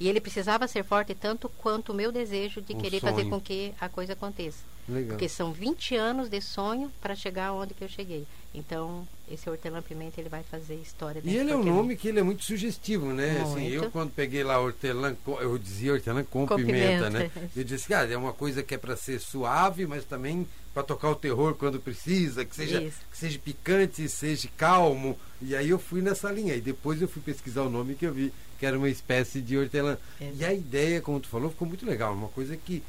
E 0.00 0.08
ele 0.08 0.20
precisava 0.20 0.66
ser 0.66 0.82
forte 0.82 1.14
tanto 1.14 1.48
quanto 1.58 1.92
o 1.92 1.94
meu 1.94 2.10
desejo 2.10 2.60
de 2.62 2.72
O 2.72 2.76
querer 2.78 3.00
fazer 3.00 3.20
sonho. 3.22 3.30
com 3.30 3.40
que 3.40 3.72
a 3.78 3.88
coisa 3.88 4.14
aconteça. 4.14 4.58
Legal. 4.88 5.10
Porque 5.10 5.28
são 5.28 5.52
20 5.52 5.94
anos 5.94 6.28
de 6.30 6.40
sonho 6.40 6.90
para 7.02 7.14
chegar 7.14 7.52
onde 7.52 7.74
que 7.74 7.84
eu 7.84 7.88
cheguei. 7.88 8.24
Então, 8.52 9.06
esse 9.30 9.48
hortelã-pimenta, 9.48 10.20
ele 10.20 10.28
vai 10.28 10.42
fazer 10.42 10.74
história. 10.76 11.20
E 11.24 11.36
ele 11.36 11.52
é 11.52 11.56
um 11.56 11.62
nome 11.62 11.96
que 11.96 12.08
ele 12.08 12.18
é 12.18 12.22
muito 12.22 12.42
sugestivo, 12.44 13.12
né? 13.12 13.42
Assim, 13.42 13.60
Muito. 13.70 13.84
eu 13.84 13.90
quando 13.92 14.10
peguei 14.10 14.42
lá 14.42 14.58
hortelã, 14.58 15.14
eu 15.40 15.56
dizia 15.56 15.92
hortelã 15.92 16.24
com, 16.24 16.44
Com 16.46 16.56
pimenta, 16.56 17.06
pimenta. 17.06 17.10
né? 17.10 17.30
Eu 17.54 17.62
disse, 17.62 17.86
cara, 17.86 18.12
é 18.12 18.16
uma 18.16 18.32
coisa 18.32 18.60
que 18.64 18.74
é 18.74 18.78
para 18.78 18.96
ser 18.96 19.20
suave, 19.20 19.86
mas 19.86 20.04
também 20.04 20.48
para 20.72 20.82
tocar 20.82 21.10
o 21.10 21.14
terror 21.16 21.54
quando 21.54 21.80
precisa, 21.80 22.44
que 22.44 22.54
seja, 22.54 22.80
Isso. 22.82 22.98
que 23.10 23.18
seja 23.18 23.38
picante, 23.38 24.08
seja 24.08 24.48
calmo. 24.56 25.18
E 25.42 25.54
aí 25.56 25.68
eu 25.70 25.78
fui 25.78 26.00
nessa 26.00 26.30
linha. 26.30 26.54
E 26.54 26.60
depois 26.60 27.00
eu 27.02 27.08
fui 27.08 27.20
pesquisar 27.22 27.62
o 27.62 27.70
nome 27.70 27.94
que 27.94 28.06
eu 28.06 28.12
vi, 28.12 28.32
que 28.58 28.64
era 28.66 28.78
uma 28.78 28.88
espécie 28.88 29.40
de 29.40 29.58
hortelã. 29.58 29.98
Exato. 30.20 30.36
E 30.38 30.44
a 30.44 30.52
ideia, 30.54 31.00
como 31.00 31.18
tu 31.18 31.28
falou, 31.28 31.50
ficou 31.50 31.66
muito 31.66 31.84
legal. 31.84 32.14
Uma 32.14 32.28
coisa 32.28 32.56
que 32.56 32.82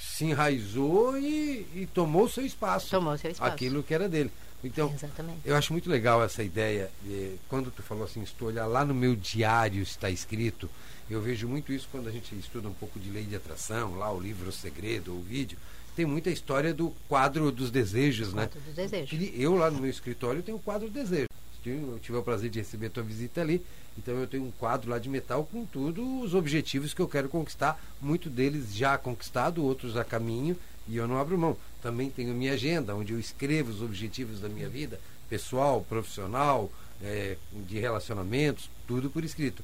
se 0.00 0.26
enraizou 0.26 1.18
e, 1.18 1.66
e 1.74 1.88
tomou 1.92 2.28
seu 2.28 2.46
espaço. 2.46 2.90
Tomou 2.90 3.18
seu 3.18 3.30
espaço. 3.32 3.52
Aquilo 3.52 3.82
que 3.82 3.92
era 3.92 4.08
dele. 4.08 4.30
Então, 4.62 4.90
Exatamente. 4.94 5.40
eu 5.44 5.56
acho 5.56 5.72
muito 5.72 5.90
legal 5.90 6.22
essa 6.22 6.42
ideia. 6.42 6.90
eh, 7.06 7.32
Quando 7.48 7.70
tu 7.70 7.82
falou 7.82 8.04
assim, 8.04 8.22
estou 8.22 8.48
olhar 8.48 8.66
lá 8.66 8.84
no 8.84 8.94
meu 8.94 9.14
diário 9.14 9.82
está 9.82 10.08
escrito. 10.08 10.70
Eu 11.10 11.20
vejo 11.20 11.46
muito 11.46 11.70
isso 11.72 11.86
quando 11.92 12.08
a 12.08 12.12
gente 12.12 12.34
estuda 12.34 12.68
um 12.68 12.72
pouco 12.72 12.98
de 12.98 13.10
lei 13.10 13.24
de 13.24 13.36
atração, 13.36 13.96
lá 13.96 14.10
o 14.10 14.18
livro 14.18 14.48
O 14.48 14.52
Segredo, 14.52 15.12
o 15.12 15.20
vídeo, 15.20 15.58
tem 15.94 16.04
muita 16.04 16.30
história 16.30 16.74
do 16.74 16.92
quadro 17.08 17.50
dos 17.50 17.70
desejos, 17.70 18.32
né? 18.32 18.46
Quadro 18.46 18.60
dos 18.60 18.74
desejos. 18.74 19.30
Eu 19.34 19.54
lá 19.54 19.70
no 19.70 19.80
meu 19.80 19.90
escritório 19.90 20.42
tenho 20.42 20.58
um 20.58 20.60
quadro 20.60 20.88
dos 20.88 21.02
desejos. 21.02 21.28
Eu 21.64 21.98
tive 22.02 22.18
o 22.18 22.22
prazer 22.22 22.50
de 22.50 22.58
receber 22.58 22.86
a 22.86 22.90
tua 22.90 23.02
visita 23.02 23.40
ali. 23.40 23.64
Então 23.96 24.14
eu 24.14 24.26
tenho 24.26 24.44
um 24.44 24.50
quadro 24.50 24.90
lá 24.90 24.98
de 24.98 25.08
metal 25.08 25.48
com 25.50 25.64
tudo 25.64 26.20
os 26.20 26.34
objetivos 26.34 26.92
que 26.92 27.00
eu 27.00 27.08
quero 27.08 27.28
conquistar. 27.28 27.82
Muito 28.02 28.28
deles 28.28 28.74
já 28.74 28.98
conquistado, 28.98 29.64
outros 29.64 29.96
a 29.96 30.04
caminho 30.04 30.58
e 30.86 30.96
eu 30.96 31.08
não 31.08 31.18
abro 31.18 31.38
mão. 31.38 31.56
Também 31.82 32.10
tenho 32.10 32.34
minha 32.34 32.52
agenda, 32.52 32.94
onde 32.94 33.12
eu 33.12 33.18
escrevo 33.18 33.70
os 33.70 33.82
objetivos 33.82 34.40
da 34.40 34.48
minha 34.48 34.68
vida, 34.68 35.00
pessoal, 35.28 35.84
profissional, 35.88 36.70
eh, 37.02 37.36
de 37.66 37.78
relacionamentos, 37.78 38.70
tudo 38.86 39.10
por 39.10 39.24
escrito. 39.24 39.62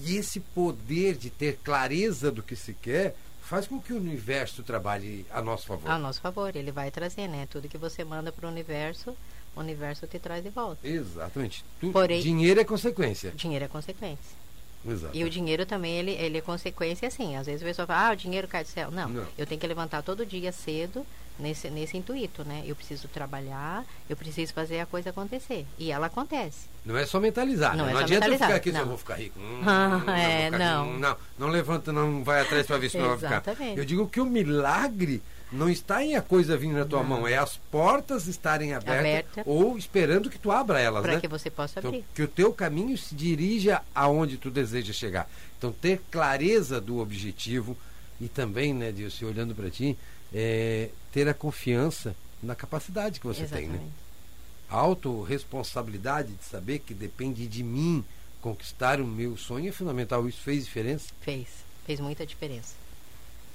E 0.00 0.16
esse 0.16 0.40
poder 0.40 1.16
de 1.16 1.30
ter 1.30 1.58
clareza 1.62 2.30
do 2.30 2.42
que 2.42 2.56
se 2.56 2.74
quer 2.74 3.14
faz 3.44 3.66
com 3.66 3.80
que 3.80 3.92
o 3.92 3.96
universo 3.96 4.62
trabalhe 4.62 5.26
a 5.30 5.40
nosso 5.42 5.66
favor. 5.66 5.90
A 5.90 5.98
nosso 5.98 6.20
favor, 6.20 6.54
ele 6.56 6.72
vai 6.72 6.90
trazer, 6.90 7.28
né? 7.28 7.46
Tudo 7.50 7.68
que 7.68 7.78
você 7.78 8.02
manda 8.04 8.32
para 8.32 8.46
o 8.46 8.50
universo, 8.50 9.16
o 9.54 9.60
universo 9.60 10.06
te 10.06 10.18
traz 10.18 10.42
de 10.42 10.50
volta. 10.50 10.86
Exatamente. 10.86 11.64
Tu- 11.80 11.90
Porém- 11.92 12.20
Dinheiro 12.22 12.60
é 12.60 12.64
consequência. 12.64 13.32
Dinheiro 13.36 13.64
é 13.64 13.68
consequência. 13.68 14.44
Exato. 14.86 15.16
E 15.16 15.24
o 15.24 15.30
dinheiro 15.30 15.64
também, 15.64 15.94
ele, 15.96 16.10
ele 16.12 16.38
é 16.38 16.40
consequência, 16.42 17.08
assim. 17.08 17.36
Às 17.36 17.46
vezes 17.46 17.62
a 17.62 17.64
pessoa 17.64 17.86
fala, 17.86 18.08
ah, 18.08 18.12
o 18.12 18.16
dinheiro 18.16 18.46
cai 18.46 18.64
do 18.64 18.68
céu. 18.68 18.90
Não, 18.90 19.08
Não. 19.08 19.26
eu 19.38 19.46
tenho 19.46 19.58
que 19.60 19.66
levantar 19.66 20.02
todo 20.02 20.26
dia 20.26 20.52
cedo 20.52 21.06
nesse, 21.38 21.68
nesse 21.70 21.96
intuito, 21.96 22.44
né? 22.44 22.62
Eu 22.66 22.76
preciso 22.76 23.08
trabalhar, 23.08 23.84
eu 24.08 24.16
preciso 24.16 24.52
fazer 24.52 24.80
a 24.80 24.86
coisa 24.86 25.10
acontecer. 25.10 25.66
E 25.78 25.90
ela 25.90 26.06
acontece. 26.06 26.68
Não 26.84 26.96
é 26.96 27.06
só 27.06 27.18
mentalizar. 27.18 27.76
Não 27.76 27.86
né? 27.86 27.90
é 27.90 27.94
não 27.94 28.00
só 28.00 28.04
adianta 28.04 28.26
eu 28.26 28.30
mentalizar, 28.32 28.48
ficar 28.48 28.56
aqui 28.56 28.70
se 28.70 28.76
eu 28.76 28.80
não. 28.82 28.88
vou 28.88 28.98
ficar 28.98 29.14
rico. 29.14 29.38
Hum, 29.40 29.60
Ah, 29.66 30.02
eu 30.06 30.12
é, 30.14 30.44
ficar 30.46 30.58
não. 30.58 30.86
rico. 30.86 30.98
não. 30.98 31.16
Não 31.38 31.48
levanta, 31.48 31.92
não 31.92 32.22
vai 32.24 32.40
atrás 32.42 32.66
para 32.66 32.78
ver 32.78 32.90
se 32.90 32.98
não 32.98 33.16
vai 33.16 33.42
ficar. 33.42 33.42
Eu 33.76 33.84
digo 33.84 34.06
que 34.08 34.20
o 34.20 34.26
milagre 34.26 35.22
não 35.52 35.68
está 35.70 36.02
em 36.02 36.16
a 36.16 36.22
coisa 36.22 36.56
vindo 36.56 36.74
na 36.76 36.84
tua 36.84 37.02
mão, 37.04 37.28
é 37.28 37.36
as 37.36 37.56
portas 37.70 38.26
estarem 38.26 38.74
abertas 38.74 38.98
Aberta. 38.98 39.42
ou 39.46 39.78
esperando 39.78 40.28
que 40.28 40.38
tu 40.38 40.50
abra 40.50 40.80
elas, 40.80 41.02
Para 41.02 41.14
né? 41.14 41.20
que 41.20 41.28
você 41.28 41.48
possa 41.48 41.78
Então, 41.78 41.90
abrir. 41.90 42.04
que 42.12 42.22
o 42.22 42.28
teu 42.28 42.52
caminho 42.52 42.98
se 42.98 43.14
dirija 43.14 43.80
aonde 43.94 44.36
tu 44.36 44.50
deseja 44.50 44.92
chegar. 44.92 45.30
Então, 45.56 45.70
ter 45.70 46.00
clareza 46.10 46.80
do 46.80 46.98
objetivo 46.98 47.76
e 48.20 48.28
também, 48.28 48.74
né, 48.74 48.90
Dilce, 48.90 49.24
olhando 49.24 49.54
para 49.54 49.70
ti, 49.70 49.96
é, 50.34 50.90
ter 51.12 51.28
a 51.28 51.34
confiança 51.34 52.14
na 52.42 52.54
capacidade 52.54 53.20
que 53.20 53.26
você 53.26 53.46
tem, 53.46 53.68
né? 53.68 53.74
Exatamente. 53.74 53.92
A 54.68 54.76
autorresponsabilidade 54.76 56.32
de 56.32 56.44
saber 56.44 56.80
que 56.80 56.92
depende 56.94 57.46
de 57.46 57.62
mim 57.62 58.04
conquistar 58.40 59.00
o 59.00 59.06
meu 59.06 59.36
sonho 59.36 59.68
é 59.68 59.72
fundamental. 59.72 60.28
Isso 60.28 60.40
fez 60.40 60.64
diferença? 60.64 61.06
Fez, 61.20 61.46
fez 61.86 62.00
muita 62.00 62.26
diferença. 62.26 62.74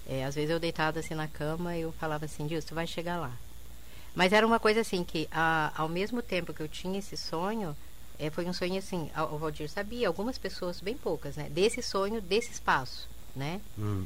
É, 0.07 0.25
às 0.25 0.33
vezes 0.35 0.49
eu 0.49 0.59
deitada 0.59 0.99
assim 1.01 1.13
na 1.13 1.27
cama 1.27 1.77
eu 1.77 1.91
falava 1.91 2.25
assim, 2.25 2.47
Deus, 2.47 2.63
tu 2.65 2.73
vai 2.73 2.87
chegar 2.87 3.17
lá. 3.19 3.31
Mas 4.15 4.33
era 4.33 4.45
uma 4.47 4.59
coisa 4.59 4.81
assim 4.81 5.03
que 5.03 5.27
a- 5.31 5.71
ao 5.75 5.87
mesmo 5.87 6.21
tempo 6.21 6.53
que 6.53 6.61
eu 6.61 6.67
tinha 6.67 6.97
esse 6.97 7.15
sonho, 7.15 7.75
é, 8.17 8.29
foi 8.29 8.45
um 8.45 8.53
sonho 8.53 8.77
assim, 8.77 9.09
o 9.31 9.37
Valdir 9.37 9.69
sabia, 9.69 10.07
algumas 10.07 10.37
pessoas, 10.37 10.79
bem 10.81 10.95
poucas, 10.97 11.35
né? 11.35 11.47
Desse 11.49 11.81
sonho, 11.83 12.19
desse 12.21 12.51
espaço, 12.51 13.07
né? 13.35 13.61
Hum. 13.77 14.05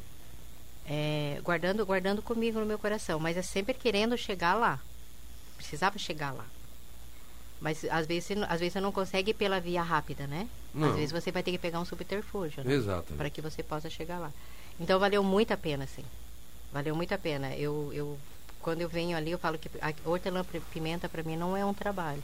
É, 0.86 1.40
guardando, 1.42 1.84
guardando 1.86 2.20
comigo 2.20 2.60
no 2.60 2.66
meu 2.66 2.78
coração, 2.78 3.18
mas 3.18 3.36
é 3.36 3.42
sempre 3.42 3.72
querendo 3.74 4.16
chegar 4.18 4.54
lá. 4.54 4.78
Precisava 5.56 5.98
chegar 5.98 6.32
lá. 6.32 6.44
Mas 7.60 7.84
às 7.86 8.06
vezes, 8.06 8.30
às 8.48 8.60
vezes 8.60 8.74
você 8.74 8.80
não 8.80 8.92
consegue 8.92 9.32
pela 9.32 9.58
via 9.60 9.82
rápida, 9.82 10.26
né? 10.26 10.46
Não. 10.74 10.90
Às 10.90 10.96
vezes 10.96 11.12
você 11.12 11.30
vai 11.30 11.42
ter 11.42 11.50
que 11.52 11.58
pegar 11.58 11.80
um 11.80 11.84
subterfúgio, 11.84 12.62
né? 12.62 12.74
Exato. 12.74 13.14
para 13.14 13.30
que 13.30 13.40
você 13.40 13.62
possa 13.62 13.88
chegar 13.88 14.18
lá. 14.18 14.30
Então 14.78 14.98
valeu 14.98 15.22
muito 15.22 15.52
a 15.52 15.56
pena, 15.56 15.86
sim. 15.86 16.04
Valeu 16.72 16.94
muito 16.94 17.14
a 17.14 17.18
pena. 17.18 17.54
Eu, 17.54 17.90
eu 17.94 18.18
quando 18.60 18.80
eu 18.80 18.88
venho 18.88 19.16
ali, 19.16 19.30
eu 19.30 19.38
falo 19.38 19.56
que 19.58 19.70
a 19.80 19.92
hortelã-pimenta 20.04 21.08
para 21.08 21.22
mim 21.22 21.36
não 21.36 21.56
é 21.56 21.64
um 21.64 21.72
trabalho, 21.74 22.22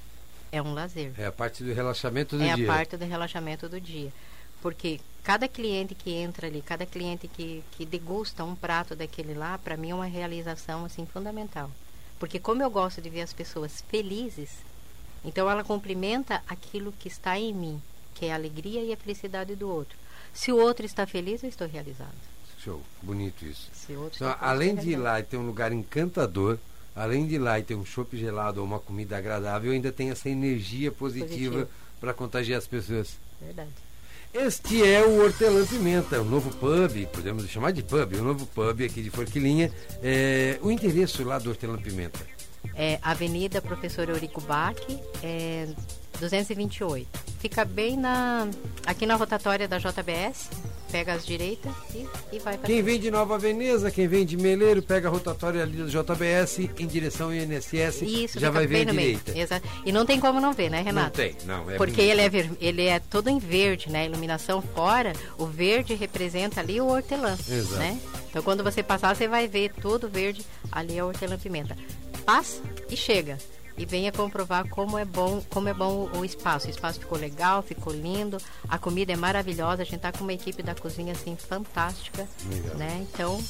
é 0.51 0.61
um 0.61 0.75
lazer. 0.75 1.13
É 1.17 1.27
a 1.27 1.33
parte 1.33 1.63
do 1.63 1.73
relaxamento 1.73 2.37
do 2.37 2.43
É 2.43 2.55
dia. 2.55 2.65
a 2.65 2.75
parte 2.75 2.97
do 2.97 3.05
relaxamento 3.05 3.69
do 3.69 3.81
dia. 3.81 4.13
Porque 4.61 5.01
cada 5.23 5.47
cliente 5.49 5.95
que 5.95 6.11
entra 6.13 6.47
ali, 6.47 6.63
cada 6.63 6.87
cliente 6.87 7.29
que, 7.29 7.63
que 7.73 7.85
degusta 7.85 8.45
um 8.45 8.55
prato 8.55 8.97
daquele 8.97 9.35
lá, 9.35 9.59
para 9.59 9.77
mim 9.77 9.91
é 9.91 9.95
uma 9.95 10.07
realização 10.07 10.85
assim 10.85 11.07
fundamental. 11.07 11.71
Porque 12.19 12.39
como 12.39 12.63
eu 12.63 12.71
gosto 12.71 13.01
de 13.01 13.09
ver 13.09 13.23
as 13.23 13.33
pessoas 13.33 13.83
felizes, 13.89 14.51
então 15.25 15.51
ela 15.51 15.65
complementa 15.65 16.43
aquilo 16.47 16.93
que 16.93 17.09
está 17.09 17.39
em 17.39 17.53
mim, 17.53 17.81
que 18.15 18.27
é 18.27 18.33
a 18.33 18.35
alegria 18.35 18.83
e 18.83 18.93
a 18.93 18.97
felicidade 18.97 19.55
do 19.55 19.69
outro. 19.69 19.97
Se 20.33 20.53
o 20.53 20.57
outro 20.57 20.87
está 20.87 21.07
feliz, 21.07 21.43
eu 21.43 21.49
estou 21.49 21.67
realizado. 21.67 22.15
Show. 22.63 22.83
Bonito 23.03 23.45
isso. 23.45 23.71
Então, 23.89 24.37
além 24.41 24.75
de 24.75 24.83
ir 24.83 24.91
realizado. 24.91 25.03
lá 25.03 25.21
e 25.21 25.23
ter 25.23 25.37
um 25.39 25.47
lugar 25.47 25.73
encantador, 25.73 26.59
além 26.95 27.27
de 27.27 27.37
ir 27.37 27.39
lá 27.39 27.59
e 27.59 27.63
ter 27.63 27.75
um 27.75 27.85
chopp 27.85 28.17
gelado 28.17 28.61
ou 28.61 28.67
uma 28.67 28.79
comida 28.79 29.17
agradável, 29.17 29.73
ainda 29.73 29.91
tem 29.91 30.11
essa 30.11 30.29
energia 30.29 30.93
Positiva. 30.93 31.69
para 31.99 32.13
contagiar 32.13 32.59
as 32.59 32.67
pessoas. 32.67 33.17
Verdade. 33.41 33.71
Este 34.33 34.89
é 34.89 35.03
o 35.05 35.25
Hortelã 35.25 35.67
Pimenta, 35.67 36.21
o 36.21 36.25
novo 36.25 36.55
pub, 36.55 37.05
podemos 37.13 37.49
chamar 37.49 37.73
de 37.73 37.83
pub, 37.83 38.15
o 38.15 38.23
novo 38.23 38.47
pub 38.47 38.81
aqui 38.85 39.03
de 39.03 39.11
Forquilinha. 39.11 39.73
É, 40.01 40.57
o 40.63 40.71
endereço 40.71 41.25
lá 41.25 41.37
do 41.39 41.51
Hortelã 41.51 41.77
Pimenta. 41.77 42.21
É 42.75 43.01
Avenida 43.03 43.61
Professor 43.61 44.09
Eurico 44.09 44.41
Bach, 44.41 44.77
é 45.21 45.67
228. 46.21 47.09
Fica 47.41 47.65
bem 47.65 47.97
na 47.97 48.47
aqui 48.87 49.05
na 49.05 49.17
rotatória 49.17 49.67
da 49.67 49.79
JBS, 49.79 50.49
pega 50.91 51.13
as 51.15 51.25
direitas 51.25 51.73
e, 51.95 52.07
e 52.33 52.39
vai 52.39 52.57
para 52.59 52.67
Quem 52.67 52.83
vem 52.83 52.99
de 52.99 53.11
Nova 53.11 53.39
Veneza, 53.39 53.91
quem 53.91 54.09
vem 54.09 54.25
de 54.27 54.37
Meleiro, 54.37 54.83
pega 54.83 55.09
a 55.09 55.11
rotatória 55.11 55.63
ali 55.63 55.77
do 55.77 55.89
JBS 55.89 56.59
em 56.79 56.87
direção 56.87 57.29
ao 57.29 57.35
INSS, 57.35 58.03
Isso, 58.03 58.41
já 58.41 58.51
vai 58.51 58.67
ver 58.67 58.85
no 58.87 58.93
direita. 58.93 59.33
meio. 59.33 59.43
Exato. 59.45 59.67
E 59.85 59.93
não 59.93 60.05
tem 60.05 60.19
como 60.21 60.41
não 60.41 60.53
ver, 60.53 60.71
né, 60.71 60.83
Renato? 60.83 61.19
Não 61.19 61.27
tem, 61.27 61.37
não. 61.47 61.71
É 61.71 61.77
Porque 61.77 61.93
bonito. 61.97 62.11
ele 62.13 62.21
é, 62.21 62.29
ver- 62.29 62.51
ele 62.61 62.83
é 62.87 62.99
todo 62.99 63.29
em 63.29 63.39
verde, 63.39 63.91
né? 63.91 64.01
A 64.03 64.07
iluminação 64.07 64.61
fora, 64.61 65.13
o 65.39 65.47
verde 65.47 65.95
representa 65.95 66.61
ali 66.61 66.81
o 66.81 66.87
hortelã, 66.87 67.37
Exato. 67.49 67.77
né? 67.79 67.99
Então 68.29 68.43
quando 68.43 68.63
você 68.65 68.83
passar, 68.83 69.15
você 69.15 69.27
vai 69.29 69.47
ver 69.49 69.73
tudo 69.81 70.09
verde, 70.09 70.45
ali 70.71 70.99
é 70.99 71.05
o 71.05 71.09
hortelã-pimenta. 71.09 71.77
Passa 72.25 72.61
e 72.89 72.97
chega. 72.97 73.39
E 73.81 73.87
venha 73.87 74.13
comprovar 74.13 74.69
como 74.69 74.99
é 74.99 75.07
bom, 75.07 75.43
como 75.49 75.67
é 75.67 75.73
bom 75.73 76.11
o 76.15 76.23
espaço. 76.23 76.67
O 76.67 76.71
espaço 76.71 77.01
ficou 77.01 77.17
legal, 77.17 77.63
ficou 77.63 77.91
lindo, 77.95 78.37
a 78.69 78.77
comida 78.77 79.11
é 79.11 79.17
maravilhosa, 79.17 79.81
a 79.81 79.85
gente 79.87 80.01
tá 80.01 80.13
com 80.13 80.23
uma 80.23 80.35
equipe 80.35 80.63
da 80.63 80.75
cozinha 80.75 81.13
assim 81.13 81.35
fantástica, 81.35 82.29
Legal. 82.51 82.77
né? 82.77 83.07
Então, 83.11 83.43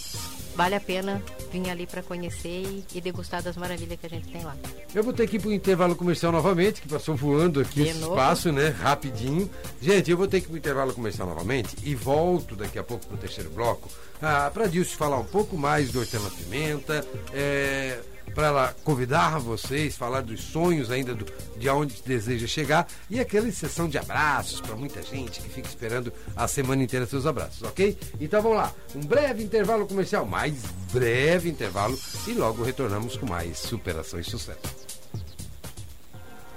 vale 0.54 0.76
a 0.76 0.80
pena 0.80 1.20
vir 1.50 1.68
ali 1.68 1.84
para 1.84 2.00
conhecer 2.00 2.62
e, 2.62 2.84
e 2.94 3.00
degustar 3.00 3.42
das 3.42 3.56
maravilhas 3.56 3.98
que 3.98 4.06
a 4.06 4.08
gente 4.08 4.28
tem 4.28 4.44
lá. 4.44 4.54
Eu 4.94 5.02
vou 5.02 5.12
ter 5.12 5.26
que 5.26 5.34
ir 5.34 5.40
pro 5.40 5.52
intervalo 5.52 5.96
comercial 5.96 6.30
novamente, 6.30 6.80
que 6.80 6.88
passou 6.88 7.16
voando 7.16 7.60
aqui 7.60 7.82
De 7.82 7.88
esse 7.88 7.98
novo? 7.98 8.12
espaço, 8.14 8.52
né? 8.52 8.68
Rapidinho. 8.68 9.50
Gente, 9.82 10.12
eu 10.12 10.16
vou 10.16 10.28
ter 10.28 10.40
que 10.40 10.46
ir 10.46 10.50
pro 10.50 10.58
intervalo 10.58 10.94
comercial 10.94 11.26
novamente 11.26 11.76
e 11.82 11.92
volto 11.96 12.54
daqui 12.54 12.78
a 12.78 12.84
pouco 12.84 13.04
pro 13.04 13.16
terceiro 13.16 13.50
bloco 13.50 13.88
ah, 14.22 14.50
para 14.52 14.66
Dilce 14.66 14.94
falar 14.94 15.18
um 15.18 15.24
pouco 15.24 15.56
mais 15.56 15.90
do 15.90 15.98
hortelã-pimenta, 16.00 17.04
é, 17.32 17.98
para 18.34 18.46
ela 18.46 18.76
convidar 18.84 19.38
vocês, 19.38 19.96
falar 19.96 20.22
dos 20.22 20.40
sonhos 20.40 20.90
ainda 20.90 21.14
do, 21.14 21.26
de 21.56 21.68
onde 21.68 22.02
deseja 22.04 22.46
chegar 22.46 22.86
e 23.08 23.20
aquela 23.20 23.50
sessão 23.50 23.88
de 23.88 23.98
abraços 23.98 24.60
para 24.60 24.76
muita 24.76 25.02
gente 25.02 25.40
que 25.40 25.48
fica 25.48 25.68
esperando 25.68 26.12
a 26.36 26.46
semana 26.46 26.82
inteira 26.82 27.06
seus 27.06 27.26
abraços, 27.26 27.62
ok? 27.62 27.96
Então 28.20 28.42
vamos 28.42 28.58
lá, 28.58 28.72
um 28.94 29.00
breve 29.00 29.42
intervalo 29.42 29.86
comercial, 29.86 30.24
mais 30.24 30.62
breve 30.92 31.48
intervalo 31.48 31.98
e 32.26 32.32
logo 32.32 32.62
retornamos 32.62 33.16
com 33.16 33.26
mais 33.26 33.58
superação 33.58 34.20
e 34.20 34.24
sucesso. 34.24 34.90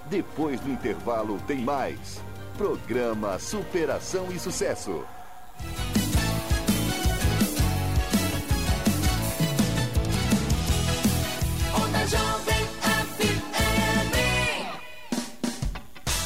Depois 0.10 0.60
do 0.60 0.70
intervalo 0.70 1.40
tem 1.48 1.58
mais. 1.58 2.22
Programa 2.58 3.40
Superação 3.40 4.32
e 4.32 4.40
Sucesso. 4.40 5.04
Jovem 12.08 12.66
FM. 13.16 14.12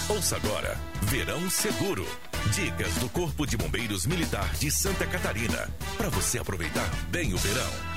Ouça 0.09 0.35
agora 0.35 0.77
Verão 1.03 1.49
Seguro. 1.49 2.05
Dicas 2.53 2.93
do 2.95 3.09
Corpo 3.09 3.45
de 3.45 3.57
Bombeiros 3.57 4.05
Militar 4.05 4.53
de 4.55 4.71
Santa 4.71 5.05
Catarina. 5.05 5.69
Para 5.97 6.09
você 6.09 6.39
aproveitar 6.39 6.89
bem 7.11 7.33
o 7.33 7.37
verão. 7.37 7.96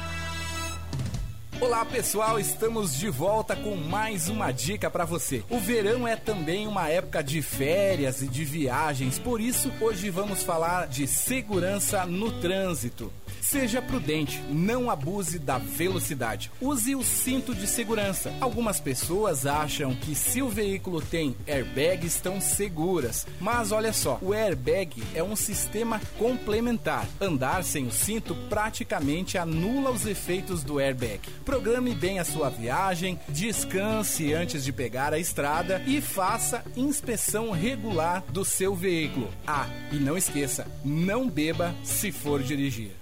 Olá 1.61 1.85
pessoal, 1.85 2.41
estamos 2.41 2.97
de 2.97 3.11
volta 3.11 3.55
com 3.55 3.77
mais 3.77 4.31
uma 4.31 4.51
dica 4.51 4.91
para 4.91 5.05
você. 5.05 5.45
O 5.51 5.59
verão 5.59 6.09
é 6.09 6.17
também 6.17 6.67
uma 6.67 6.89
época 6.89 7.23
de 7.23 7.43
férias 7.43 8.23
e 8.23 8.29
de 8.29 8.47
viagens, 8.47 9.19
por 9.19 9.43
isso 9.43 9.71
hoje 9.79 10.09
vamos 10.09 10.43
falar 10.43 10.87
de 10.87 11.07
segurança 11.07 12.07
no 12.07 12.33
trânsito. 12.41 13.13
Seja 13.41 13.83
prudente, 13.83 14.41
não 14.49 14.91
abuse 14.91 15.39
da 15.39 15.59
velocidade. 15.59 16.53
Use 16.61 16.95
o 16.95 17.03
cinto 17.03 17.55
de 17.55 17.67
segurança. 17.67 18.33
Algumas 18.41 18.79
pessoas 18.79 19.45
acham 19.45 19.95
que 19.95 20.15
se 20.15 20.41
o 20.41 20.49
veículo 20.49 21.01
tem 21.01 21.35
airbag 21.49 22.07
estão 22.07 22.41
seguras, 22.41 23.27
mas 23.41 23.73
olha 23.73 23.93
só, 23.93 24.19
o 24.23 24.33
airbag 24.33 25.03
é 25.15 25.23
um 25.23 25.35
sistema 25.35 26.01
complementar. 26.19 27.09
Andar 27.21 27.65
sem 27.65 27.87
o 27.87 27.91
cinto 27.91 28.37
praticamente 28.49 29.37
anula 29.37 29.91
os 29.91 30.07
efeitos 30.07 30.63
do 30.63 30.79
airbag. 30.79 31.21
Programe 31.51 31.97
bem 31.97 32.21
a 32.21 32.25
sua 32.25 32.49
viagem, 32.49 33.19
descanse 33.29 34.33
antes 34.33 34.63
de 34.63 34.73
pegar 34.73 35.13
a 35.13 35.19
estrada 35.19 35.83
e 35.85 36.01
faça 36.01 36.65
inspeção 36.77 37.51
regular 37.51 38.23
do 38.29 38.45
seu 38.45 38.73
veículo. 38.73 39.29
Ah, 39.45 39.67
e 39.91 39.97
não 39.97 40.17
esqueça, 40.17 40.65
não 40.85 41.29
beba 41.29 41.75
se 41.83 42.13
for 42.13 42.41
dirigir. 42.41 42.93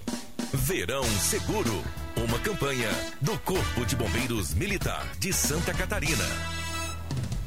Verão 0.50 1.04
Seguro, 1.04 1.84
uma 2.26 2.38
campanha 2.38 2.88
do 3.20 3.38
Corpo 3.40 3.84
de 3.84 3.94
Bombeiros 3.94 4.54
Militar 4.54 5.06
de 5.18 5.30
Santa 5.30 5.74
Catarina. 5.74 6.24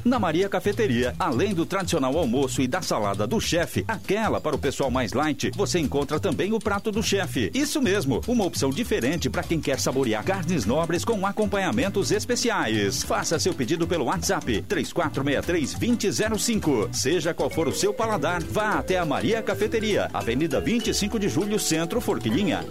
Na 0.03 0.17
Maria 0.17 0.49
Cafeteria, 0.49 1.13
além 1.19 1.53
do 1.53 1.63
tradicional 1.63 2.17
almoço 2.17 2.59
e 2.61 2.67
da 2.67 2.81
salada 2.81 3.27
do 3.27 3.39
chefe, 3.39 3.85
aquela 3.87 4.41
para 4.41 4.55
o 4.55 4.59
pessoal 4.59 4.89
mais 4.89 5.13
light, 5.13 5.51
você 5.55 5.77
encontra 5.77 6.19
também 6.19 6.53
o 6.53 6.59
prato 6.59 6.91
do 6.91 7.03
chefe. 7.03 7.51
Isso 7.53 7.79
mesmo, 7.79 8.19
uma 8.27 8.43
opção 8.43 8.71
diferente 8.71 9.29
para 9.29 9.43
quem 9.43 9.61
quer 9.61 9.79
saborear 9.79 10.23
carnes 10.23 10.65
nobres 10.65 11.05
com 11.05 11.23
acompanhamentos 11.23 12.11
especiais. 12.11 13.03
Faça 13.03 13.37
seu 13.37 13.53
pedido 13.53 13.87
pelo 13.87 14.05
WhatsApp 14.05 14.65
3463-2005. 14.67 16.91
Seja 16.91 17.31
qual 17.31 17.51
for 17.51 17.67
o 17.67 17.73
seu 17.73 17.93
paladar, 17.93 18.41
vá 18.41 18.79
até 18.79 18.97
a 18.97 19.05
Maria 19.05 19.43
Cafeteria, 19.43 20.09
Avenida 20.11 20.59
25 20.59 21.19
de 21.19 21.29
Julho, 21.29 21.59
Centro, 21.59 22.01
Forquilinha. 22.01 22.65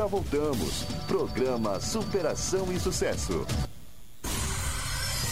Já 0.00 0.06
voltamos. 0.06 0.84
Programa 1.06 1.78
Superação 1.78 2.72
e 2.72 2.80
Sucesso. 2.80 3.46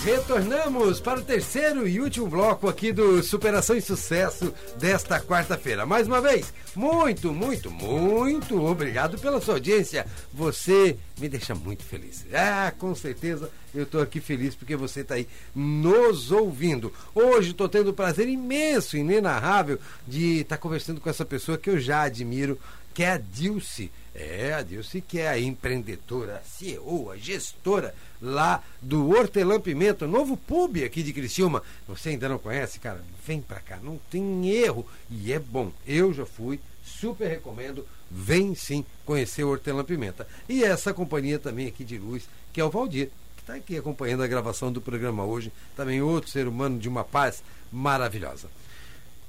Retornamos 0.04 1.00
para 1.00 1.20
o 1.20 1.24
terceiro 1.24 1.88
e 1.88 1.98
último 1.98 2.28
bloco 2.28 2.68
aqui 2.68 2.92
do 2.92 3.22
Superação 3.22 3.74
e 3.76 3.80
Sucesso 3.80 4.52
desta 4.78 5.18
quarta-feira. 5.22 5.86
Mais 5.86 6.06
uma 6.06 6.20
vez, 6.20 6.52
muito, 6.76 7.32
muito, 7.32 7.70
muito 7.70 8.62
obrigado 8.62 9.18
pela 9.18 9.40
sua 9.40 9.54
audiência. 9.54 10.04
Você 10.34 10.98
me 11.18 11.30
deixa 11.30 11.54
muito 11.54 11.82
feliz. 11.82 12.26
Ah, 12.30 12.70
com 12.78 12.94
certeza 12.94 13.50
eu 13.74 13.84
estou 13.84 14.02
aqui 14.02 14.20
feliz 14.20 14.54
porque 14.54 14.76
você 14.76 15.00
está 15.00 15.14
aí 15.14 15.26
nos 15.54 16.30
ouvindo. 16.30 16.92
Hoje 17.14 17.52
estou 17.52 17.70
tendo 17.70 17.88
o 17.88 17.94
prazer 17.94 18.28
imenso, 18.28 18.98
inenarrável, 18.98 19.78
de 20.06 20.40
estar 20.40 20.58
conversando 20.58 21.00
com 21.00 21.08
essa 21.08 21.24
pessoa 21.24 21.56
que 21.56 21.70
eu 21.70 21.80
já 21.80 22.02
admiro, 22.02 22.58
que 22.92 23.02
é 23.02 23.12
a 23.12 23.16
Dilce. 23.16 23.90
É, 24.20 24.52
a 24.52 24.62
Dilce 24.62 25.00
que 25.00 25.20
é 25.20 25.28
a 25.28 25.38
empreendedora, 25.38 26.38
a 26.38 26.40
CEO, 26.40 27.12
a 27.12 27.16
gestora 27.16 27.94
lá 28.20 28.64
do 28.82 29.10
Hortelã 29.10 29.60
Pimenta, 29.60 30.08
novo 30.08 30.36
pub 30.36 30.82
aqui 30.84 31.04
de 31.04 31.12
Criciúma. 31.12 31.62
Você 31.86 32.08
ainda 32.08 32.28
não 32.28 32.36
conhece, 32.36 32.80
cara? 32.80 33.00
Vem 33.24 33.40
pra 33.40 33.60
cá, 33.60 33.78
não 33.80 33.96
tem 34.10 34.50
erro. 34.50 34.84
E 35.08 35.32
é 35.32 35.38
bom. 35.38 35.70
Eu 35.86 36.12
já 36.12 36.26
fui, 36.26 36.58
super 36.84 37.28
recomendo. 37.28 37.86
Vem 38.10 38.56
sim 38.56 38.84
conhecer 39.06 39.44
o 39.44 39.50
Hortelã 39.50 39.84
Pimenta. 39.84 40.26
E 40.48 40.64
essa 40.64 40.92
companhia 40.92 41.38
também 41.38 41.68
aqui 41.68 41.84
de 41.84 41.96
luz, 41.96 42.28
que 42.52 42.60
é 42.60 42.64
o 42.64 42.70
Valdir, 42.70 43.10
que 43.36 43.42
está 43.42 43.54
aqui 43.54 43.76
acompanhando 43.78 44.24
a 44.24 44.26
gravação 44.26 44.72
do 44.72 44.80
programa 44.80 45.24
hoje. 45.24 45.52
Também 45.76 46.02
outro 46.02 46.28
ser 46.28 46.48
humano 46.48 46.80
de 46.80 46.88
uma 46.88 47.04
paz 47.04 47.40
maravilhosa. 47.70 48.48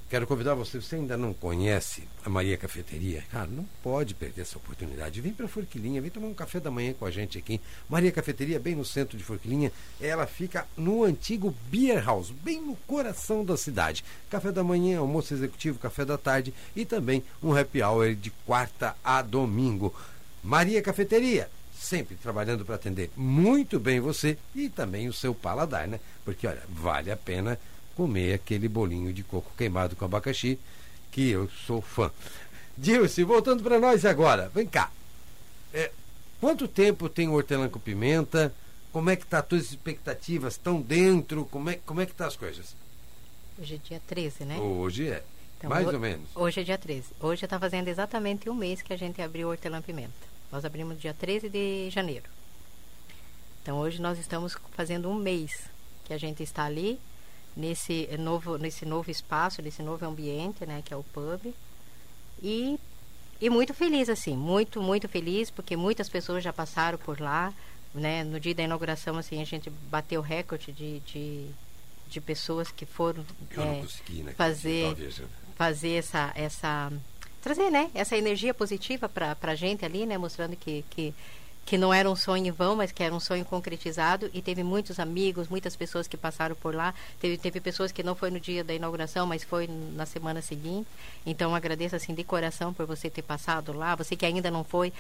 Quero 0.10 0.26
convidar 0.26 0.56
você, 0.56 0.82
você 0.82 0.96
ainda 0.96 1.16
não 1.16 1.36
conhece 1.36 2.02
a 2.26 2.30
Maria 2.32 2.58
Cafeteria? 2.58 3.24
Cara, 3.32 3.46
não 3.46 3.64
pode 3.84 4.16
perder 4.16 4.42
essa 4.42 4.58
oportunidade. 4.58 5.22
Vem 5.22 5.32
para 5.32 5.48
Forquilinha, 5.48 6.02
vem 6.02 6.10
tomar 6.10 6.26
um 6.26 6.34
café 6.34 6.60
da 6.60 6.72
manhã 6.72 6.94
com 6.94 7.06
a 7.06 7.12
gente 7.12 7.38
aqui. 7.38 7.62
Maria 7.88 8.12
Cafeteria, 8.12 8.60
bem 8.60 8.74
no 8.74 8.84
centro 8.84 9.16
de 9.16 9.24
Forquilinha. 9.24 9.72
Ela 10.02 10.26
fica 10.26 10.66
no 10.76 11.04
antigo 11.04 11.56
Beer 11.70 12.04
House, 12.04 12.32
bem 12.32 12.60
no 12.60 12.76
coração 12.88 13.46
da 13.46 13.56
cidade. 13.56 14.04
Café 14.32 14.52
da 14.52 14.64
manhã, 14.64 14.98
almoço 14.98 15.32
executivo, 15.32 15.78
café 15.78 16.04
da 16.04 16.18
tarde 16.18 16.56
e 16.76 16.86
também 16.86 17.24
um 17.44 17.56
happy 17.56 17.84
hour 17.84 18.16
de 18.16 18.32
quarta 18.48 18.96
a 19.04 19.22
domingo. 19.22 19.94
Maria 20.44 20.82
Cafeteria, 20.82 21.52
sempre 21.72 22.16
trabalhando 22.16 22.66
para 22.66 22.74
atender 22.74 23.12
muito 23.16 23.80
bem 23.80 24.00
você 24.00 24.40
e 24.56 24.70
também 24.70 25.08
o 25.08 25.14
seu 25.14 25.36
paladar, 25.36 25.88
né? 25.88 26.00
Porque, 26.26 26.48
olha, 26.48 26.64
vale 26.68 27.12
a 27.12 27.18
pena 27.18 27.60
comer 28.00 28.36
aquele 28.36 28.70
bolinho 28.70 29.12
de 29.12 29.24
coco 29.24 29.52
queimado 29.58 29.94
com 29.94 30.06
abacaxi, 30.06 30.58
que 31.12 31.30
eu 31.30 31.50
sou 31.68 31.82
fã. 31.82 32.10
Dilce, 32.78 33.26
voltando 33.26 33.62
para 33.62 33.78
nós 33.78 34.06
agora, 34.06 34.48
vem 34.56 34.66
cá. 34.66 34.90
É, 35.74 35.92
quanto 36.40 36.66
tempo 36.66 37.10
tem 37.10 37.28
o 37.28 37.34
hortelã 37.34 37.68
com 37.68 37.78
pimenta? 37.78 38.54
Como 38.94 39.10
é 39.10 39.18
que 39.18 39.26
tá 39.26 39.40
as 39.40 39.48
tuas 39.48 39.64
expectativas? 39.64 40.54
Estão 40.54 40.80
dentro? 40.82 41.44
Como 41.52 41.70
é, 41.70 41.76
como 41.86 42.00
é 42.00 42.06
que 42.06 42.14
tá 42.14 42.26
as 42.26 42.38
coisas? 42.38 42.74
Hoje 43.60 43.76
é 43.76 43.78
dia 43.90 44.02
13, 44.08 44.46
né? 44.46 44.58
Hoje 44.58 45.10
é. 45.10 45.22
Então, 45.58 45.70
mais 45.70 45.86
ho- 45.86 45.92
ou 45.92 46.00
menos. 46.00 46.30
Hoje 46.34 46.62
é 46.62 46.64
dia 46.64 46.78
13. 46.78 47.04
Hoje 47.20 47.44
está 47.44 47.60
fazendo 47.60 47.90
exatamente 47.90 48.50
um 48.50 48.56
mês 48.56 48.82
que 48.82 48.94
a 48.94 48.98
gente 48.98 49.22
abriu 49.22 49.50
o 49.50 49.52
Hortelã 49.52 49.82
Pimenta. 49.82 50.14
Nós 50.50 50.64
abrimos 50.64 50.98
dia 51.02 51.14
13 51.14 51.50
de 51.50 51.90
janeiro. 51.90 52.24
Então 53.62 53.78
hoje 53.78 54.02
nós 54.02 54.18
estamos 54.18 54.56
fazendo 54.72 55.10
um 55.10 55.16
mês 55.16 55.64
que 56.06 56.14
a 56.14 56.18
gente 56.18 56.42
está 56.42 56.64
ali 56.64 56.98
nesse 57.60 58.08
novo, 58.18 58.58
nesse 58.58 58.86
novo 58.86 59.12
espaço, 59.12 59.62
nesse 59.62 59.84
novo 59.84 60.06
ambiente, 60.06 60.66
né, 60.66 60.82
que 60.84 60.94
é 60.94 60.98
o 60.98 61.04
pub. 61.04 61.54
E, 62.42 62.80
e 63.42 63.50
muito 63.50 63.74
feliz, 63.74 64.08
assim, 64.08 64.36
muito, 64.36 64.82
muito 64.82 65.10
feliz, 65.10 65.52
porque 65.52 65.76
muitas 65.76 66.08
pessoas 66.08 66.42
já 66.42 66.54
passaram 66.54 66.98
por 66.98 67.20
lá, 67.20 67.54
né? 67.94 68.24
No 68.24 68.40
dia 68.40 68.56
da 68.56 68.64
inauguração, 68.64 69.18
assim, 69.18 69.42
a 69.42 69.46
gente 69.46 69.70
bateu 69.70 70.22
recorde 70.22 70.72
de, 70.72 71.02
de, 71.02 71.48
de 72.08 72.22
pessoas 72.22 72.72
que 72.72 72.86
foram 72.86 73.26
é, 73.58 74.24
né? 74.24 74.34
fazer 74.38 74.96
fazer 75.56 75.96
essa 75.96 76.32
essa 76.36 76.94
trazer 77.42 77.70
né 77.70 77.92
essa 77.94 78.16
energia 78.16 78.54
positiva 78.54 79.10
para 79.10 79.36
a 79.42 79.56
gente 79.56 79.84
ali 79.84 80.06
né 80.06 80.18
mostrando 80.18 80.56
que, 80.56 80.86
que 80.90 81.14
que 81.70 81.78
não 81.78 81.94
era 81.94 82.10
um 82.10 82.16
sonho 82.16 82.48
em 82.48 82.52
vão 82.52 82.76
mas 82.76 82.92
que 82.92 83.04
era 83.04 83.14
um 83.14 83.20
sonho 83.20 83.46
concretizado 83.46 84.28
e 84.34 84.42
teve 84.42 84.64
muitos 84.64 85.00
amigos 85.00 85.48
muitas 85.48 85.76
pessoas 85.76 86.08
que 86.08 86.18
passaram 86.18 86.56
por 86.56 86.74
lá 86.74 86.96
teve 87.22 87.38
teve 87.38 87.60
pessoas 87.60 87.92
que 87.92 88.02
não 88.02 88.16
foi 88.16 88.32
no 88.32 88.40
dia 88.40 88.64
da 88.64 88.74
inauguração 88.74 89.28
mas 89.28 89.44
foi 89.44 89.68
na 89.68 90.08
semana 90.08 90.42
seguinte 90.42 90.90
então 91.28 91.54
agradeço 91.54 91.96
assim 91.96 92.16
de 92.16 92.24
coração 92.24 92.74
por 92.74 92.88
você 92.88 93.08
ter 93.08 93.22
passado 93.22 93.72
lá 93.72 93.94
você 93.94 94.16
que 94.16 94.26
ainda 94.26 94.50
não 94.50 94.64
foi 94.64 94.92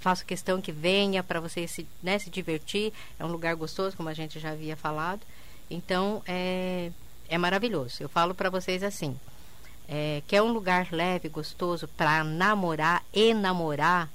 faço 0.00 0.24
questão 0.24 0.58
que 0.60 0.72
venha 0.72 1.22
para 1.22 1.38
você 1.40 1.66
se, 1.66 1.86
né, 2.02 2.18
se 2.18 2.30
divertir. 2.30 2.92
É 3.18 3.24
um 3.24 3.28
lugar 3.28 3.56
gostoso, 3.56 3.96
como 3.96 4.08
a 4.08 4.14
gente 4.14 4.38
já 4.38 4.50
havia 4.50 4.76
falado. 4.76 5.20
Então, 5.68 6.22
é, 6.26 6.92
é 7.28 7.36
maravilhoso. 7.36 7.96
Eu 8.00 8.08
falo 8.08 8.34
para 8.34 8.48
vocês 8.48 8.82
assim: 8.84 9.18
é, 9.88 10.22
que 10.28 10.36
é 10.36 10.42
um 10.42 10.52
lugar 10.52 10.88
leve, 10.92 11.28
gostoso 11.28 11.88
para 11.88 12.22
namorar 12.22 13.02
e 13.12 13.34
namorar, 13.34 14.08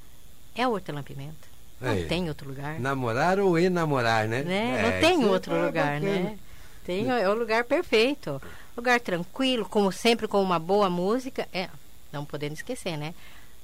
é 0.56 0.66
o 0.66 0.72
Hortelã 0.72 1.04
Pimenta. 1.04 1.51
Não 1.82 1.92
É. 1.94 2.04
tem 2.04 2.28
outro 2.30 2.48
lugar. 2.48 2.80
Namorar 2.80 3.40
ou 3.40 3.58
enamorar, 3.58 4.28
né? 4.28 4.44
né? 4.44 4.80
É, 4.80 4.82
Não 4.92 5.02
tem 5.02 5.20
isso 5.22 5.30
outro 5.30 5.54
é 5.56 5.66
lugar, 5.66 6.00
bacana. 6.00 6.20
né? 6.20 6.40
Tem, 6.86 7.10
é 7.10 7.28
o 7.30 7.34
lugar 7.34 7.64
perfeito. 7.64 8.42
Lugar 8.78 9.00
tranquilo, 9.00 9.66
como 9.68 9.92
sempre, 9.92 10.28
com 10.28 10.42
uma 10.42 10.60
boa 10.60 10.90
música. 10.90 11.48
É, 11.52 11.70
não 12.12 12.24
podendo 12.26 12.54
esquecer, 12.54 12.98
né? 12.98 13.14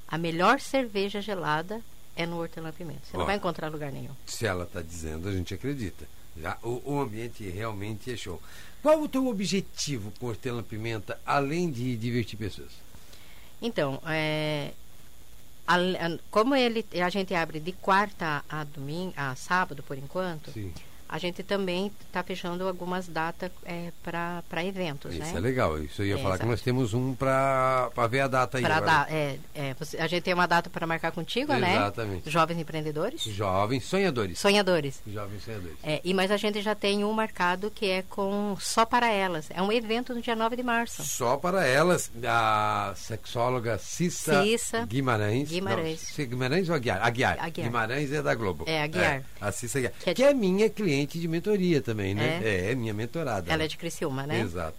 A 0.07 0.17
melhor 0.17 0.59
cerveja 0.59 1.21
gelada 1.21 1.81
é 2.15 2.25
no 2.25 2.39
Hortelã 2.39 2.71
Pimenta. 2.71 3.01
Você 3.03 3.15
Ó. 3.15 3.19
não 3.19 3.25
vai 3.25 3.35
encontrar 3.35 3.69
lugar 3.69 3.91
nenhum. 3.91 4.11
Se 4.25 4.45
ela 4.45 4.63
está 4.63 4.81
dizendo, 4.81 5.29
a 5.29 5.31
gente 5.31 5.53
acredita. 5.53 6.05
Já, 6.35 6.57
o, 6.63 6.81
o 6.85 6.99
ambiente 6.99 7.47
realmente 7.49 8.11
é 8.11 8.17
show. 8.17 8.41
Qual 8.81 9.01
o 9.01 9.07
teu 9.07 9.27
objetivo 9.27 10.11
com 10.19 10.27
Hortelã 10.27 10.63
Pimenta, 10.63 11.19
além 11.25 11.69
de 11.71 11.95
divertir 11.95 12.37
pessoas? 12.37 12.71
Então, 13.61 13.99
é, 14.05 14.71
como 16.31 16.55
ele, 16.55 16.85
a 17.03 17.09
gente 17.09 17.35
abre 17.35 17.59
de 17.59 17.73
quarta 17.73 18.43
a 18.49 18.63
domingo, 18.63 19.13
a 19.17 19.35
sábado 19.35 19.83
por 19.83 19.97
enquanto, 19.97 20.51
Sim. 20.51 20.73
A 21.09 21.17
gente 21.17 21.43
também 21.43 21.91
está 22.07 22.21
fechando 22.23 22.67
algumas 22.67 23.07
datas 23.07 23.51
é, 23.65 23.91
para 24.03 24.63
eventos, 24.65 25.11
Isso 25.13 25.21
né? 25.21 25.33
é 25.35 25.39
legal. 25.39 25.77
Isso 25.81 26.01
eu 26.01 26.05
ia 26.07 26.15
É, 26.15 26.17
falar 26.17 26.31
que 26.37 26.43
exato. 26.43 26.49
nós 26.51 26.61
temos 26.61 26.93
um 26.93 27.13
para 27.15 27.89
ver 28.09 28.21
a 28.21 28.27
data 28.27 28.57
aí. 28.57 28.63
Pra 28.63 28.77
agora. 28.77 28.91
dar, 28.91 29.11
é, 29.13 29.37
é, 29.55 29.75
a 29.99 30.07
gente 30.07 30.23
tem 30.23 30.33
uma 30.33 30.47
data 30.47 30.69
para 30.69 30.85
marcar 30.87 31.11
contigo, 31.11 31.53
né? 31.53 31.75
Exatamente. 31.75 32.29
Jovens 32.29 32.59
empreendedores, 32.59 33.21
Jovens 33.23 33.83
sonhadores. 33.85 34.39
sonhadores. 34.39 35.01
Jovens 35.07 35.43
sonhadores. 35.43 35.77
É, 35.83 36.01
e 36.03 36.13
mas 36.13 36.31
a 36.31 36.37
gente 36.37 36.61
já 36.61 36.75
tem 36.75 37.03
um 37.03 37.13
marcado 37.13 37.69
que 37.71 37.85
é 37.89 38.01
com 38.03 38.55
só 38.59 38.85
para 38.85 39.09
elas. 39.11 39.47
É 39.51 39.61
um 39.61 39.71
evento 39.71 40.13
no 40.13 40.21
dia 40.21 40.35
9 40.35 40.55
de 40.55 40.63
março. 40.63 41.03
Só 41.03 41.37
para 41.37 41.65
elas, 41.65 42.11
a 42.25 42.93
sexóloga 42.95 43.77
Cissa, 43.77 44.43
Cissa 44.43 44.85
Guimarães. 44.85 45.49
Guimarães. 45.49 46.13
Não, 46.17 46.25
Guimarães 46.25 46.69
ou 46.69 46.75
Aguiar? 46.75 47.01
Aguiar. 47.05 47.37
Aguiar. 47.39 47.67
Guimarães 47.67 48.11
é 48.11 48.21
da 48.21 48.35
Globo. 48.35 48.63
É, 48.67 48.83
Aguiar. 48.83 49.23
a 49.39 49.51
Cissa 49.51 49.77
Aguiar. 49.79 49.93
Que 49.99 50.13
Que 50.13 50.23
é 50.23 50.27
é, 50.29 50.33
de- 50.33 50.39
minha 50.39 50.69
cliente 50.69 50.96
de 51.05 51.27
mentoria 51.27 51.81
também, 51.81 52.15
né? 52.15 52.41
É? 52.43 52.71
É, 52.71 52.75
minha 52.75 52.93
mentorada. 52.93 53.51
Ela 53.51 53.63
é 53.63 53.67
de 53.67 53.77
Criciúma, 53.77 54.25
né? 54.25 54.39
Exato. 54.41 54.75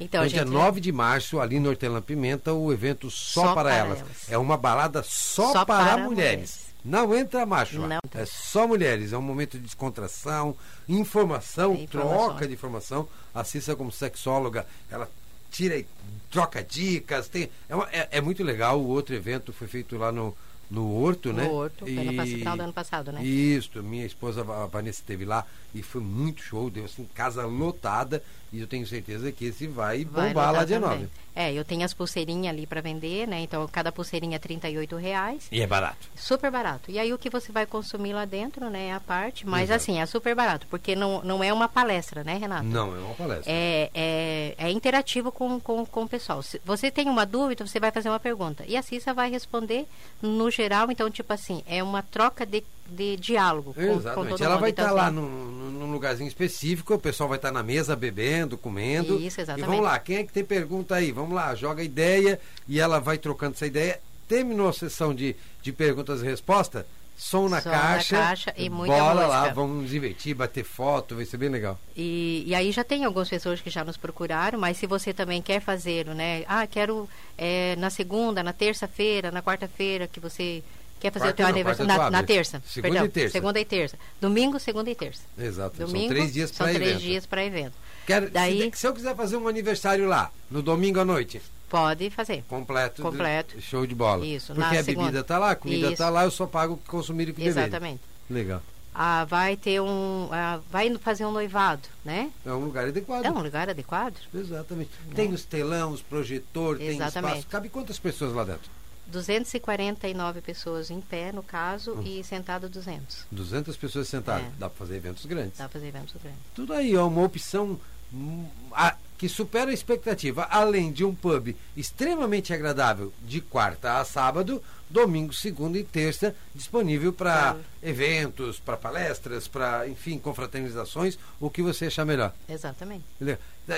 Então, 0.00 0.20
Então, 0.20 0.22
a 0.22 0.26
dia 0.26 0.38
gente 0.40 0.50
9 0.50 0.80
de 0.80 0.90
março, 0.90 1.38
ali 1.40 1.60
no 1.60 1.68
Hortelã 1.68 2.02
Pimenta, 2.02 2.52
o 2.52 2.72
evento 2.72 3.08
Só, 3.10 3.42
Só 3.42 3.54
para, 3.54 3.70
para 3.70 3.74
elas. 3.76 4.00
elas. 4.00 4.30
É 4.30 4.36
uma 4.38 4.56
balada 4.56 5.02
só, 5.02 5.52
Só 5.52 5.64
para, 5.64 5.84
para 5.84 5.98
mulheres. 5.98 6.08
mulheres. 6.08 6.72
Não 6.84 7.14
entra 7.16 7.46
macho. 7.46 7.78
Não. 7.78 7.98
É 8.12 8.24
só 8.26 8.66
mulheres. 8.66 9.12
É 9.12 9.16
um 9.18 9.22
momento 9.22 9.56
de 9.56 9.62
descontração, 9.64 10.56
informação, 10.88 11.74
É, 11.80 11.86
troca 11.86 12.46
de 12.48 12.54
informação. 12.54 13.08
A 13.32 13.44
Cissa, 13.44 13.76
como 13.76 13.92
sexóloga, 13.92 14.66
ela 14.90 15.08
tira 15.50 15.76
e 15.76 15.86
troca 16.30 16.62
dicas. 16.64 17.28
Tem, 17.28 17.48
é, 17.68 17.74
uma- 17.76 17.88
é- 17.92 18.08
é 18.10 18.20
muito 18.20 18.42
legal. 18.42 18.80
O 18.80 18.88
outro 18.88 19.14
evento 19.14 19.52
foi 19.52 19.68
feito 19.68 19.96
lá 19.96 20.10
no, 20.10 20.34
no 20.72 20.90
Horto, 20.90 21.28
No 21.28 21.34
né? 21.34 21.48
Horto, 21.48 21.84
no 21.84 21.86
final 21.86 22.56
do 22.56 22.62
ano 22.62 22.72
passado, 22.72 23.12
né? 23.12 23.22
Isso, 23.22 23.82
minha 23.82 24.06
esposa 24.06 24.40
a 24.40 24.66
Vanessa 24.66 25.00
esteve 25.00 25.26
lá 25.26 25.46
e 25.74 25.82
foi 25.82 26.00
muito 26.00 26.42
show, 26.42 26.70
deu 26.70 26.86
assim, 26.86 27.06
casa 27.14 27.44
lotada 27.44 28.22
e 28.50 28.60
eu 28.60 28.66
tenho 28.66 28.86
certeza 28.86 29.30
que 29.30 29.44
esse 29.44 29.66
vai, 29.66 30.04
Vai 30.04 30.28
bombar 30.28 30.52
lá 30.52 30.64
também. 30.64 30.80
9. 30.80 31.08
É, 31.34 31.52
eu 31.52 31.64
tenho 31.64 31.84
as 31.84 31.94
pulseirinhas 31.94 32.54
ali 32.54 32.66
para 32.66 32.80
vender, 32.80 33.26
né? 33.26 33.40
Então, 33.40 33.66
cada 33.68 33.90
pulseirinha 33.90 34.36
é 34.36 34.38
38 34.38 34.96
reais. 34.96 35.48
E 35.50 35.60
é 35.60 35.66
barato. 35.66 36.08
Super 36.14 36.50
barato. 36.50 36.90
E 36.90 36.98
aí 36.98 37.12
o 37.12 37.18
que 37.18 37.30
você 37.30 37.50
vai 37.50 37.64
consumir 37.64 38.12
lá 38.12 38.24
dentro, 38.24 38.68
né, 38.68 38.88
é 38.88 38.92
a 38.92 39.00
parte. 39.00 39.46
Mas 39.46 39.70
Exato. 39.70 39.76
assim, 39.76 40.00
é 40.00 40.06
super 40.06 40.34
barato, 40.34 40.66
porque 40.68 40.94
não, 40.94 41.22
não 41.22 41.42
é 41.42 41.52
uma 41.52 41.68
palestra, 41.68 42.22
né, 42.22 42.36
Renato? 42.36 42.64
Não, 42.64 42.94
é 42.94 42.98
uma 42.98 43.14
palestra. 43.14 43.50
É, 43.50 43.90
é, 43.94 44.54
é 44.58 44.70
interativo 44.70 45.32
com, 45.32 45.58
com, 45.58 45.86
com 45.86 46.02
o 46.02 46.08
pessoal. 46.08 46.42
Se 46.42 46.60
você 46.64 46.90
tem 46.90 47.08
uma 47.08 47.24
dúvida, 47.24 47.66
você 47.66 47.80
vai 47.80 47.90
fazer 47.90 48.08
uma 48.08 48.20
pergunta. 48.20 48.64
E 48.66 48.76
a 48.76 48.82
Cissa 48.82 49.14
vai 49.14 49.30
responder 49.30 49.86
no 50.20 50.50
geral. 50.50 50.90
Então, 50.90 51.10
tipo 51.10 51.32
assim, 51.32 51.62
é 51.66 51.82
uma 51.82 52.02
troca 52.02 52.44
de, 52.44 52.62
de 52.88 53.16
diálogo 53.16 53.72
com, 53.74 53.80
com 53.80 53.92
Exatamente. 53.96 54.28
todo 54.30 54.44
Ela 54.44 54.56
vai 54.58 54.70
Então, 54.70 54.84
estar 54.84 54.94
lá 54.94 55.06
assim, 55.06 55.16
num, 55.16 55.28
num- 55.72 55.92
lugarzinho 55.92 56.28
específico, 56.28 56.94
o 56.94 56.98
pessoal 56.98 57.28
vai 57.28 57.36
estar 57.38 57.52
na 57.52 57.62
mesa 57.62 57.94
bebendo, 57.94 58.56
comendo. 58.58 59.20
Isso, 59.20 59.40
E 59.40 59.42
exatamente. 59.42 59.66
vamos 59.66 59.84
lá, 59.84 59.98
quem 59.98 60.16
é 60.16 60.24
que 60.24 60.32
tem 60.32 60.44
pergunta 60.44 60.94
aí? 60.94 61.12
Vamos 61.12 61.34
lá, 61.34 61.54
joga 61.54 61.82
ideia 61.82 62.40
e 62.66 62.80
ela 62.80 62.98
vai 62.98 63.18
trocando 63.18 63.54
essa 63.54 63.66
ideia. 63.66 64.00
Terminou 64.26 64.68
a 64.68 64.72
sessão 64.72 65.14
de, 65.14 65.36
de 65.62 65.70
perguntas 65.72 66.22
e 66.22 66.24
respostas, 66.24 66.84
som 67.14 67.48
na 67.48 67.60
Som 67.60 67.68
na 67.68 67.78
caixa. 67.78 68.16
caixa 68.16 68.54
e 68.56 68.70
muita 68.70 68.94
Bora 68.96 69.26
lá, 69.26 69.36
música. 69.40 69.54
vamos 69.54 69.82
nos 69.82 69.90
divertir, 69.90 70.34
bater 70.34 70.64
foto, 70.64 71.14
vai 71.14 71.26
ser 71.26 71.36
bem 71.36 71.50
legal. 71.50 71.78
E, 71.94 72.42
e 72.46 72.54
aí 72.54 72.72
já 72.72 72.82
tem 72.82 73.04
algumas 73.04 73.28
pessoas 73.28 73.60
que 73.60 73.68
já 73.68 73.84
nos 73.84 73.98
procuraram, 73.98 74.58
mas 74.58 74.78
se 74.78 74.86
você 74.86 75.12
também 75.12 75.42
quer 75.42 75.60
fazer, 75.60 76.06
né? 76.06 76.44
Ah, 76.48 76.66
quero 76.66 77.06
é, 77.36 77.76
na 77.76 77.90
segunda, 77.90 78.42
na 78.42 78.54
terça-feira, 78.54 79.30
na 79.30 79.42
quarta-feira, 79.42 80.08
que 80.08 80.18
você 80.18 80.62
quer 81.02 81.12
fazer 81.12 81.24
Quarta 81.26 81.34
o 81.34 81.36
teu 81.36 81.46
aniversário. 81.46 81.92
tu 81.92 81.98
Na, 81.98 82.10
na 82.10 82.22
terça. 82.22 82.62
Segunda 82.66 82.88
perdão, 82.92 83.04
e 83.04 83.08
terça. 83.08 83.32
Segunda 83.32 83.60
e 83.60 83.64
terça. 83.64 83.98
Domingo, 84.20 84.58
segunda 84.58 84.90
e 84.90 84.94
terça. 84.94 85.22
Exato. 85.38 85.76
Domingo, 85.78 85.98
são 85.98 86.08
três 86.08 86.32
dias 86.32 86.50
são 86.50 86.66
para 86.66 86.74
três 86.74 86.90
evento. 86.90 87.02
dias 87.02 87.26
para 87.26 87.44
evento. 87.44 87.74
Quero, 88.06 88.30
Daí- 88.30 88.70
se, 88.72 88.80
se 88.80 88.86
eu 88.86 88.92
quiser 88.94 89.14
fazer 89.14 89.36
um 89.36 89.46
aniversário 89.48 90.06
lá, 90.08 90.30
no 90.50 90.62
domingo 90.62 90.98
à 91.00 91.04
noite, 91.04 91.40
Pode 91.68 92.10
fazer. 92.10 92.42
completo. 92.48 92.96
de- 92.96 93.02
Completo. 93.02 93.60
show 93.60 93.86
de 93.86 93.94
bola. 93.94 94.24
Isso, 94.26 94.54
Porque 94.54 94.60
na 94.60 94.80
a 94.80 94.84
segunda. 94.84 95.06
bebida 95.06 95.24
tá 95.24 95.38
lá, 95.38 95.50
a 95.52 95.56
comida 95.56 95.88
Isso. 95.88 95.96
tá 95.96 96.08
lá, 96.10 96.24
eu 96.24 96.30
só 96.30 96.46
pago 96.46 96.74
o 96.74 96.76
que 96.76 96.88
consumir 96.88 97.28
e 97.28 97.30
o 97.30 97.34
que 97.34 97.42
beber. 97.44 97.50
Exatamente. 97.60 98.00
Legal. 98.30 98.62
Ah, 98.94 99.24
vai 99.24 99.56
ter 99.56 99.80
um. 99.80 100.28
ah, 100.30 100.60
vai 100.70 100.94
fazer 100.98 101.24
um 101.24 101.32
noivado, 101.32 101.88
né? 102.04 102.30
É 102.44 102.52
um 102.52 102.62
lugar 102.64 102.86
adequado. 102.86 103.24
É 103.24 103.30
um 103.30 103.40
lugar 103.42 103.70
adequado. 103.70 104.16
Exatamente. 104.34 104.90
Tem 105.14 105.32
os 105.32 105.44
telão, 105.46 105.92
os 105.92 106.02
projetor, 106.02 106.76
tem 106.76 106.98
espaço. 106.98 107.46
Cabe 107.48 107.70
quantas 107.70 107.98
pessoas 107.98 108.34
lá 108.34 108.44
dentro? 108.44 108.70
249 109.12 110.40
pessoas 110.40 110.90
em 110.90 111.00
pé, 111.00 111.30
no 111.32 111.42
caso, 111.42 112.00
e 112.04 112.24
sentado 112.24 112.68
200. 112.68 113.26
200 113.30 113.76
pessoas 113.76 114.08
sentadas. 114.08 114.46
É. 114.46 114.50
Dá 114.58 114.68
para 114.68 114.78
fazer 114.78 114.96
eventos 114.96 115.26
grandes. 115.26 115.58
Dá 115.58 115.68
pra 115.68 115.72
fazer 115.80 115.88
eventos 115.88 116.14
grandes. 116.20 116.40
Tudo 116.54 116.72
aí, 116.72 116.94
é 116.94 117.00
uma 117.02 117.22
opção 117.22 117.78
hum, 118.12 118.46
a- 118.72 118.96
que 119.18 119.28
supera 119.28 119.70
a 119.70 119.74
expectativa. 119.74 120.44
Além 120.50 120.90
de 120.90 121.04
um 121.04 121.14
pub 121.14 121.54
extremamente 121.76 122.52
agradável 122.52 123.12
de 123.22 123.40
quarta 123.40 124.00
a 124.00 124.04
sábado, 124.04 124.60
domingo, 124.90 125.32
segunda 125.32 125.78
e 125.78 125.84
terça, 125.84 126.34
disponível 126.54 127.12
para 127.12 127.40
Claro. 127.52 127.60
eventos, 127.82 128.58
para 128.58 128.76
palestras, 128.76 129.46
para, 129.46 129.86
enfim, 129.88 130.18
confraternizações, 130.18 131.16
o 131.40 131.48
que 131.48 131.62
você 131.62 131.86
achar 131.86 132.04
melhor. 132.04 132.34
Exatamente. 132.48 133.04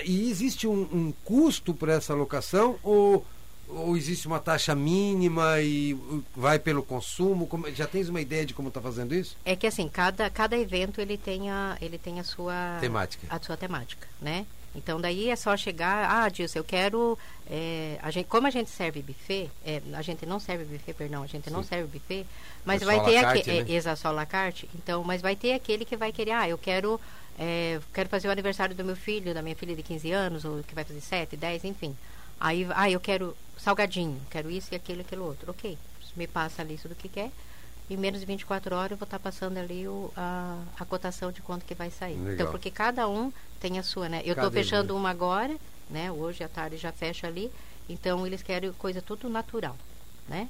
E 0.07 0.31
existe 0.31 0.67
um, 0.67 0.81
um 0.93 1.13
custo 1.25 1.75
para 1.75 1.93
essa 1.93 2.15
locação 2.15 2.79
ou, 2.83 3.25
ou 3.69 3.97
existe 3.97 4.27
uma 4.27 4.39
taxa 4.41 4.75
mínima 4.75 5.61
e 5.61 5.97
vai 6.37 6.59
pelo 6.59 6.83
consumo? 6.83 7.47
Como- 7.47 7.71
já 7.75 7.87
tens 7.87 8.09
uma 8.09 8.21
ideia 8.21 8.45
de 8.47 8.55
como 8.55 8.69
está 8.69 8.81
fazendo 8.81 9.15
isso? 9.15 9.37
É 9.45 9.57
que 9.57 9.67
assim, 9.67 9.89
cada, 9.89 10.29
cada 10.31 10.57
evento 10.57 11.01
ele 11.01 11.17
tem 11.17 11.51
a, 11.51 11.77
ele 11.81 11.99
tem 11.99 12.21
a 12.21 12.25
sua 12.25 12.79
Temática. 12.81 13.27
A 13.31 13.41
sua 13.41 13.57
temática, 13.57 14.07
né? 14.21 14.47
Então 14.77 15.01
daí 15.01 15.31
é 15.31 15.37
só 15.37 15.57
chegar, 15.57 16.11
ah, 16.11 16.29
Dilson, 16.29 16.59
eu 16.59 16.65
quero. 16.65 17.17
é, 17.49 17.97
a 18.03 18.11
gente, 18.11 18.27
como 18.27 18.47
a 18.47 18.51
gente 18.51 18.69
serve 18.71 19.03
buffet, 19.03 19.49
é, 19.65 19.81
a 19.93 20.03
gente 20.03 20.27
não 20.27 20.41
serve 20.41 20.65
buffet, 20.65 20.95
perdão, 20.95 21.23
a 21.23 21.27
gente 21.29 21.49
não 21.51 21.63
Sim. 21.63 21.69
serve 21.69 21.87
buffet, 21.99 22.27
mas 22.65 22.83
É 22.83 22.85
vai 22.85 23.05
ter 23.05 23.19
aquele. 23.19 23.63
né? 23.65 23.75
É, 23.77 23.97
só 23.97 24.11
la 24.11 24.27
carte. 24.27 24.69
Então, 24.75 25.05
mas 25.05 25.23
vai 25.23 25.37
ter 25.37 25.53
aquele 25.53 25.85
que 25.85 25.97
vai 25.97 26.11
querer, 26.13 26.33
ah, 26.33 26.49
eu 26.49 26.59
quero. 26.59 27.01
é, 27.39 27.81
quero 27.93 28.09
fazer 28.09 28.27
o 28.29 28.31
aniversário 28.33 28.75
do 28.75 28.85
meu 28.85 28.97
filho, 28.97 29.33
da 29.35 29.43
minha 29.43 29.55
filha 29.57 29.75
de 29.77 29.83
15 29.83 30.11
anos, 30.11 30.45
ou 30.45 30.63
que 30.65 30.75
vai 30.75 30.83
fazer 30.85 31.01
7, 31.01 31.37
10, 31.37 31.65
enfim. 31.65 31.97
Aí, 32.41 32.67
ah, 32.75 32.91
eu 32.91 32.99
quero 32.99 33.37
salgadinho, 33.65 34.21
quero 34.31 34.51
isso 34.51 34.69
e 34.73 34.77
aquilo 34.77 34.99
e 34.99 35.01
aquilo 35.01 35.25
outro. 35.25 35.51
Ok, 35.51 35.79
me 36.15 36.27
passa 36.27 36.61
a 36.61 36.65
lista 36.65 36.89
do 36.89 36.95
que 36.95 37.09
quer. 37.09 37.31
Em 37.89 37.97
menos 37.97 38.21
de 38.21 38.27
24 38.27 38.75
horas 38.75 38.93
eu 38.93 38.97
vou 38.97 39.05
estar 39.05 39.19
passando 39.19 39.59
ali 39.59 39.89
o, 39.89 40.13
a, 40.17 40.63
a 40.79 40.85
cotação 40.85 41.33
de 41.33 41.43
quanto 41.43 41.65
que 41.65 41.75
vai 41.75 41.91
sair. 41.91 42.17
Legal. 42.17 42.33
Então, 42.35 42.51
porque 42.51 42.71
cada 42.71 43.09
um 43.09 43.33
tem 43.61 43.79
a 43.79 43.83
sua, 43.83 44.09
né? 44.09 44.23
Eu 44.25 44.35
estou 44.35 44.51
fechando 44.51 44.97
uma 44.97 45.11
agora, 45.11 45.57
né? 45.91 46.11
Hoje 46.13 46.45
à 46.45 46.49
tarde 46.49 46.77
já 46.77 46.93
fecha 46.93 47.27
ali. 47.27 47.51
Então, 47.89 48.27
eles 48.27 48.43
querem 48.43 48.73
coisa 48.73 49.03
tudo 49.03 49.29
natural, 49.29 49.77
né? 50.27 50.49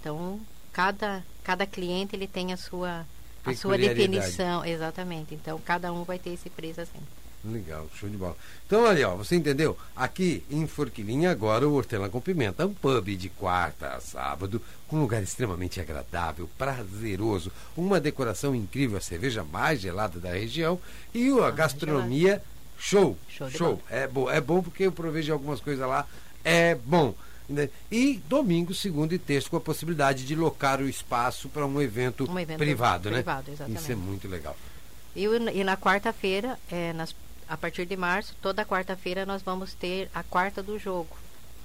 Então, 0.00 0.38
cada, 0.72 1.24
cada 1.42 1.66
cliente 1.66 2.14
ele 2.14 2.26
tem 2.26 2.52
a 2.52 2.56
sua, 2.58 3.06
a 3.44 3.54
sua 3.54 3.78
definição. 3.78 4.62
Exatamente. 4.64 5.34
Então, 5.34 5.58
cada 5.64 5.90
um 5.90 6.04
vai 6.04 6.18
ter 6.18 6.30
esse 6.30 6.50
preço 6.50 6.82
assim. 6.82 7.00
Legal, 7.46 7.88
show 7.94 8.08
de 8.08 8.16
bola. 8.16 8.36
Então, 8.66 8.84
olha, 8.84 9.10
ó, 9.10 9.16
você 9.16 9.36
entendeu? 9.36 9.76
Aqui 9.94 10.42
em 10.50 10.66
Forquilinha, 10.66 11.30
agora 11.30 11.68
o 11.68 11.74
Hortelã 11.74 12.08
com 12.08 12.20
Pimenta. 12.20 12.66
Um 12.66 12.72
pub 12.72 13.06
de 13.16 13.28
quarta 13.28 13.88
a 13.88 14.00
sábado, 14.00 14.62
com 14.88 14.96
um 14.96 15.00
lugar 15.02 15.22
extremamente 15.22 15.78
agradável, 15.80 16.48
prazeroso, 16.56 17.52
uma 17.76 18.00
decoração 18.00 18.54
incrível, 18.54 18.96
a 18.96 19.00
cerveja 19.00 19.44
mais 19.44 19.80
gelada 19.80 20.18
da 20.18 20.30
região 20.32 20.80
e 21.12 21.28
a 21.38 21.50
gastronomia 21.50 22.42
show. 22.78 23.16
Show 23.28 23.48
de 23.50 23.58
show. 23.58 23.68
bola. 23.76 23.82
É 23.90 24.06
bom, 24.08 24.30
é 24.30 24.40
bom 24.40 24.62
porque 24.62 24.84
eu 24.84 24.92
provejo 24.92 25.32
algumas 25.32 25.60
coisas 25.60 25.86
lá, 25.86 26.06
é 26.42 26.74
bom. 26.74 27.14
né? 27.46 27.68
E 27.92 28.22
domingo, 28.26 28.72
segunda 28.72 29.14
e 29.14 29.18
terça, 29.18 29.50
com 29.50 29.58
a 29.58 29.60
possibilidade 29.60 30.24
de 30.24 30.34
locar 30.34 30.80
o 30.80 30.88
espaço 30.88 31.48
para 31.50 31.66
um 31.66 31.82
evento, 31.82 32.30
Um 32.30 32.38
evento 32.38 32.56
privado, 32.58 33.10
né? 33.10 33.16
privado, 33.16 33.50
exatamente. 33.50 33.82
Isso 33.82 33.92
é 33.92 33.96
muito 33.96 34.26
legal. 34.28 34.56
E, 35.14 35.24
e 35.26 35.62
na 35.62 35.76
quarta-feira, 35.76 36.58
é, 36.70 36.92
nas- 36.94 37.14
a 37.48 37.56
partir 37.56 37.86
de 37.86 37.96
março, 37.96 38.34
toda 38.40 38.64
quarta-feira 38.64 39.24
nós 39.26 39.42
vamos 39.42 39.74
ter 39.74 40.10
a 40.14 40.22
quarta 40.22 40.62
do 40.62 40.78
jogo. 40.78 41.16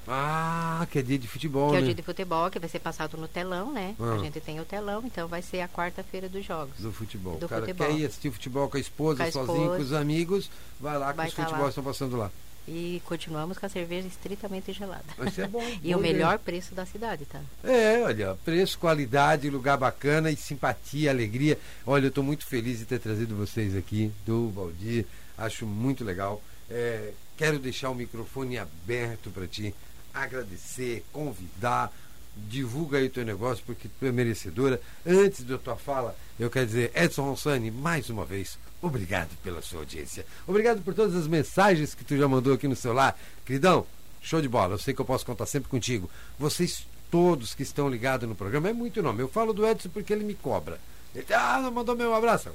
Ah, 0.07 0.87
que 0.89 0.97
é 0.99 1.01
dia 1.03 1.19
de 1.19 1.27
futebol, 1.27 1.69
que 1.69 1.75
é 1.75 1.79
né? 1.79 1.83
o 1.83 1.85
dia 1.85 1.93
de 1.93 2.01
futebol, 2.01 2.49
que 2.49 2.57
vai 2.57 2.67
ser 2.67 2.79
passado 2.79 3.15
no 3.15 3.27
telão, 3.27 3.71
né? 3.71 3.95
Ah. 3.99 4.15
A 4.15 4.17
gente 4.17 4.39
tem 4.41 4.59
o 4.59 4.65
telão, 4.65 5.03
então 5.05 5.27
vai 5.27 5.41
ser 5.41 5.61
a 5.61 5.67
quarta-feira 5.67 6.27
dos 6.27 6.43
jogos. 6.43 6.79
Do 6.79 6.91
futebol. 6.91 7.37
Do 7.37 7.45
o 7.45 7.49
cara 7.49 7.61
futebol. 7.61 7.87
quer 7.87 7.93
ir 7.93 8.05
assistir 8.05 8.31
futebol 8.31 8.67
com 8.69 8.77
a 8.77 8.79
esposa, 8.79 9.23
Com 9.23 9.29
a 9.29 9.31
sozinho, 9.31 9.67
com 9.67 9.73
os 9.73 9.81
esposa. 9.81 9.99
amigos, 9.99 10.49
vai 10.79 10.97
lá 10.97 11.11
que 11.11 11.17
Vai 11.17 11.27
os 11.27 11.33
tá 11.33 11.41
lá. 11.43 11.47
futebols 11.49 11.69
estão 11.69 11.83
passando 11.83 12.17
lá. 12.17 12.31
E 12.67 13.01
continuamos 13.05 13.57
com 13.57 13.65
a 13.65 13.69
cerveja 13.69 14.07
estritamente 14.07 14.71
gelada. 14.73 15.03
Isso 15.27 15.41
é 15.41 15.47
bom. 15.47 15.61
e 15.83 15.91
bom 15.91 15.99
o 15.99 16.01
melhor 16.01 16.33
mesmo. 16.33 16.43
preço 16.45 16.75
da 16.75 16.85
cidade, 16.85 17.25
tá? 17.25 17.41
É, 17.63 18.01
olha, 18.03 18.37
preço, 18.45 18.77
qualidade, 18.79 19.49
lugar 19.49 19.77
bacana 19.77 20.31
e 20.31 20.35
simpatia, 20.35 21.09
alegria. 21.11 21.57
Olha, 21.85 22.05
eu 22.05 22.09
estou 22.09 22.23
muito 22.23 22.45
feliz 22.45 22.79
de 22.79 22.85
ter 22.85 22.99
trazido 22.99 23.35
vocês 23.35 23.75
aqui 23.75 24.11
do 24.25 24.49
Valdir. 24.49 25.05
Acho 25.39 25.65
muito 25.65 26.03
legal. 26.03 26.41
É, 26.69 27.13
quero 27.37 27.57
deixar 27.57 27.89
o 27.89 27.95
microfone 27.95 28.57
aberto 28.57 29.31
para 29.31 29.47
ti, 29.47 29.73
agradecer, 30.13 31.03
convidar. 31.11 31.91
Divulga 32.35 32.99
aí 32.99 33.07
o 33.07 33.09
teu 33.09 33.25
negócio 33.25 33.63
porque 33.65 33.89
tu 33.99 34.05
é 34.05 34.11
merecedora. 34.11 34.79
Antes 35.05 35.43
da 35.43 35.57
tua 35.57 35.75
fala, 35.75 36.15
eu 36.39 36.49
quero 36.49 36.67
dizer, 36.67 36.91
Edson 36.95 37.23
Ronsani, 37.23 37.71
mais 37.71 38.09
uma 38.09 38.23
vez, 38.23 38.57
obrigado 38.81 39.29
pela 39.43 39.61
sua 39.61 39.79
audiência. 39.79 40.25
Obrigado 40.47 40.81
por 40.81 40.93
todas 40.93 41.15
as 41.15 41.27
mensagens 41.27 41.95
que 41.95 42.05
tu 42.05 42.15
já 42.17 42.27
mandou 42.27 42.53
aqui 42.53 42.67
no 42.67 42.75
celular. 42.75 43.19
Queridão, 43.45 43.85
show 44.21 44.41
de 44.41 44.47
bola. 44.47 44.75
Eu 44.75 44.79
sei 44.79 44.93
que 44.93 45.01
eu 45.01 45.05
posso 45.05 45.25
contar 45.25 45.45
sempre 45.47 45.69
contigo. 45.69 46.09
Vocês 46.37 46.85
todos 47.09 47.55
que 47.55 47.63
estão 47.63 47.89
ligados 47.89 48.27
no 48.27 48.35
programa, 48.35 48.69
é 48.69 48.73
muito 48.73 49.01
nome. 49.01 49.21
Eu 49.21 49.27
falo 49.27 49.53
do 49.53 49.65
Edson 49.65 49.89
porque 49.89 50.13
ele 50.13 50.23
me 50.23 50.35
cobra. 50.35 50.79
Ele 51.13 51.25
ah, 51.33 51.59
não 51.61 51.71
mandou 51.71 51.95
meu 51.95 52.13
abraço. 52.13 52.49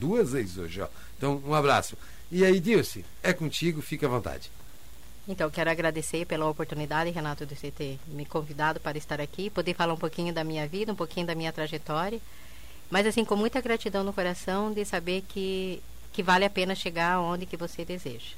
Duas 0.00 0.32
vezes 0.32 0.56
hoje, 0.56 0.80
ó. 0.80 0.88
Então, 1.16 1.42
um 1.46 1.54
abraço. 1.54 1.96
E 2.30 2.44
aí, 2.44 2.60
Dilce, 2.60 3.04
é 3.22 3.32
contigo, 3.32 3.80
fica 3.80 4.06
à 4.06 4.08
vontade. 4.08 4.50
Então, 5.26 5.50
quero 5.50 5.70
agradecer 5.70 6.26
pela 6.26 6.48
oportunidade, 6.48 7.10
Renato, 7.10 7.44
de 7.44 7.54
você 7.54 7.70
ter 7.70 7.98
me 8.06 8.24
convidado 8.24 8.80
para 8.80 8.96
estar 8.96 9.20
aqui, 9.20 9.50
poder 9.50 9.74
falar 9.74 9.92
um 9.92 9.98
pouquinho 9.98 10.32
da 10.32 10.42
minha 10.42 10.66
vida, 10.66 10.92
um 10.92 10.96
pouquinho 10.96 11.26
da 11.26 11.34
minha 11.34 11.52
trajetória. 11.52 12.20
Mas, 12.90 13.06
assim, 13.06 13.24
com 13.24 13.36
muita 13.36 13.60
gratidão 13.60 14.02
no 14.02 14.12
coração 14.12 14.72
de 14.72 14.84
saber 14.84 15.22
que, 15.28 15.82
que 16.12 16.22
vale 16.22 16.44
a 16.44 16.50
pena 16.50 16.74
chegar 16.74 17.20
onde 17.20 17.44
que 17.44 17.56
você 17.56 17.84
deseja. 17.84 18.34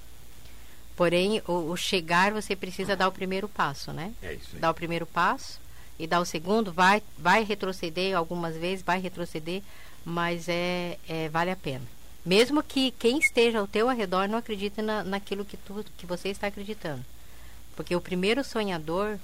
Porém, 0.97 1.41
o, 1.47 1.71
o 1.71 1.77
chegar, 1.77 2.33
você 2.33 2.57
precisa 2.57 2.97
dar 2.97 3.09
o 3.09 3.13
primeiro 3.13 3.49
passo, 3.49 3.93
né? 3.93 4.13
É 4.21 4.35
isso 4.35 4.51
aí. 4.55 4.61
Dar 4.61 4.71
o 4.71 4.75
primeiro 4.75 5.07
passo 5.07 5.61
e 5.99 6.07
dar 6.07 6.21
o 6.21 6.25
segundo, 6.25 6.73
vai, 6.73 7.03
vai 7.17 7.45
retroceder 7.45 8.17
algumas 8.17 8.57
vezes, 8.57 8.85
vai 8.85 8.99
retroceder, 9.01 9.63
mas 10.05 10.49
é, 10.49 10.99
é 11.09 11.29
vale 11.29 11.51
a 11.51 11.57
pena. 11.57 11.85
Mesmo 12.25 12.63
que 12.63 12.91
quem 12.93 13.19
esteja 13.19 13.59
ao 13.59 13.67
teu 13.67 13.89
redor 13.89 14.29
não 14.29 14.39
acredite 14.39 14.83
na, 14.83 15.03
naquilo 15.03 15.45
que, 15.45 15.57
tu, 15.57 15.85
que 15.97 16.07
você 16.07 16.29
está 16.29 16.47
acreditando. 16.49 17.05
Porque 17.75 17.97
o 17.97 18.01
primeiro 18.01 18.45
sonhador, 18.45 19.19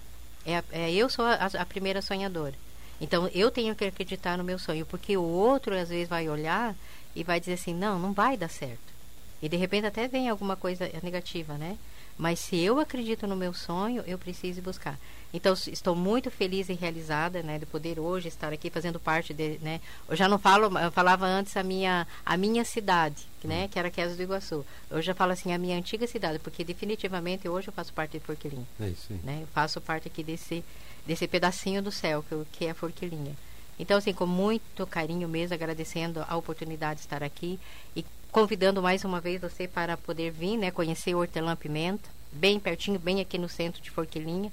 é, 0.47 0.63
é 0.73 0.93
eu 0.93 1.11
sou 1.11 1.25
a, 1.25 1.35
a 1.59 1.67
primeira 1.67 2.01
sonhadora. 2.01 2.55
Então 3.01 3.29
eu 3.35 3.51
tenho 3.51 3.75
que 3.75 3.85
acreditar 3.85 4.39
no 4.39 4.45
meu 4.45 4.59
sonho, 4.59 4.87
porque 4.87 5.17
o 5.17 5.23
outro 5.23 5.77
às 5.77 5.91
vezes 5.91 6.09
vai 6.09 6.29
olhar 6.29 6.75
e 7.15 7.23
vai 7.23 7.39
dizer 7.39 7.55
assim: 7.55 7.75
não, 7.75 7.99
não 7.99 8.13
vai 8.13 8.37
dar 8.37 8.49
certo. 8.49 8.97
E 9.43 9.49
de 9.49 9.57
repente 9.57 9.87
até 9.87 10.09
vem 10.09 10.31
alguma 10.31 10.57
coisa 10.57 10.91
negativa, 11.03 11.59
né? 11.59 11.77
Mas 12.17 12.39
se 12.39 12.59
eu 12.59 12.81
acredito 12.81 13.27
no 13.27 13.37
meu 13.37 13.53
sonho, 13.53 14.03
eu 14.07 14.19
preciso 14.19 14.63
buscar. 14.63 14.99
Então 15.37 15.53
estou 15.53 15.95
muito 15.95 16.31
feliz 16.31 16.71
e 16.71 16.73
realizada, 16.73 17.43
né, 17.43 17.59
de 17.59 17.67
poder 17.67 18.01
hoje 18.01 18.27
estar 18.29 18.51
aqui 18.55 18.71
fazendo 18.71 18.99
parte 18.99 19.35
de, 19.35 19.59
né? 19.61 19.83
Eu 20.09 20.17
já 20.17 20.27
não 20.27 20.39
falo, 20.39 20.77
eu 20.79 20.91
falava 20.91 21.27
antes 21.27 21.55
a 21.59 21.63
minha 21.63 22.07
a 22.25 22.37
minha 22.39 22.65
cidade, 22.65 23.27
né, 23.45 23.69
que 23.71 23.79
era 23.79 23.91
Quezos 23.91 24.17
do 24.17 24.23
Iguaçu. 24.23 24.65
Eu 24.91 25.03
já 25.03 25.15
falo 25.15 25.33
assim 25.33 25.53
a 25.53 25.59
minha 25.59 25.77
antiga 25.77 26.07
cidade, 26.07 26.39
porque 26.39 26.65
definitivamente 26.65 27.47
hoje 27.47 27.69
eu 27.69 27.73
faço 27.73 27.93
parte 27.93 28.13
de 28.13 28.21
Forquilinha, 28.21 28.67
É 28.81 28.89
isso 28.89 29.09
aí. 29.13 29.21
né? 29.23 29.39
Eu 29.43 29.47
faço 29.49 29.79
parte 29.81 30.09
aqui 30.09 30.23
desse 30.23 30.65
desse 31.07 31.29
pedacinho 31.29 31.83
do 31.83 31.93
céu 31.93 32.25
que, 32.27 32.33
eu- 32.33 32.47
que 32.53 32.65
é 32.67 32.73
Forquilinha. 32.75 33.33
Então, 33.79 33.99
assim, 33.99 34.13
com 34.15 34.27
muito 34.27 34.87
carinho 34.87 35.29
mesmo, 35.29 35.55
agradecendo 35.55 36.25
a 36.27 36.35
oportunidade 36.37 37.01
de 37.01 37.07
estar 37.07 37.23
aqui 37.23 37.61
e 37.95 38.05
convidando 38.33 38.81
mais 38.83 39.05
uma 39.05 39.21
vez 39.21 39.39
você 39.41 39.69
para 39.69 39.97
poder 39.99 40.31
vir, 40.33 40.57
né, 40.57 40.71
conhecer 40.71 41.15
o 41.15 41.19
Hortelã 41.19 41.55
Pimenta, 41.55 42.09
bem 42.33 42.59
pertinho, 42.59 42.99
bem 42.99 43.21
aqui 43.21 43.37
no 43.39 43.49
centro 43.51 43.81
de 43.83 43.91
Forquilinha. 43.91 44.51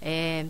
É, 0.00 0.46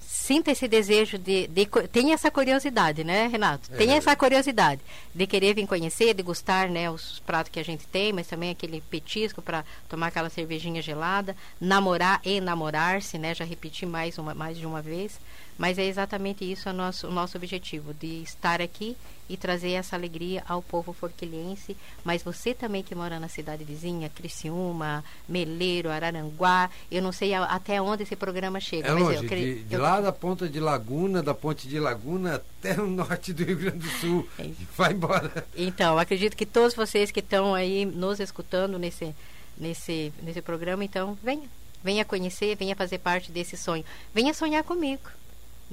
sinta 0.00 0.52
esse 0.52 0.68
desejo 0.68 1.18
de, 1.18 1.48
de 1.48 1.66
tenha 1.90 2.14
essa 2.14 2.30
curiosidade, 2.30 3.02
né, 3.02 3.26
Renato? 3.26 3.70
Tenha 3.70 3.96
essa 3.96 4.14
curiosidade 4.14 4.80
de 5.14 5.26
querer 5.26 5.54
vir 5.54 5.66
conhecer, 5.66 6.14
degustar, 6.14 6.70
né, 6.70 6.90
os 6.90 7.20
pratos 7.20 7.50
que 7.50 7.58
a 7.58 7.64
gente 7.64 7.86
tem, 7.88 8.12
mas 8.12 8.28
também 8.28 8.50
aquele 8.50 8.80
petisco 8.82 9.42
para 9.42 9.64
tomar 9.88 10.08
aquela 10.08 10.30
cervejinha 10.30 10.80
gelada, 10.80 11.36
namorar 11.60 12.20
e 12.24 12.40
namorar-se, 12.40 13.18
né? 13.18 13.34
Já 13.34 13.44
repeti 13.44 13.84
mais 13.84 14.16
uma 14.16 14.34
mais 14.34 14.56
de 14.56 14.64
uma 14.64 14.80
vez, 14.80 15.18
mas 15.62 15.78
é 15.78 15.84
exatamente 15.86 16.42
isso 16.50 16.68
o 16.68 16.72
nosso 16.72 17.06
o 17.06 17.12
nosso 17.12 17.36
objetivo 17.36 17.94
de 17.94 18.20
estar 18.20 18.60
aqui 18.60 18.96
e 19.28 19.36
trazer 19.36 19.70
essa 19.72 19.94
alegria 19.94 20.42
ao 20.48 20.60
povo 20.60 20.92
forquilhense, 20.92 21.76
mas 22.04 22.20
você 22.24 22.52
também 22.52 22.82
que 22.82 22.96
mora 22.96 23.20
na 23.20 23.28
cidade 23.28 23.62
vizinha, 23.62 24.10
Criciúma, 24.10 25.04
Meleiro, 25.28 25.88
Araranguá, 25.88 26.68
eu 26.90 27.00
não 27.00 27.12
sei 27.12 27.32
a- 27.32 27.44
até 27.44 27.80
onde 27.80 28.02
esse 28.02 28.16
programa 28.16 28.58
chega, 28.58 28.88
É 28.88 28.92
longe, 28.92 29.18
eu 29.22 29.24
creio 29.28 29.54
de, 29.58 29.62
de 29.62 29.74
eu- 29.76 29.80
lá 29.80 30.00
da 30.00 30.10
ponta 30.12 30.48
de 30.48 30.58
Laguna, 30.58 31.22
da 31.22 31.32
ponte 31.32 31.68
de 31.68 31.78
Laguna 31.78 32.34
até 32.34 32.80
o 32.80 32.86
norte 32.88 33.32
do 33.32 33.44
Rio 33.44 33.56
Grande 33.58 33.78
do 33.78 33.90
Sul. 34.00 34.28
É. 34.38 34.50
Vai 34.76 34.92
embora. 34.92 35.46
Então, 35.56 35.96
acredito 35.96 36.36
que 36.36 36.44
todos 36.44 36.74
vocês 36.74 37.12
que 37.12 37.20
estão 37.20 37.54
aí 37.54 37.84
nos 37.86 38.18
escutando 38.18 38.78
nesse, 38.80 39.14
nesse, 39.56 40.12
nesse 40.24 40.42
programa, 40.42 40.84
então, 40.84 41.16
venha. 41.22 41.48
Venha 41.84 42.04
conhecer, 42.04 42.54
venha 42.56 42.76
fazer 42.76 42.98
parte 42.98 43.32
desse 43.32 43.56
sonho. 43.56 43.84
Venha 44.14 44.32
sonhar 44.34 44.62
comigo. 44.62 45.02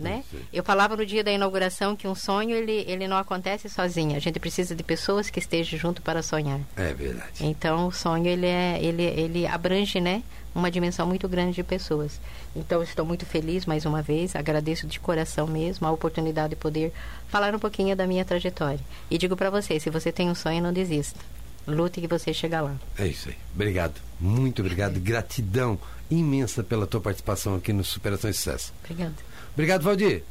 Né? 0.02 0.24
Aí. 0.34 0.40
Eu 0.54 0.64
falava 0.64 0.96
no 0.96 1.06
dia 1.06 1.24
da 1.24 1.32
inauguração 1.32 1.96
que 1.96 2.08
um 2.08 2.16
sonho 2.16 2.56
ele, 2.56 2.86
ele 2.88 3.08
não 3.08 3.18
acontece 3.18 3.70
sozinho. 3.70 4.16
A 4.16 4.20
gente 4.20 4.40
precisa 4.40 4.76
de 4.76 4.84
pessoas 4.84 5.30
que 5.30 5.40
estejam 5.40 5.78
junto 5.80 6.02
para 6.02 6.22
sonhar. 6.22 6.60
É 6.76 6.94
verdade. 6.94 7.46
Então 7.46 7.88
o 7.88 7.92
sonho 7.92 8.28
ele 8.28 8.46
é 8.46 8.80
ele, 8.82 9.04
ele 9.04 9.48
abrange, 9.48 10.00
né, 10.00 10.24
uma 10.54 10.72
dimensão 10.72 11.08
muito 11.08 11.28
grande 11.28 11.56
de 11.56 11.64
pessoas. 11.64 12.20
Então 12.56 12.82
estou 12.82 13.06
muito 13.06 13.26
feliz 13.26 13.66
mais 13.66 13.86
uma 13.86 14.02
vez, 14.02 14.36
agradeço 14.36 14.88
de 14.88 15.00
coração 15.00 15.48
mesmo 15.48 15.88
a 15.88 15.92
oportunidade 15.92 16.52
de 16.52 16.56
poder 16.56 16.92
falar 17.28 17.54
um 17.54 17.60
pouquinho 17.60 17.96
da 17.96 18.08
minha 18.08 18.26
trajetória. 18.26 18.80
E 19.10 19.18
digo 19.18 19.36
para 19.36 19.50
você, 19.50 19.80
se 19.80 19.90
você 19.90 20.12
tem 20.12 20.30
um 20.30 20.36
sonho, 20.36 20.62
não 20.62 20.74
desista. 20.74 21.20
Lute 21.68 22.02
que 22.02 22.08
você 22.08 22.34
chega 22.34 22.62
lá. 22.62 22.76
É 22.98 23.08
isso 23.08 23.30
aí. 23.30 23.36
Obrigado. 23.54 24.02
Muito 24.20 24.62
obrigado. 24.62 25.00
Gratidão 25.00 25.78
imensa 26.10 26.64
pela 26.64 26.88
tua 26.88 27.00
participação 27.00 27.56
aqui 27.56 27.72
no 27.72 27.84
Superação 27.84 28.30
e 28.30 28.34
Sucesso. 28.34 28.74
Obrigada. 28.84 29.14
Obrigado, 29.60 29.84
Valdir. 29.84 30.24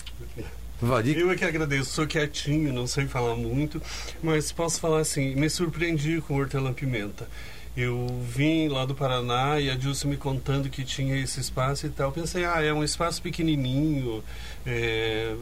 Valdir, 0.80 1.18
Eu 1.18 1.30
é 1.30 1.36
que 1.36 1.44
agradeço, 1.44 1.90
sou 1.90 2.06
quietinho, 2.06 2.72
não 2.72 2.86
sei 2.86 3.06
falar 3.06 3.36
muito, 3.36 3.78
mas 4.22 4.50
posso 4.50 4.80
falar 4.80 5.00
assim, 5.00 5.34
me 5.34 5.50
surpreendi 5.50 6.22
com 6.22 6.32
o 6.32 6.38
hortelã 6.38 6.72
pimenta. 6.72 7.28
Eu 7.76 8.06
vim 8.26 8.68
lá 8.68 8.86
do 8.86 8.94
Paraná 8.94 9.60
e 9.60 9.68
a 9.68 9.74
Dilce 9.74 10.06
me 10.06 10.16
contando 10.16 10.70
que 10.70 10.82
tinha 10.82 11.14
esse 11.14 11.40
espaço 11.40 11.86
e 11.86 11.90
tal. 11.90 12.10
Pensei, 12.10 12.46
ah, 12.46 12.62
é 12.62 12.72
um 12.72 12.82
espaço 12.82 13.20
pequenininho. 13.20 14.24
é, 14.66 15.36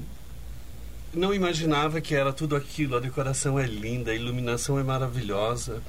Não 1.14 1.32
imaginava 1.32 2.01
que 2.01 2.12
era 2.12 2.32
tudo 2.32 2.57
aquilo. 2.57 2.97
A 2.97 3.01
decoração 3.01 3.57
é 3.57 3.66
linda, 3.66 4.11
a 4.11 4.14
iluminação 4.16 4.80
é 4.80 4.82
maravilhosa. 4.82 5.80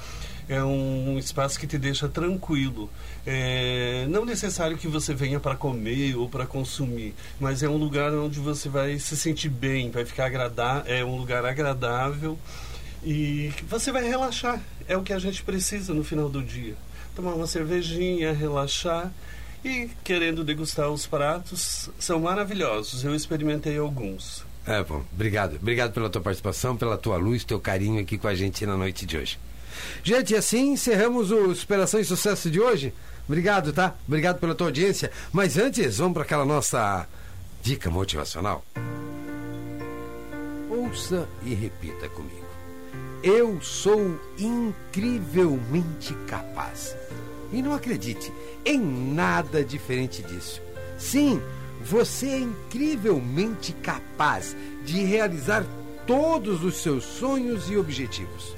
É 0.49 0.63
um 0.63 1.17
espaço 1.19 1.59
que 1.59 1.67
te 1.67 1.77
deixa 1.77 2.07
tranquilo. 2.07 2.89
É, 3.25 4.05
não 4.09 4.23
necessário 4.23 4.77
que 4.77 4.87
você 4.87 5.13
venha 5.13 5.39
para 5.39 5.55
comer 5.55 6.15
ou 6.15 6.29
para 6.29 6.45
consumir, 6.45 7.13
mas 7.39 7.61
é 7.63 7.67
um 7.69 7.75
lugar 7.75 8.13
onde 8.13 8.39
você 8.39 8.69
vai 8.69 8.97
se 8.97 9.17
sentir 9.17 9.49
bem, 9.49 9.91
vai 9.91 10.05
ficar 10.05 10.27
agradável, 10.27 10.93
é 10.93 11.03
um 11.03 11.17
lugar 11.17 11.45
agradável 11.45 12.39
e 13.03 13.51
você 13.67 13.91
vai 13.91 14.07
relaxar. 14.07 14.61
É 14.87 14.95
o 14.95 15.03
que 15.03 15.11
a 15.11 15.19
gente 15.19 15.43
precisa 15.43 15.93
no 15.93 16.03
final 16.03 16.29
do 16.29 16.41
dia. 16.41 16.75
Tomar 17.15 17.33
uma 17.33 17.47
cervejinha, 17.47 18.31
relaxar 18.31 19.11
e 19.65 19.89
querendo 20.03 20.43
degustar 20.43 20.89
os 20.89 21.05
pratos, 21.05 21.89
são 21.99 22.19
maravilhosos. 22.21 23.03
Eu 23.03 23.13
experimentei 23.13 23.77
alguns. 23.77 24.45
É 24.65 24.83
bom, 24.83 25.03
obrigado. 25.13 25.55
Obrigado 25.55 25.93
pela 25.93 26.09
tua 26.09 26.21
participação, 26.21 26.75
pela 26.75 26.97
tua 26.97 27.17
luz, 27.17 27.43
teu 27.43 27.59
carinho 27.59 28.01
aqui 28.01 28.17
com 28.17 28.27
a 28.27 28.35
gente 28.35 28.65
na 28.65 28.77
noite 28.77 29.05
de 29.05 29.17
hoje. 29.17 29.39
Gente, 30.03 30.35
assim 30.35 30.73
encerramos 30.73 31.31
o 31.31 31.53
Superação 31.53 31.99
e 31.99 32.05
Sucesso 32.05 32.49
de 32.49 32.59
hoje. 32.59 32.93
Obrigado, 33.27 33.73
tá? 33.73 33.95
Obrigado 34.07 34.39
pela 34.39 34.55
tua 34.55 34.67
audiência. 34.67 35.11
Mas 35.33 35.57
antes, 35.57 35.97
vamos 35.97 36.13
para 36.13 36.23
aquela 36.23 36.45
nossa 36.45 37.07
dica 37.61 37.89
motivacional. 37.89 38.63
Ouça 40.69 41.27
e 41.43 41.53
repita 41.53 42.07
comigo. 42.09 42.47
Eu 43.21 43.59
sou 43.61 44.19
incrivelmente 44.37 46.13
capaz. 46.27 46.95
E 47.51 47.61
não 47.61 47.73
acredite 47.73 48.31
em 48.65 48.79
nada 48.79 49.63
diferente 49.63 50.21
disso. 50.23 50.61
Sim, 50.97 51.41
você 51.81 52.27
é 52.27 52.39
incrivelmente 52.39 53.73
capaz 53.73 54.55
de 54.85 55.03
realizar 55.03 55.65
todos 56.05 56.63
os 56.63 56.77
seus 56.77 57.03
sonhos 57.03 57.69
e 57.69 57.77
objetivos. 57.77 58.55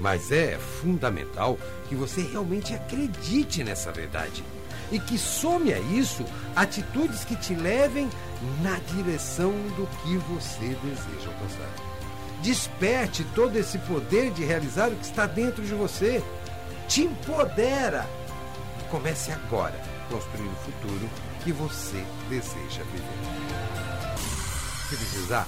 Mas 0.00 0.32
é 0.32 0.58
fundamental 0.58 1.58
que 1.88 1.94
você 1.94 2.22
realmente 2.22 2.74
acredite 2.74 3.62
nessa 3.62 3.92
verdade 3.92 4.42
e 4.90 4.98
que 4.98 5.18
some 5.18 5.72
a 5.72 5.78
isso 5.78 6.24
atitudes 6.56 7.22
que 7.22 7.36
te 7.36 7.54
levem 7.54 8.08
na 8.62 8.78
direção 8.94 9.52
do 9.76 9.86
que 10.02 10.16
você 10.16 10.74
deseja 10.82 11.28
alcançar. 11.28 11.70
Desperte 12.42 13.24
todo 13.34 13.56
esse 13.56 13.78
poder 13.80 14.32
de 14.32 14.42
realizar 14.42 14.88
o 14.88 14.96
que 14.96 15.04
está 15.04 15.26
dentro 15.26 15.62
de 15.62 15.74
você. 15.74 16.22
Te 16.88 17.02
empodera. 17.02 18.06
Comece 18.90 19.30
agora 19.30 19.74
a 19.76 20.12
construir 20.12 20.48
o 20.48 20.56
futuro 20.56 21.10
que 21.44 21.52
você 21.52 22.02
deseja 22.28 22.82
viver. 22.84 24.18
Se 24.88 24.96
precisar, 24.96 25.46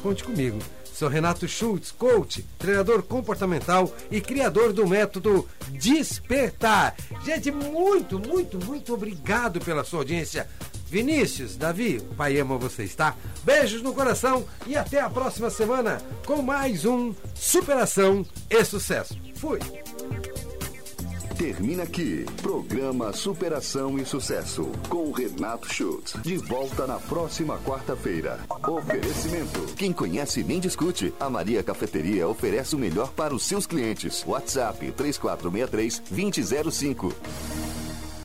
conte 0.00 0.22
comigo. 0.22 0.58
Sou 0.98 1.08
Renato 1.08 1.46
Schultz, 1.46 1.92
coach, 1.92 2.44
treinador 2.58 3.04
comportamental 3.04 3.94
e 4.10 4.20
criador 4.20 4.72
do 4.72 4.84
método 4.84 5.48
Despertar. 5.68 6.96
Gente, 7.24 7.52
muito, 7.52 8.18
muito, 8.18 8.58
muito 8.64 8.94
obrigado 8.94 9.60
pela 9.60 9.84
sua 9.84 10.00
audiência. 10.00 10.48
Vinícius, 10.88 11.56
Davi, 11.56 11.98
o 11.98 12.14
pai 12.16 12.40
ama 12.40 12.58
vocês, 12.58 12.96
tá? 12.96 13.14
Beijos 13.44 13.80
no 13.80 13.94
coração 13.94 14.44
e 14.66 14.76
até 14.76 15.00
a 15.00 15.08
próxima 15.08 15.50
semana 15.50 16.02
com 16.26 16.42
mais 16.42 16.84
um 16.84 17.14
Superação 17.32 18.26
e 18.50 18.64
Sucesso. 18.64 19.16
Fui! 19.36 19.60
Termina 21.38 21.84
aqui. 21.84 22.26
Programa 22.42 23.12
Superação 23.12 23.96
e 23.96 24.04
Sucesso. 24.04 24.72
Com 24.88 25.12
Renato 25.12 25.72
Schultz. 25.72 26.14
De 26.20 26.36
volta 26.36 26.84
na 26.84 26.98
próxima 26.98 27.56
quarta-feira. 27.58 28.40
Oferecimento. 28.66 29.60
Quem 29.76 29.92
conhece 29.92 30.42
nem 30.42 30.58
discute. 30.58 31.14
A 31.20 31.30
Maria 31.30 31.62
Cafeteria 31.62 32.26
oferece 32.26 32.74
o 32.74 32.78
melhor 32.78 33.12
para 33.12 33.32
os 33.32 33.44
seus 33.44 33.68
clientes. 33.68 34.24
WhatsApp 34.26 34.90
3463 34.90 36.02
2005. 36.10 37.14